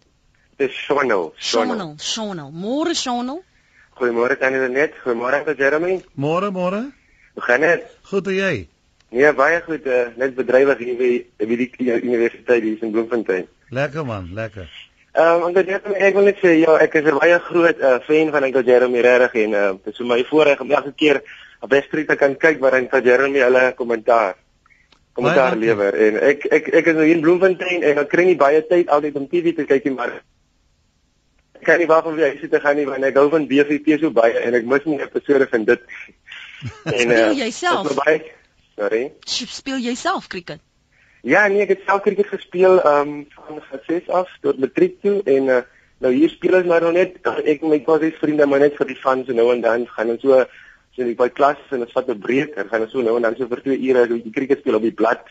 Dis 0.63 0.71
Shonel. 0.87 1.33
Chanel, 1.39 1.97
Chanel. 1.99 2.53
Môre 2.55 2.95
Chanel. 2.95 3.43
Goeiemôre 3.99 4.39
tannie 4.39 4.69
net. 4.69 4.95
Goeiemôre 5.03 5.57
Jeremy. 5.59 6.05
Môre 6.15 6.53
môre. 6.55 6.85
Hoe 7.35 7.43
gaan 7.43 7.61
dit? 7.67 7.83
Goed 8.13 8.27
en 8.31 8.35
jy? 8.39 8.69
Nee, 9.15 9.31
baie 9.39 9.61
goed. 9.63 9.87
Uh, 9.87 10.09
net 10.19 10.35
bedrywig 10.35 10.81
hier 10.83 10.97
by 10.99 11.11
by 11.47 11.59
die 11.61 11.71
universiteit 12.03 12.65
hier 12.65 12.83
in 12.83 12.91
Bloemfontein. 12.95 13.47
Lekker 13.71 14.07
man, 14.07 14.33
lekker. 14.35 14.67
Ehm 15.15 15.43
um, 15.43 15.49
Uncle 15.49 15.63
Jeremy, 15.69 15.99
ek 16.03 16.17
wil 16.19 16.27
net 16.27 16.41
sê 16.43 16.57
ja, 16.59 16.75
ek 16.83 16.97
is 16.99 17.07
'n 17.07 17.21
baie 17.21 17.39
groot 17.47 17.79
uh, 17.79 18.01
fan 18.03 18.33
van 18.35 18.47
Uncle 18.49 18.65
Jeremy 18.67 19.05
regtig 19.07 19.37
en 19.45 19.53
uh, 19.55 19.69
dit 19.85 19.93
is 19.95 20.01
vir 20.03 20.09
my 20.11 20.25
voorreg 20.27 20.61
om 20.65 20.73
elke 20.75 20.93
keer 21.03 21.23
op 21.63 21.71
Weststreet 21.71 22.11
te 22.11 22.17
kan 22.19 22.35
kyk 22.35 22.59
waar 22.59 22.75
Uncle 22.81 23.03
Jeremy 23.07 23.45
hulle 23.47 23.63
kommentaar 23.79 24.35
kommentaar 25.15 25.57
lewer 25.57 25.95
en 25.95 26.19
ek 26.33 26.51
ek 26.51 26.69
ek 26.83 26.91
is 26.91 26.99
nou 26.99 27.07
hier 27.07 27.15
in 27.15 27.23
Bloemfontein 27.23 27.87
en 27.87 28.03
ek 28.03 28.11
kry 28.11 28.27
nie 28.27 28.39
baie 28.41 28.67
tyd 28.67 28.91
altyd 28.91 29.23
om 29.23 29.29
TV 29.31 29.55
te 29.55 29.71
kyk 29.71 29.87
nie 29.87 29.95
maar 29.95 30.17
ek 31.61 31.63
kan 31.71 31.79
nie 31.79 31.87
wag 31.87 32.11
om 32.11 32.19
weer 32.19 32.35
huis 32.35 32.43
toe 32.43 32.51
te 32.51 32.61
gaan 32.67 32.77
nie 32.77 32.91
want 32.91 33.07
ek 33.07 33.15
hou 33.23 33.29
van 33.31 33.47
BVP 33.47 34.01
so 34.03 34.11
baie 34.11 34.43
en 34.43 34.59
ek 34.59 34.67
mis 34.67 34.89
nie 34.91 34.99
episode 35.07 35.47
van 35.55 35.71
dit 35.71 35.87
en 36.99 37.15
uh, 37.15 37.29
jy 37.39 37.51
self? 37.55 37.87
my 37.87 38.03
baie 38.03 38.19
sorry 38.77 39.13
Speel 39.27 39.79
jy 39.79 39.95
self 39.95 40.29
cricket? 40.29 40.61
Ja, 41.25 41.47
nee, 41.49 41.63
ek 41.65 41.71
het 41.73 41.87
self 41.87 42.03
cricket 42.05 42.29
gespeel 42.29 42.81
ehm 42.83 43.15
um, 43.15 43.61
van 43.71 43.81
6 43.87 44.09
af 44.09 44.29
tot 44.45 44.59
matriek 44.61 45.01
toe 45.01 45.23
en 45.25 45.49
uh, 45.49 45.63
nou 46.05 46.13
hier 46.13 46.29
speel 46.29 46.59
ons 46.59 46.69
maar 46.69 46.85
nog 46.85 46.93
net 46.97 47.17
ek 47.25 47.63
en 47.63 47.73
my 47.73 47.81
kwasies 47.87 48.19
vriende 48.21 48.47
maar 48.47 48.61
net 48.61 48.77
vir 48.77 48.91
die 48.91 48.99
fun 49.01 49.25
so 49.25 49.37
nou 49.37 49.47
en 49.55 49.63
dan 49.65 49.87
gaan 49.95 50.13
ons 50.15 50.21
so 50.21 50.43
so 50.97 51.15
by 51.21 51.31
klas 51.39 51.61
en 51.73 51.87
ons 51.87 51.95
vat 51.97 52.11
'n 52.13 52.21
breek 52.27 52.59
en 52.61 52.69
gaan 52.69 52.85
ons 52.87 52.93
so 52.93 53.03
nou 53.03 53.17
en 53.17 53.23
dan 53.23 53.39
so 53.39 53.49
vir 53.49 53.63
2 53.65 53.79
ure 53.89 54.07
so 54.09 54.15
'n 54.15 54.37
cricket 54.37 54.61
speel 54.61 54.77
op 54.81 54.85
die 54.85 54.99
blad. 55.01 55.25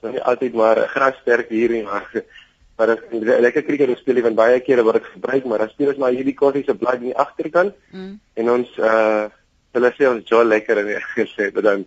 So 0.00 0.10
nie 0.10 0.22
altyd 0.22 0.54
maar 0.54 0.80
grassterk 0.94 1.48
hier 1.48 1.70
nie 1.70 1.82
maar 1.82 2.08
maar 2.78 2.90
as 2.90 2.98
lekker 3.10 3.62
cricket 3.68 3.98
speel 3.98 4.22
van 4.22 4.34
baie 4.34 4.60
kere 4.60 4.82
word 4.82 5.02
dit 5.02 5.12
gebruik 5.12 5.44
maar 5.44 5.58
dan 5.58 5.68
speel 5.68 5.88
ons 5.88 5.98
maar 5.98 6.16
hierdie 6.16 6.34
kwasies 6.40 6.66
se 6.66 6.74
blad 6.74 6.94
in 7.02 7.12
die 7.12 7.16
agterkant 7.26 7.74
Mm. 7.92 8.20
en 8.34 8.50
ons 8.50 8.78
uh 8.78 9.28
hulle 9.76 9.90
sê 9.96 10.08
ons 10.08 10.30
jol 10.30 10.48
lekker 10.52 10.80
en 10.82 10.88
ek 10.94 11.10
gesê 11.18 11.50
dan 11.58 11.84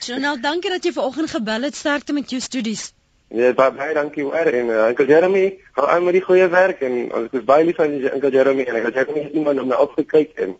Chanel, 0.00 0.40
dankie 0.48 0.72
dat 0.72 0.84
jy 0.84 0.92
vanoggend 0.96 1.30
gebel 1.30 1.68
het. 1.68 1.78
Sterkte 1.78 2.16
met 2.16 2.30
jou 2.30 2.40
studies. 2.40 2.90
Ja, 3.32 3.52
baie 3.56 3.72
baie 3.72 3.94
dankie 3.96 4.24
hoor 4.26 4.48
en 4.50 4.68
uh, 4.68 4.88
Uncle 4.90 5.06
Jeremy, 5.08 5.44
hou 5.78 5.86
aan 5.88 6.04
met 6.04 6.18
die 6.18 6.24
goeie 6.24 6.48
werk 6.52 6.82
en 6.84 6.98
ons 7.16 7.32
is 7.32 7.44
baie 7.48 7.64
lief 7.64 7.78
van 7.80 7.94
Uncle 7.96 8.32
Jeremy 8.34 8.66
en 8.68 8.76
Uncle 8.80 8.92
Jeremy 8.92 9.22
het 9.24 9.38
iemand 9.40 9.62
om 9.62 9.70
na 9.72 9.78
opgekyk 9.80 10.34
en 10.44 10.52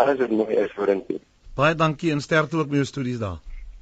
alles 0.00 0.22
wat 0.22 0.32
mooi 0.32 0.56
is 0.62 0.72
vorentoe. 0.76 1.20
Baie 1.56 1.76
dankie 1.76 2.12
en 2.12 2.24
sterkte 2.24 2.56
ook 2.56 2.72
met 2.72 2.80
jou 2.80 2.88
studies 2.88 3.20
daar. 3.20 3.36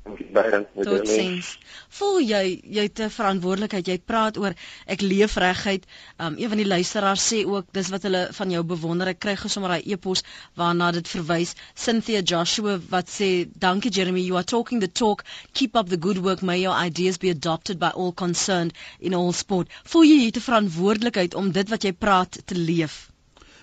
Totsiens. 0.05 1.55
Voel 1.97 2.19
jy 2.29 2.41
jy 2.77 2.83
het 2.85 3.01
'n 3.01 3.13
verantwoordelikheid. 3.15 3.87
Jy 3.89 3.99
praat 4.05 4.37
oor 4.37 4.55
ek 4.87 5.01
leef 5.01 5.37
reguit. 5.41 5.87
Um 6.21 6.35
een 6.37 6.49
van 6.49 6.59
die 6.61 6.67
luisteraars 6.67 7.25
sê 7.33 7.39
ook 7.47 7.71
dis 7.73 7.89
wat 7.89 8.03
hulle 8.03 8.29
van 8.39 8.51
jou 8.51 8.63
bewonder. 8.63 9.09
Ek 9.09 9.19
kry 9.19 9.37
gesommer 9.37 9.71
daai 9.71 9.93
e-pos 9.93 10.23
waarna 10.61 10.91
dit 10.93 11.09
verwys. 11.09 11.55
Cynthia 11.75 12.21
Joshua 12.21 12.79
wat 12.91 13.09
sê 13.09 13.49
dankie 13.59 13.91
Jeremy, 13.91 14.21
you 14.21 14.37
are 14.37 14.45
talking 14.45 14.81
the 14.81 14.93
talk. 14.93 15.25
Keep 15.53 15.77
up 15.77 15.89
the 15.89 15.97
good 15.97 16.19
work. 16.19 16.43
May 16.43 16.61
your 16.61 16.77
ideas 16.77 17.17
be 17.17 17.31
adopted 17.31 17.79
by 17.79 17.93
all 17.95 18.13
concerned 18.13 18.73
in 19.01 19.15
all 19.15 19.33
sport. 19.33 19.69
Voel 19.85 20.05
jy 20.05 20.19
jy 20.19 20.27
het 20.27 20.37
'n 20.37 20.49
verantwoordelikheid 20.51 21.35
om 21.35 21.53
dit 21.53 21.69
wat 21.69 21.83
jy 21.83 21.93
praat 21.93 22.43
te 22.45 22.55
leef? 22.55 23.11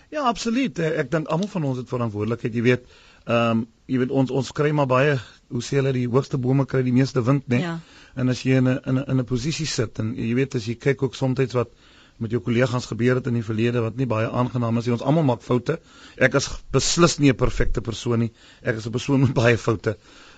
Ja, 0.10 0.22
absoluut. 0.22 0.80
Ek 0.80 1.12
dink 1.12 1.28
almal 1.28 1.48
van 1.48 1.64
ons 1.64 1.78
het 1.78 1.88
verantwoordelikheid, 1.88 2.54
jy 2.54 2.62
weet. 2.62 2.86
Ehm 3.26 3.52
um, 3.52 3.68
jy 3.86 3.98
weet 3.98 4.10
ons 4.10 4.32
ons 4.32 4.52
kry 4.52 4.72
maar 4.72 4.88
baie 4.88 5.20
hoe 5.52 5.62
sê 5.62 5.80
hulle 5.80 5.94
die 5.94 6.08
hoogste 6.08 6.38
bome 6.38 6.66
kry 6.66 6.84
die 6.84 6.96
meeste 6.96 7.24
wind, 7.24 7.48
né? 7.48 7.60
Ja. 7.62 7.80
En 8.16 8.30
as 8.30 8.44
jy 8.44 8.58
in 8.58 8.68
'n 8.68 8.80
in 8.86 8.98
'n 9.00 9.06
in 9.08 9.20
'n 9.20 9.26
posisie 9.26 9.68
sit 9.68 10.00
en 10.00 10.16
jy 10.16 10.34
weet 10.36 10.56
as 10.56 10.66
jy 10.66 10.76
kyk 10.76 11.04
ook 11.04 11.16
soms 11.16 11.54
wat 11.54 11.70
met 12.22 12.32
jou 12.32 12.42
kollegas 12.42 12.86
gebeur 12.86 13.18
het 13.18 13.28
in 13.28 13.40
die 13.40 13.46
verlede 13.46 13.82
wat 13.82 13.98
nie 13.98 14.08
baie 14.10 14.30
aangenaam 14.30 14.78
is 14.78 14.86
nie. 14.86 14.94
Ons 14.94 15.06
almal 15.06 15.24
maak 15.24 15.42
foute. 15.42 15.80
Ek 16.18 16.36
is 16.38 16.50
beslis 16.72 17.18
nie 17.20 17.32
'n 17.32 17.36
perfekte 17.36 17.82
persoon 17.82 18.20
nie. 18.20 18.32
Ek 18.62 18.76
is 18.76 18.86
'n 18.86 18.92
persoon 18.92 19.22
met 19.22 19.34
baie 19.34 19.58
foute. 19.58 19.98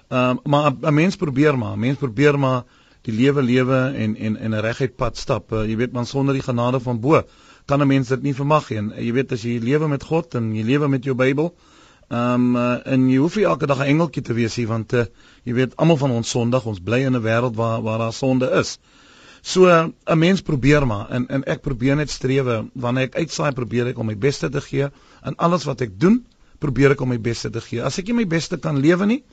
Ehm 0.09 0.29
um, 0.29 0.39
maar 0.45 0.71
'n 0.71 0.93
mens 0.93 1.15
probeer 1.15 1.57
maar, 1.57 1.75
'n 1.75 1.79
mens 1.79 1.97
probeer 1.97 2.39
maar 2.39 2.63
die 3.03 3.13
lewe 3.13 3.41
lewe 3.41 3.93
en 3.95 4.15
en 4.15 4.37
en 4.37 4.51
'n 4.51 4.61
reguit 4.61 4.95
pad 4.95 5.17
stap. 5.17 5.51
Uh, 5.51 5.65
jy 5.65 5.75
weet 5.75 5.91
man 5.91 6.05
sonder 6.05 6.33
die 6.33 6.43
genade 6.43 6.79
van 6.79 6.99
bo 6.99 7.23
kan 7.65 7.81
'n 7.81 7.87
mens 7.87 8.07
dit 8.07 8.21
nie 8.21 8.33
vermag 8.35 8.69
nie. 8.69 8.77
En 8.77 8.91
uh, 8.91 8.99
jy 8.99 9.13
weet 9.13 9.31
as 9.31 9.41
jy 9.41 9.59
lewe 9.59 9.87
met 9.87 10.03
God 10.03 10.35
en 10.35 10.55
jy 10.55 10.63
lewe 10.63 10.87
met 10.87 11.03
jou 11.03 11.15
Bybel, 11.15 11.53
ehm 12.13 12.47
um, 12.47 12.55
uh, 12.55 12.79
en 12.93 13.05
jy 13.09 13.19
hoef 13.21 13.35
nie 13.39 13.45
elke 13.49 13.67
dag 13.69 13.79
'n 13.81 13.89
engeltjie 13.93 14.21
te 14.23 14.33
wees 14.37 14.57
nie 14.57 14.67
want 14.69 14.93
uh, 14.93 15.05
jy 15.49 15.53
weet 15.59 15.77
almal 15.77 15.97
van 15.97 16.11
ons 16.11 16.29
sondig, 16.29 16.65
ons 16.65 16.81
bly 16.89 16.99
in 17.07 17.15
'n 17.15 17.23
wêreld 17.23 17.55
waar 17.55 17.81
waar 17.81 17.97
daar 17.97 18.13
sonde 18.13 18.49
is. 18.59 18.77
So 19.41 19.65
'n 19.65 19.93
uh, 20.07 20.15
mens 20.15 20.41
probeer 20.41 20.87
maar 20.87 21.09
en 21.09 21.27
en 21.27 21.43
ek 21.43 21.61
probeer 21.61 21.95
net 21.95 22.09
strewe 22.09 22.69
wanneer 22.73 23.03
ek 23.09 23.15
uitsaai 23.15 23.51
probeer 23.51 23.87
ek 23.87 23.97
om 23.97 24.05
my 24.05 24.17
beste 24.17 24.49
te 24.49 24.61
gee 24.61 24.91
in 25.25 25.35
alles 25.35 25.63
wat 25.63 25.81
ek 25.81 25.99
doen 25.99 26.25
probeer 26.59 26.91
ek 26.91 27.01
om 27.01 27.09
my 27.09 27.19
beste 27.19 27.49
te 27.49 27.61
gee. 27.61 27.81
As 27.81 27.97
ek 27.97 28.07
nie 28.07 28.19
my 28.21 28.27
beste 28.27 28.57
kan 28.57 28.79
lewe 28.79 29.05
nie, 29.05 29.23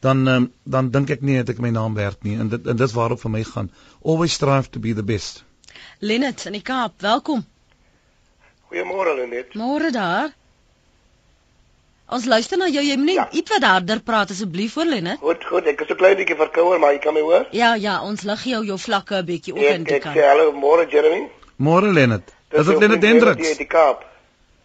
dan 0.00 0.28
um, 0.28 0.52
dan 0.64 0.90
dink 0.90 1.10
ek 1.10 1.20
nie 1.20 1.36
dat 1.36 1.48
ek 1.48 1.58
my 1.58 1.70
naam 1.70 1.94
werd 1.94 2.24
nie 2.24 2.38
en 2.38 2.48
dit 2.48 2.66
en 2.66 2.76
dis 2.76 2.92
waarop 2.92 3.20
vir 3.20 3.30
my 3.30 3.44
gaan. 3.44 3.70
Always 4.02 4.32
strive 4.32 4.70
to 4.70 4.80
be 4.80 4.94
the 4.94 5.02
best. 5.02 5.44
Lenet 5.98 6.46
in 6.46 6.52
die 6.52 6.62
Kaap, 6.62 7.00
welkom. 7.00 7.44
Goeiemôre 8.70 9.16
Lenet. 9.18 9.54
Môre 9.54 9.90
daar. 9.90 10.39
Ons 12.10 12.24
luister 12.26 12.58
na 12.58 12.66
jou. 12.66 12.82
Jy 12.82 12.96
moet 12.98 13.06
net 13.06 13.18
ja. 13.20 13.26
ietwat 13.38 13.62
harder 13.62 14.00
praat 14.02 14.32
asseblief 14.34 14.72
voor 14.74 14.88
Lenet. 14.90 15.20
Goed, 15.22 15.44
goed. 15.46 15.66
Ek 15.70 15.84
is 15.84 15.90
'n 15.94 15.96
klein 15.96 16.16
bietjie 16.18 16.36
verkouer, 16.36 16.80
maar 16.82 16.92
jy 16.92 16.98
kan 16.98 17.14
my 17.14 17.20
hoor? 17.20 17.46
Ja, 17.54 17.74
ja, 17.74 18.00
ons 18.02 18.22
lig 18.22 18.42
jou 18.44 18.64
jou 18.64 18.78
vlakke 18.78 19.20
'n 19.20 19.24
bietjie 19.24 19.54
op 19.54 19.60
in 19.62 19.84
die 19.84 19.98
Kaap. 19.98 20.16
Ek 20.16 20.18
sê 20.18 20.26
hallo, 20.26 20.52
môre 20.52 20.88
Jeremy. 20.90 21.28
Môre 21.56 21.92
Lenet. 21.92 22.34
Is 22.50 22.66
dit 22.66 22.80
Lenet 22.80 23.02
Hendriks? 23.02 23.56
Die 23.56 23.66
Kaap. 23.66 24.04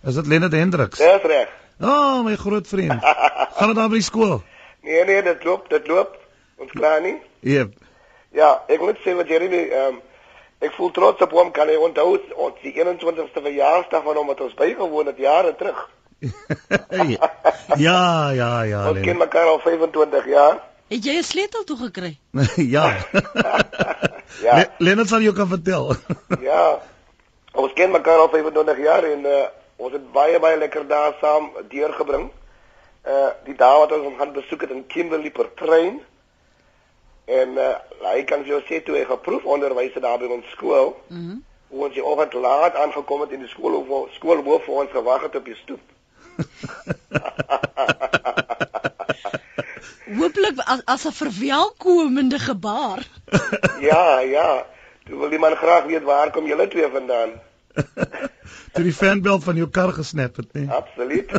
Is 0.08 0.16
dit 0.16 0.28
Lenet 0.28 0.52
Hendriks? 0.52 0.98
Dis 0.98 1.22
reg. 1.22 1.50
O, 1.82 1.88
oh, 1.88 2.24
my 2.24 2.36
groot 2.36 2.68
vriend. 2.68 3.04
Gaan 3.58 3.68
dit 3.68 3.78
daar 3.78 3.90
by 3.90 4.00
die 4.00 4.10
skool? 4.10 4.42
Nee 4.82 5.06
nee, 5.06 5.22
dit 5.22 5.44
loop, 5.44 5.70
dit 5.70 5.88
loop. 5.88 6.18
Ons 6.58 6.72
klaar 6.72 7.02
nie? 7.02 7.18
Yep. 7.40 7.74
Ja, 8.32 8.64
ek 8.68 8.82
moet 8.82 8.98
sê 9.06 9.14
wat 9.16 9.30
Jeremy 9.30 9.68
ehm 9.70 9.96
um, 9.96 10.02
ek 10.66 10.72
voel 10.74 10.92
trots 10.92 11.22
op 11.22 11.34
hom 11.36 11.52
kan 11.52 11.68
hy 11.68 11.76
onthou 11.78 12.16
ons 12.16 12.62
die 12.64 12.72
21ste 12.74 13.42
verjaarsdag 13.44 14.04
van 14.04 14.18
hom 14.18 14.32
wat 14.32 14.42
ons 14.42 14.56
bygewoon 14.58 15.12
het 15.12 15.20
jare 15.20 15.52
terug. 15.60 15.90
ja, 17.88 18.32
ja, 18.32 18.64
ja. 18.64 18.90
Ons 18.90 19.00
ken 19.00 19.18
mekaar 19.18 19.48
al 19.52 19.60
25 19.60 20.28
jaar. 20.28 20.62
Het 20.88 21.06
jy 21.06 21.18
'n 21.18 21.24
sleutel 21.24 21.64
toe 21.64 21.78
gekry? 21.78 22.18
ja. 22.76 22.86
ja. 24.46 24.66
Lennard 24.78 25.08
sal 25.08 25.22
jou 25.22 25.34
kan 25.36 25.48
vertel. 25.48 25.96
ja. 26.42 26.82
Ons 27.54 27.74
ken 27.74 27.92
mekaar 27.92 28.18
al 28.18 28.30
25 28.30 28.78
jaar 28.78 29.04
en 29.04 29.26
uh, 29.26 29.46
ons 29.76 29.94
het 29.94 30.12
baie 30.12 30.40
baie 30.40 30.58
lekker 30.58 30.88
dae 30.88 31.14
saam 31.22 31.52
deurgebring 31.70 32.32
uh 33.06 33.30
die 33.46 33.56
dae 33.56 33.80
wat 33.80 33.92
ons 33.92 34.04
hom 34.04 34.18
gaan 34.18 34.34
besoek 34.34 34.62
het 34.62 34.72
in 34.72 34.88
Kimberley 34.88 35.32
per 35.32 35.54
trein. 35.54 36.02
En 37.26 37.50
uh 37.58 37.74
hy 38.06 38.24
kan 38.24 38.42
vir 38.44 38.58
jou 38.58 38.62
sê 38.70 38.84
toe 38.84 38.96
hy 38.98 39.06
geproef 39.06 39.46
onderwys 39.46 39.94
het 39.94 40.04
daar 40.04 40.20
by 40.20 40.26
ons 40.26 40.50
skool. 40.52 40.96
Mhm. 41.10 41.20
Mm 41.20 41.44
hoe 41.76 41.84
ons 41.84 41.94
die 41.94 42.06
oggend 42.06 42.34
laat 42.34 42.76
aangekom 42.76 43.26
het 43.26 43.34
in 43.36 43.42
die 43.44 43.52
skool 43.52 43.74
of 43.80 44.12
skool 44.16 44.44
hoof 44.46 44.64
vir 44.68 44.82
ons 44.84 44.92
gewag 44.94 45.26
het 45.28 45.36
op 45.36 45.48
die 45.50 45.58
stoep. 45.60 45.82
Hooplik 50.18 50.60
as 50.66 50.82
as 50.86 51.06
'n 51.06 51.12
verwelkomende 51.12 52.40
gebaar. 52.40 53.08
ja, 53.90 54.20
ja. 54.20 54.66
Toe 55.06 55.20
wil 55.20 55.30
die 55.30 55.40
man 55.40 55.56
graag 55.56 55.86
weet 55.86 56.04
waar 56.04 56.32
kom 56.32 56.48
julle 56.48 56.68
twee 56.68 56.90
vandaan? 56.92 57.30
Toe 58.76 58.84
die 58.84 58.94
fanbel 58.94 59.40
van 59.40 59.56
jou 59.56 59.70
kar 59.70 59.94
gesnap 59.96 60.36
het, 60.36 60.54
nee. 60.54 60.68
Absoluut. 60.72 61.32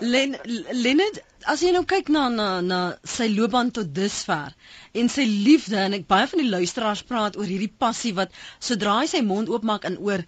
Len 0.00 0.36
Lenet, 0.70 1.22
as 1.44 1.62
jy 1.62 1.72
nou 1.74 1.84
kyk 1.88 2.10
na 2.14 2.28
na 2.28 2.48
na 2.60 2.80
sy 3.04 3.28
loopbaan 3.32 3.70
tot 3.70 3.94
dusver 3.94 4.54
en 4.92 5.10
sy 5.12 5.26
liefde 5.26 5.78
en 5.78 5.96
ek 5.98 6.08
baie 6.10 6.28
van 6.30 6.42
die 6.42 6.50
luisteraars 6.50 7.04
praat 7.08 7.38
oor 7.38 7.48
hierdie 7.48 7.72
passie 7.84 8.14
wat 8.18 8.34
sodra 8.58 9.00
hy 9.00 9.10
sy 9.10 9.22
mond 9.26 9.50
oopmaak 9.52 9.86
en 9.88 9.98
oor 10.02 10.24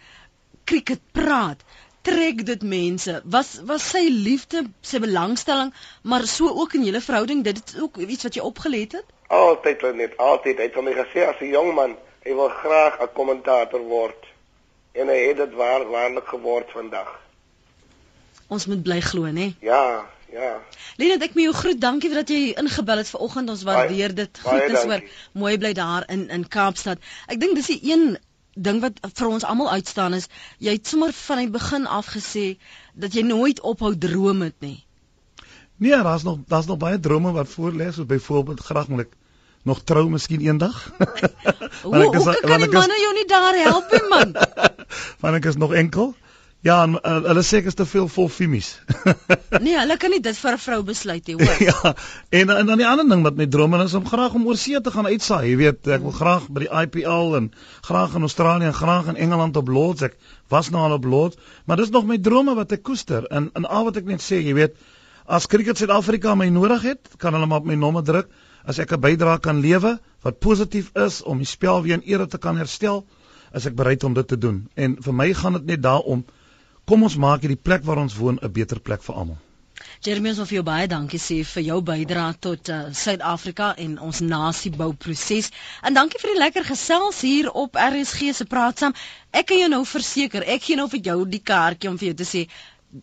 cricket 0.64 1.02
praat, 1.12 1.60
trek 2.04 2.44
dit 2.46 2.62
mense. 2.62 3.16
Was 3.24 3.54
was 3.68 3.88
sy 3.94 4.04
liefde, 4.12 4.64
sy 4.80 5.00
belangstelling, 5.02 5.72
maar 6.02 6.26
so 6.28 6.52
ook 6.52 6.76
in 6.78 6.84
julle 6.88 7.00
verhouding, 7.00 7.44
dit 7.44 7.60
is 7.64 7.80
ook 7.80 7.96
iets 8.04 8.28
wat 8.28 8.38
jy 8.38 8.44
opgelet 8.44 8.98
het? 8.98 9.12
Altyd 9.34 9.82
net, 9.96 10.16
altyd. 10.16 10.60
Hy 10.60 10.68
het 10.68 10.76
vir 10.78 10.86
my 10.86 10.94
gesê 11.00 11.26
as 11.28 11.40
'n 11.40 11.52
jong 11.56 11.74
man, 11.74 11.96
hy 12.24 12.34
wil 12.34 12.48
graag 12.48 13.00
'n 13.00 13.12
kommentator 13.14 13.80
word 13.80 14.30
en 14.92 15.08
hy 15.08 15.20
het 15.28 15.36
dit 15.36 15.54
waar 15.54 15.86
waarlik 15.90 16.28
geword 16.28 16.70
vandag. 16.70 17.20
Ons 18.48 18.66
moet 18.66 18.82
bly 18.82 19.00
glo, 19.00 19.30
né? 19.32 19.54
Ja, 19.60 20.06
ja. 20.32 20.60
Lenet, 20.96 21.22
ek 21.22 21.34
moet 21.34 21.48
jou 21.48 21.54
groet. 21.54 21.80
Dankie 21.80 22.10
dat 22.12 22.28
jy 22.28 22.52
ingebel 22.60 23.00
het 23.02 23.10
vanoggend. 23.10 23.50
Ons 23.50 23.62
waardeer 23.62 24.14
dit. 24.14 24.38
Groetens 24.42 24.84
oor 24.84 25.02
mooi 25.32 25.58
bly 25.58 25.72
daar 25.72 26.04
in 26.06 26.28
in 26.28 26.48
Kaapstad. 26.48 26.98
Ek 27.26 27.40
dink 27.40 27.54
dis 27.58 27.72
die 27.72 27.80
een 27.90 28.18
ding 28.54 28.80
wat 28.80 29.00
vir 29.02 29.28
ons 29.28 29.44
almal 29.44 29.70
uitstaan 29.70 30.14
is 30.14 30.28
jy 30.58 30.76
het 30.76 30.86
sommer 30.86 31.12
van 31.12 31.42
die 31.42 31.50
begin 31.50 31.86
af 31.86 32.12
gesê 32.14 32.56
dat 32.94 33.14
jy 33.14 33.22
nooit 33.26 33.60
ophou 33.60 33.94
droom 33.98 34.42
het 34.46 34.56
nie. 34.60 34.84
Nee, 35.76 36.02
daar's 36.02 36.22
nog 36.22 36.38
daar's 36.46 36.66
nog 36.66 36.78
baie 36.78 37.00
drome 37.00 37.32
wat 37.32 37.48
voor 37.48 37.72
lê, 37.72 37.90
so 37.92 38.04
byvoorbeeld 38.04 38.60
graag 38.60 38.88
moet 38.88 39.06
ek 39.06 39.16
nog 39.64 39.82
trou 39.84 40.08
miskien 40.10 40.40
eendag. 40.40 40.76
want 41.82 42.04
ek 42.04 42.18
is 42.20 42.24
hoe 42.24 42.40
kan 42.44 42.60
die 42.60 42.70
manne 42.70 42.98
jou 43.00 43.12
nie 43.16 43.26
daar 43.26 43.58
help 43.64 43.90
nie 43.92 44.08
man? 44.08 44.36
want 45.24 45.40
ek 45.40 45.50
is 45.50 45.56
nog 45.56 45.74
enkel. 45.74 46.14
Ja, 46.64 46.78
en, 46.86 46.94
uh, 46.96 47.18
hulle 47.26 47.42
sê 47.44 47.58
ek 47.60 47.66
is 47.68 47.76
te 47.76 47.84
veel 47.84 48.06
vol 48.08 48.30
fimies. 48.32 48.70
nee, 49.66 49.74
hulle 49.76 49.96
kan 50.00 50.14
nie 50.14 50.20
dit 50.24 50.36
vir 50.38 50.54
'n 50.56 50.60
vrou 50.62 50.78
besluit 50.88 51.26
nie, 51.28 51.34
hoor. 51.36 51.58
ja. 51.68 51.90
En 52.38 52.52
en 52.54 52.70
dan 52.70 52.80
die 52.80 52.86
ander 52.88 53.04
ding 53.10 53.24
wat 53.26 53.36
my 53.36 53.44
drome 53.52 53.82
is 53.84 53.92
om 53.98 54.06
graag 54.08 54.36
om 54.38 54.46
oor 54.48 54.56
see 54.56 54.80
te 54.80 54.92
gaan 54.94 55.04
uitsaai. 55.04 55.50
Jy 55.50 55.56
weet, 55.60 55.88
ek 55.92 56.06
wil 56.06 56.14
graag 56.16 56.46
by 56.48 56.62
die 56.62 56.70
IPL 56.84 57.34
en 57.36 57.50
graag 57.84 58.14
in 58.16 58.24
Australië 58.24 58.70
en 58.70 58.76
graag 58.78 59.10
in 59.12 59.18
Engeland 59.26 59.58
op 59.60 59.68
Lords. 59.68 60.06
Ek 60.08 60.16
was 60.48 60.70
nou 60.72 60.80
al 60.86 60.94
op 60.96 61.04
Lords, 61.04 61.36
maar 61.66 61.76
dis 61.76 61.92
nog 61.92 62.06
my 62.08 62.16
drome 62.16 62.54
wat 62.56 62.72
ek 62.72 62.82
koester. 62.82 63.26
En 63.28 63.50
en 63.52 63.68
al 63.68 63.84
wat 63.90 63.98
ek 64.00 64.08
net 64.08 64.24
sê, 64.24 64.38
jy 64.40 64.54
weet, 64.56 64.78
as 65.28 65.46
Cricket 65.46 65.76
Suid-Afrika 65.76 66.32
my 66.34 66.48
nodig 66.48 66.86
het, 66.88 67.10
kan 67.18 67.36
hulle 67.36 67.46
maar 67.50 67.60
op 67.60 67.68
my 67.68 67.76
nommer 67.76 68.04
druk 68.04 68.30
as 68.64 68.80
ek 68.80 68.96
'n 68.96 69.00
bydrae 69.04 69.40
kan 69.40 69.60
lewe 69.60 69.98
wat 70.24 70.40
positief 70.40 70.88
is 70.96 71.20
om 71.22 71.44
die 71.44 71.50
spel 71.52 71.82
weer 71.84 72.00
in 72.00 72.08
ere 72.08 72.26
te 72.26 72.38
kan 72.38 72.56
herstel, 72.56 73.04
is 73.52 73.66
ek 73.66 73.76
bereid 73.76 74.04
om 74.04 74.14
dit 74.14 74.28
te 74.28 74.38
doen. 74.38 74.64
En 74.74 74.96
vir 74.96 75.14
my 75.14 75.28
gaan 75.34 75.60
dit 75.60 75.76
net 75.76 75.82
daaroor 75.82 76.24
kom 76.88 77.02
ons 77.02 77.16
maak 77.16 77.44
hierdie 77.44 77.60
plek 77.68 77.84
waar 77.84 78.02
ons 78.04 78.16
woon 78.16 78.38
'n 78.42 78.52
beter 78.52 78.80
plek 78.80 79.02
vir 79.02 79.14
almal. 79.14 79.40
Jeremy 80.06 80.28
ons 80.30 80.38
wil 80.40 80.46
vir 80.46 80.56
jou 80.56 80.64
baie 80.66 80.86
dankie 80.90 81.18
sê 81.18 81.36
vir 81.44 81.62
jou 81.68 81.80
bydrae 81.82 82.34
tot 82.46 82.68
uh, 82.68 82.76
Suid-Afrika 82.92 83.74
en 83.84 83.98
ons 84.08 84.20
nasiebouproses. 84.20 85.50
En 85.82 85.94
dankie 85.94 86.20
vir 86.22 86.30
die 86.32 86.42
lekker 86.42 86.64
gesels 86.68 87.20
hier 87.20 87.50
op 87.50 87.76
RSG 87.86 88.34
se 88.38 88.44
praat 88.44 88.78
saam. 88.78 88.94
Ek 89.32 89.48
kan 89.50 89.58
jou 89.58 89.68
nou 89.72 89.82
verseker, 89.84 90.46
ek 90.56 90.62
gee 90.68 90.76
nou 90.76 90.88
vir 90.92 91.02
jou 91.10 91.18
die 91.36 91.42
kaartjie 91.52 91.90
om 91.90 91.98
vir 91.98 92.12
jou 92.12 92.16
te 92.22 92.28
sê 92.28 92.46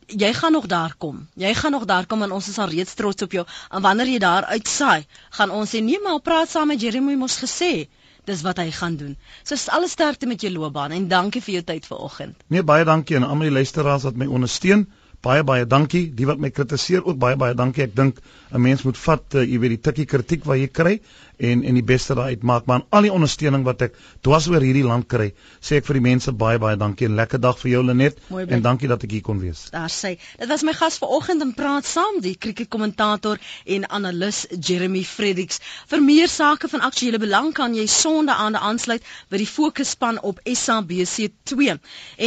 jy 0.07 0.33
gaan 0.33 0.55
nog 0.55 0.69
daar 0.71 0.93
kom. 0.97 1.27
Jy 1.35 1.53
gaan 1.53 1.71
nog 1.71 1.85
daar 1.85 2.05
kom 2.07 2.23
en 2.23 2.31
ons 2.31 2.47
is 2.47 2.59
al 2.63 2.69
reeds 2.71 2.93
trots 2.95 3.23
op 3.23 3.33
jou. 3.35 3.45
En 3.71 3.81
wanneer 3.83 4.07
jy 4.13 4.19
daar 4.23 4.47
uitsaai, 4.53 5.05
gaan 5.37 5.51
ons 5.51 5.73
sê 5.75 5.81
nee 5.83 5.99
maar 5.99 6.21
praat 6.23 6.49
saam 6.49 6.71
met 6.71 6.81
Jeremy 6.81 7.17
mos 7.19 7.35
gesê. 7.43 7.89
Dis 8.29 8.41
wat 8.45 8.59
hy 8.61 8.69
gaan 8.71 8.95
doen. 8.99 9.15
So 9.43 9.57
alles 9.73 9.95
sterkte 9.97 10.27
met 10.29 10.41
jou 10.41 10.51
loopbaan 10.53 10.93
en 10.93 11.07
dankie 11.09 11.41
vir 11.41 11.53
jou 11.59 11.63
tyd 11.73 11.87
vanoggend. 11.89 12.35
Nee 12.47 12.63
baie 12.63 12.85
dankie 12.85 13.17
aan 13.17 13.25
almal 13.27 13.49
die 13.49 13.57
luisteraars 13.59 14.05
wat 14.09 14.19
my 14.21 14.27
ondersteun. 14.29 14.85
Baie 15.21 15.43
baie 15.45 15.65
dankie. 15.69 16.07
Die 16.17 16.25
wat 16.25 16.39
my 16.41 16.49
kritiseer 16.49 17.05
ook 17.05 17.17
baie 17.21 17.37
baie 17.37 17.57
dankie. 17.57 17.83
Ek 17.83 17.95
dink 17.95 18.21
'n 18.51 18.61
mens 18.61 18.83
moet 18.83 18.97
vat 18.97 19.35
uh, 19.35 19.43
jy 19.45 19.59
weet 19.59 19.75
die 19.77 19.83
tikkie 19.89 20.05
kritiek 20.05 20.45
wat 20.45 20.57
jy 20.57 20.67
kry 20.67 20.99
en 21.41 21.63
en 21.63 21.77
die 21.77 21.83
beste 21.83 22.15
daaruit 22.17 22.43
maak. 22.43 22.65
Maar 22.65 22.81
aan 22.81 22.85
al 22.89 23.07
die 23.07 23.13
ondersteuning 23.13 23.63
wat 23.65 23.81
ek 23.87 23.97
dwars 24.25 24.47
oor 24.51 24.61
hierdie 24.61 24.85
land 24.85 25.07
kry, 25.09 25.31
sê 25.59 25.79
ek 25.81 25.87
vir 25.87 25.97
die 25.97 26.05
mense 26.05 26.33
baie 26.43 26.59
baie 26.61 26.77
dankie 26.77 27.07
en 27.09 27.17
lekker 27.17 27.41
dag 27.41 27.57
vir 27.61 27.71
jou 27.71 27.83
Lenet 27.87 28.19
en 28.29 28.61
dankie 28.61 28.89
dat 28.91 29.03
ek 29.07 29.15
hier 29.17 29.25
kon 29.25 29.41
wees. 29.41 29.67
Daar 29.73 29.89
sê, 29.89 30.15
dit 30.37 30.49
was 30.49 30.65
my 30.67 30.75
gas 30.77 30.99
vanoggend 31.01 31.41
en 31.45 31.53
praat 31.57 31.87
saam 31.89 32.19
die 32.21 32.35
krieketkommentator 32.35 33.41
en 33.65 33.87
analis 33.89 34.43
Jeremy 34.51 35.03
Fredericks. 35.07 35.61
Vir 35.89 36.03
meer 36.05 36.29
sake 36.31 36.69
van 36.71 36.85
aktuële 36.85 37.21
belang 37.21 37.51
kan 37.57 37.75
jy 37.77 37.87
sonde 37.89 38.35
aan 38.35 38.57
die 38.57 38.61
aansluit 38.61 39.05
by 39.33 39.41
die 39.41 39.49
fokusspan 39.49 40.21
op 40.21 40.39
SABC2. 40.45 41.77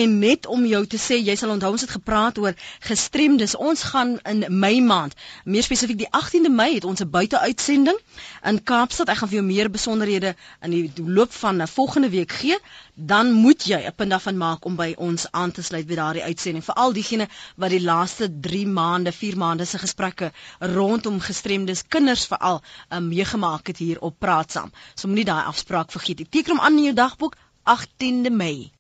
En 0.03 0.19
net 0.19 0.47
om 0.51 0.67
jou 0.67 0.83
te 0.91 0.99
sê, 0.99 1.21
jy 1.23 1.37
sal 1.39 1.55
onthou 1.55 1.75
ons 1.77 1.87
het 1.87 1.95
gepraat 1.95 2.39
oor 2.43 2.59
gestremdes. 2.89 3.55
Ons 3.55 3.87
gaan 3.93 4.17
in 4.27 4.45
Mei 4.49 4.81
maand, 4.83 5.15
meer 5.45 5.62
spesifiek 5.67 5.99
die 6.03 6.11
18de 6.11 6.51
Mei 6.51 6.75
het 6.75 6.85
ons 6.85 7.01
'n 7.01 7.11
buiteuitsending 7.11 7.99
in 8.43 8.62
Kaapstad 8.62 9.04
wat 9.05 9.13
ek 9.13 9.21
gaan 9.21 9.31
vir 9.31 9.39
jou 9.39 9.47
meer 9.47 9.69
besonderhede 9.71 10.33
in 10.65 10.73
die 10.73 11.05
loop 11.05 11.33
van 11.37 11.61
'n 11.63 11.69
volgende 11.69 12.11
week 12.11 12.33
gee, 12.33 12.59
dan 12.95 13.33
moet 13.33 13.65
jy 13.69 13.81
'n 13.87 13.95
punt 13.97 14.11
daarvan 14.11 14.37
maak 14.37 14.65
om 14.65 14.77
by 14.77 14.95
ons 14.97 15.27
aan 15.31 15.53
te 15.53 15.63
sluit 15.63 15.87
by 15.87 15.95
daardie 15.95 16.23
uitsending. 16.23 16.65
Veral 16.65 16.93
diegene 16.93 17.29
wat 17.57 17.71
die 17.71 17.83
laaste 17.83 18.29
3 18.41 18.67
maande, 18.67 19.13
4 19.13 19.37
maande 19.37 19.65
se 19.65 19.79
gesprekke 19.79 20.33
rondom 20.59 21.21
gestremdes 21.21 21.85
kinders 21.89 22.27
veral 22.27 22.63
um, 22.91 23.09
meegemaak 23.09 23.67
het 23.67 23.77
hier 23.77 24.01
op 24.01 24.19
Praat 24.19 24.53
Saam. 24.53 24.73
So 24.95 25.09
moenie 25.09 25.25
daai 25.25 25.45
afspraak 25.45 25.91
vergeet 25.91 26.19
nie. 26.19 26.29
Teken 26.31 26.57
hom 26.57 26.61
aan 26.61 26.79
in 26.79 26.85
jou 26.85 26.95
dagboek 26.95 27.37
18de 27.65 28.31
Mei. 28.31 28.74